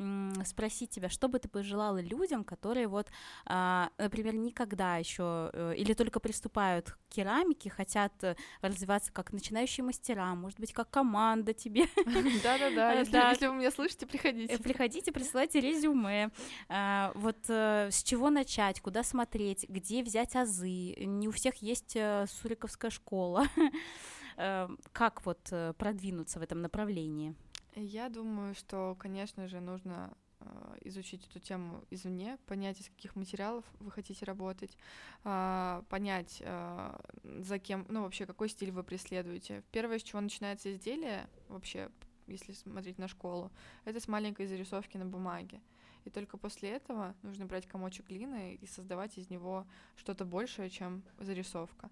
спросить 0.46 0.90
тебя, 0.90 1.10
что 1.10 1.28
бы 1.28 1.40
ты 1.40 1.48
пожелала 1.48 2.00
людям, 2.02 2.44
которые 2.44 2.88
вот, 2.88 3.08
а, 3.46 3.90
например, 3.98 4.36
никогда 4.36 4.98
еще 4.98 5.50
э, 5.54 5.74
или 5.78 5.94
только 5.94 6.20
приступают 6.20 6.92
к 6.92 6.98
керамике, 7.10 7.70
хотят 7.70 8.14
э, 8.24 8.36
развиваться 8.62 9.12
как 9.12 9.34
начинающие 9.34 9.84
мастера, 9.84 10.36
может 10.36 10.60
быть, 10.60 10.74
как 10.74 10.90
команда 10.90 11.54
тебе. 11.54 11.86
Да-да-да, 12.44 13.30
если 13.30 13.48
вы 13.48 13.56
меня 13.56 13.72
слышите, 13.72 14.06
приходите. 14.06 14.58
Приходите, 14.58 15.12
присылайте 15.12 15.60
резюме. 15.60 16.32
А, 16.68 17.12
вот 17.16 17.38
э, 17.48 17.90
с 17.92 18.04
чего 18.04 18.30
начать, 18.30 18.82
куда 18.82 19.04
смотреть, 19.04 19.68
где 19.70 20.04
взять 20.04 20.36
азы, 20.36 20.96
не 20.98 21.28
у 21.28 21.32
всех 21.32 21.56
есть 21.58 21.92
Суриковская 21.92 22.92
школа. 22.92 23.48
Эм, 24.40 24.80
как 24.94 25.26
вот 25.26 25.50
э, 25.52 25.74
продвинуться 25.78 26.40
в 26.40 26.42
этом 26.42 26.62
направлении? 26.62 27.36
Я 27.76 28.08
думаю, 28.08 28.56
что, 28.56 28.96
конечно 28.98 29.50
же, 29.50 29.60
нужно 29.60 30.14
э, 30.40 30.78
изучить 30.86 31.28
эту 31.28 31.40
тему 31.40 31.84
извне, 31.90 32.38
понять, 32.46 32.80
из 32.80 32.88
каких 32.88 33.18
материалов 33.18 33.66
вы 33.82 33.92
хотите 33.92 34.24
работать, 34.24 34.78
а, 35.26 35.84
понять, 35.90 36.38
э, 36.40 37.00
за 37.24 37.60
кем, 37.60 37.86
ну, 37.90 38.04
вообще, 38.04 38.26
какой 38.26 38.48
стиль 38.48 38.72
вы 38.72 38.84
преследуете. 38.84 39.62
Первое, 39.74 40.00
с 40.00 40.04
чего 40.04 40.22
начинается 40.22 40.74
изделие, 40.74 41.28
вообще, 41.50 41.90
если 42.26 42.54
смотреть 42.54 42.98
на 42.98 43.10
школу, 43.10 43.52
это 43.84 44.00
с 44.00 44.08
маленькой 44.08 44.48
зарисовки 44.48 44.96
на 44.96 45.06
бумаге. 45.06 45.60
И 46.06 46.10
только 46.10 46.38
после 46.38 46.70
этого 46.70 47.14
нужно 47.24 47.46
брать 47.46 47.68
комочек 47.68 48.08
глины 48.08 48.56
и 48.56 48.66
создавать 48.68 49.18
из 49.18 49.30
него 49.30 49.68
что-то 49.98 50.24
большее, 50.24 50.70
чем 50.70 51.04
зарисовка. 51.18 51.90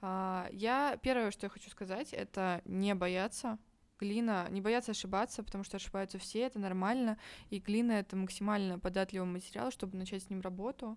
А, 0.00 0.48
я 0.52 0.98
первое, 1.02 1.30
что 1.30 1.46
я 1.46 1.50
хочу 1.50 1.70
сказать, 1.70 2.12
это 2.12 2.62
не 2.64 2.94
бояться 2.94 3.58
глина, 4.00 4.46
не 4.50 4.60
бояться 4.60 4.92
ошибаться, 4.92 5.42
потому 5.42 5.62
что 5.62 5.76
ошибаются 5.76 6.18
все, 6.18 6.40
это 6.40 6.58
нормально, 6.58 7.18
и 7.50 7.58
глина 7.58 7.92
это 7.92 8.16
максимально 8.16 8.78
податливый 8.78 9.28
материал, 9.28 9.70
чтобы 9.70 9.98
начать 9.98 10.22
с 10.22 10.30
ним 10.30 10.40
работу. 10.40 10.96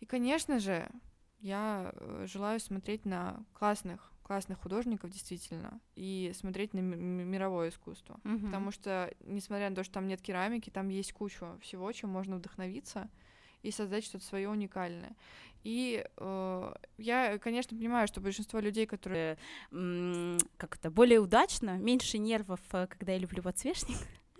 И, 0.00 0.06
конечно 0.06 0.58
же, 0.58 0.88
я 1.40 1.92
э, 1.94 2.26
желаю 2.28 2.60
смотреть 2.60 3.06
на 3.06 3.44
классных, 3.54 4.12
классных 4.22 4.58
художников 4.60 5.10
действительно 5.10 5.80
и 5.94 6.32
смотреть 6.34 6.74
на 6.74 6.80
мировое 6.80 7.70
искусство, 7.70 8.20
mm-hmm. 8.24 8.46
потому 8.46 8.70
что, 8.70 9.10
несмотря 9.20 9.70
на 9.70 9.76
то, 9.76 9.84
что 9.84 9.94
там 9.94 10.06
нет 10.06 10.20
керамики, 10.20 10.70
там 10.70 10.88
есть 10.88 11.12
куча 11.12 11.58
всего, 11.60 11.90
чем 11.92 12.10
можно 12.10 12.36
вдохновиться 12.36 13.08
и 13.62 13.70
создать 13.70 14.04
что-то 14.04 14.24
свое 14.24 14.48
уникальное. 14.48 15.16
И 15.64 16.04
э, 16.16 16.74
я, 16.98 17.38
конечно, 17.38 17.76
понимаю, 17.76 18.06
что 18.06 18.20
большинство 18.20 18.60
людей, 18.60 18.86
которые 18.86 19.38
как 19.70 20.76
это 20.76 20.90
более 20.90 21.18
удачно, 21.18 21.78
меньше 21.78 22.18
нервов, 22.18 22.60
э, 22.72 22.86
когда 22.86 23.12
я 23.12 23.18
люблю 23.18 23.42
подсвечник, 23.42 23.96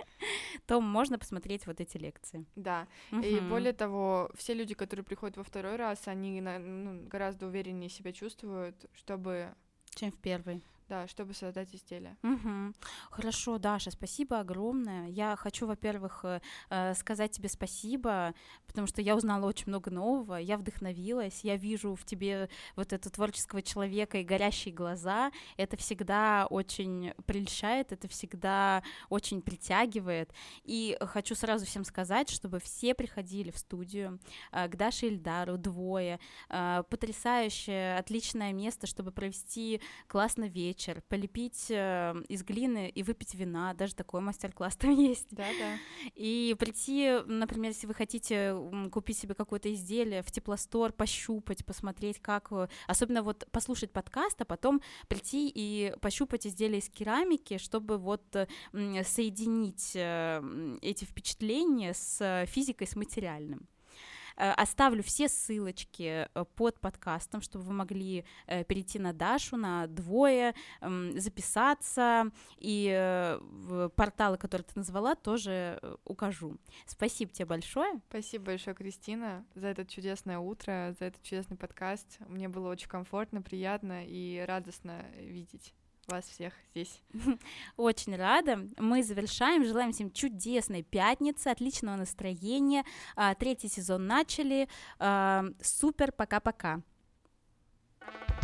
то 0.66 0.80
можно 0.80 1.18
посмотреть 1.18 1.66
вот 1.66 1.80
эти 1.80 1.96
лекции. 1.96 2.44
Да. 2.54 2.86
Угу. 3.10 3.22
И 3.22 3.40
более 3.40 3.72
того, 3.72 4.30
все 4.36 4.54
люди, 4.54 4.74
которые 4.74 5.04
приходят 5.04 5.36
во 5.36 5.44
второй 5.44 5.76
раз, 5.76 6.06
они 6.06 6.40
ну, 6.40 7.06
гораздо 7.08 7.46
увереннее 7.46 7.88
себя 7.88 8.12
чувствуют, 8.12 8.76
чтобы 8.92 9.54
чем 9.94 10.10
в 10.10 10.18
первый 10.18 10.62
да, 10.88 11.08
чтобы 11.08 11.34
создать 11.34 11.74
изделие. 11.74 12.16
Угу. 12.22 12.74
Хорошо, 13.10 13.58
Даша, 13.58 13.90
спасибо 13.90 14.40
огромное. 14.40 15.08
Я 15.08 15.36
хочу, 15.36 15.66
во-первых, 15.66 16.20
э, 16.24 16.40
э, 16.70 16.94
сказать 16.94 17.32
тебе 17.32 17.48
спасибо, 17.48 18.34
потому 18.66 18.86
что 18.86 19.00
я 19.00 19.16
узнала 19.16 19.46
очень 19.46 19.68
много 19.68 19.90
нового, 19.90 20.36
я 20.36 20.58
вдохновилась, 20.58 21.40
я 21.42 21.56
вижу 21.56 21.94
в 21.94 22.04
тебе 22.04 22.48
вот 22.76 22.92
этого 22.92 23.12
творческого 23.14 23.62
человека 23.62 24.18
и 24.18 24.24
горящие 24.24 24.74
глаза. 24.74 25.32
Это 25.56 25.76
всегда 25.76 26.46
очень 26.50 27.14
прельщает, 27.26 27.92
это 27.92 28.08
всегда 28.08 28.82
очень 29.08 29.40
притягивает. 29.40 30.32
И 30.64 30.96
хочу 31.00 31.34
сразу 31.34 31.64
всем 31.64 31.84
сказать, 31.84 32.28
чтобы 32.28 32.60
все 32.60 32.94
приходили 32.94 33.50
в 33.50 33.58
студию 33.58 34.20
э, 34.52 34.68
к 34.68 34.76
Даше 34.76 35.06
Ильдару 35.06 35.56
двое. 35.56 36.18
Потрясающее, 36.48 37.96
отличное 37.96 38.52
место, 38.52 38.86
чтобы 38.86 39.12
провести 39.12 39.80
классно 40.08 40.44
вечер 40.44 40.73
вечер, 40.74 41.02
полепить 41.08 41.66
э, 41.70 42.14
из 42.28 42.42
глины 42.42 42.88
и 42.88 43.02
выпить 43.02 43.34
вина, 43.34 43.74
даже 43.74 43.94
такой 43.94 44.20
мастер-класс 44.20 44.76
там 44.80 44.90
есть. 44.90 45.28
Да, 45.30 45.46
да. 45.58 45.76
И 46.14 46.56
прийти, 46.58 47.20
например, 47.26 47.70
если 47.70 47.86
вы 47.86 47.94
хотите 47.94 48.54
купить 48.90 49.18
себе 49.18 49.34
какое-то 49.34 49.72
изделие 49.72 50.22
в 50.22 50.30
теплостор, 50.30 50.92
пощупать, 50.92 51.64
посмотреть, 51.64 52.20
как, 52.20 52.48
э, 52.50 52.68
особенно 52.88 53.22
вот 53.22 53.46
послушать 53.52 53.92
подкаст, 53.92 54.40
а 54.40 54.44
потом 54.44 54.82
прийти 55.08 55.50
и 55.54 55.94
пощупать 56.00 56.46
изделия 56.46 56.78
из 56.78 56.88
керамики, 56.88 57.58
чтобы 57.58 57.98
вот 57.98 58.22
соединить 58.72 59.92
э, 59.94 60.78
эти 60.82 61.04
впечатления 61.04 61.94
с 61.94 62.46
физикой, 62.46 62.86
с 62.86 62.96
материальным. 62.96 63.68
Э, 64.36 64.52
оставлю 64.52 65.02
все 65.02 65.28
ссылочки 65.28 66.28
э, 66.32 66.44
под 66.56 66.80
подкастом, 66.80 67.40
чтобы 67.40 67.64
вы 67.64 67.72
могли 67.72 68.24
э, 68.46 68.64
перейти 68.64 68.98
на 68.98 69.12
Дашу, 69.12 69.56
на 69.56 69.86
двое, 69.86 70.54
записаться, 70.80 72.30
и 72.58 73.38
порталы, 73.96 74.36
которые 74.38 74.64
ты 74.64 74.72
назвала, 74.76 75.14
тоже 75.14 75.80
укажу. 76.04 76.56
Спасибо 76.86 77.32
тебе 77.32 77.46
большое. 77.46 78.00
Спасибо 78.08 78.46
большое, 78.46 78.74
Кристина, 78.74 79.44
за 79.54 79.68
это 79.68 79.84
чудесное 79.84 80.38
утро, 80.38 80.94
за 80.98 81.06
этот 81.06 81.22
чудесный 81.22 81.56
подкаст. 81.56 82.18
Мне 82.28 82.48
было 82.48 82.70
очень 82.70 82.88
комфортно, 82.88 83.42
приятно 83.42 84.04
и 84.06 84.44
радостно 84.46 85.04
видеть 85.18 85.74
вас 86.08 86.24
всех 86.24 86.52
здесь. 86.70 87.00
Очень 87.76 88.16
рада. 88.16 88.58
Мы 88.78 89.02
завершаем. 89.02 89.64
Желаем 89.64 89.92
всем 89.92 90.10
чудесной 90.10 90.82
пятницы, 90.82 91.48
отличного 91.48 91.96
настроения. 91.96 92.84
А, 93.16 93.34
третий 93.34 93.68
сезон 93.68 94.06
начали. 94.06 94.68
А, 94.98 95.44
супер. 95.62 96.12
Пока-пока. 96.12 96.80
thank 98.06 98.42
you 98.42 98.43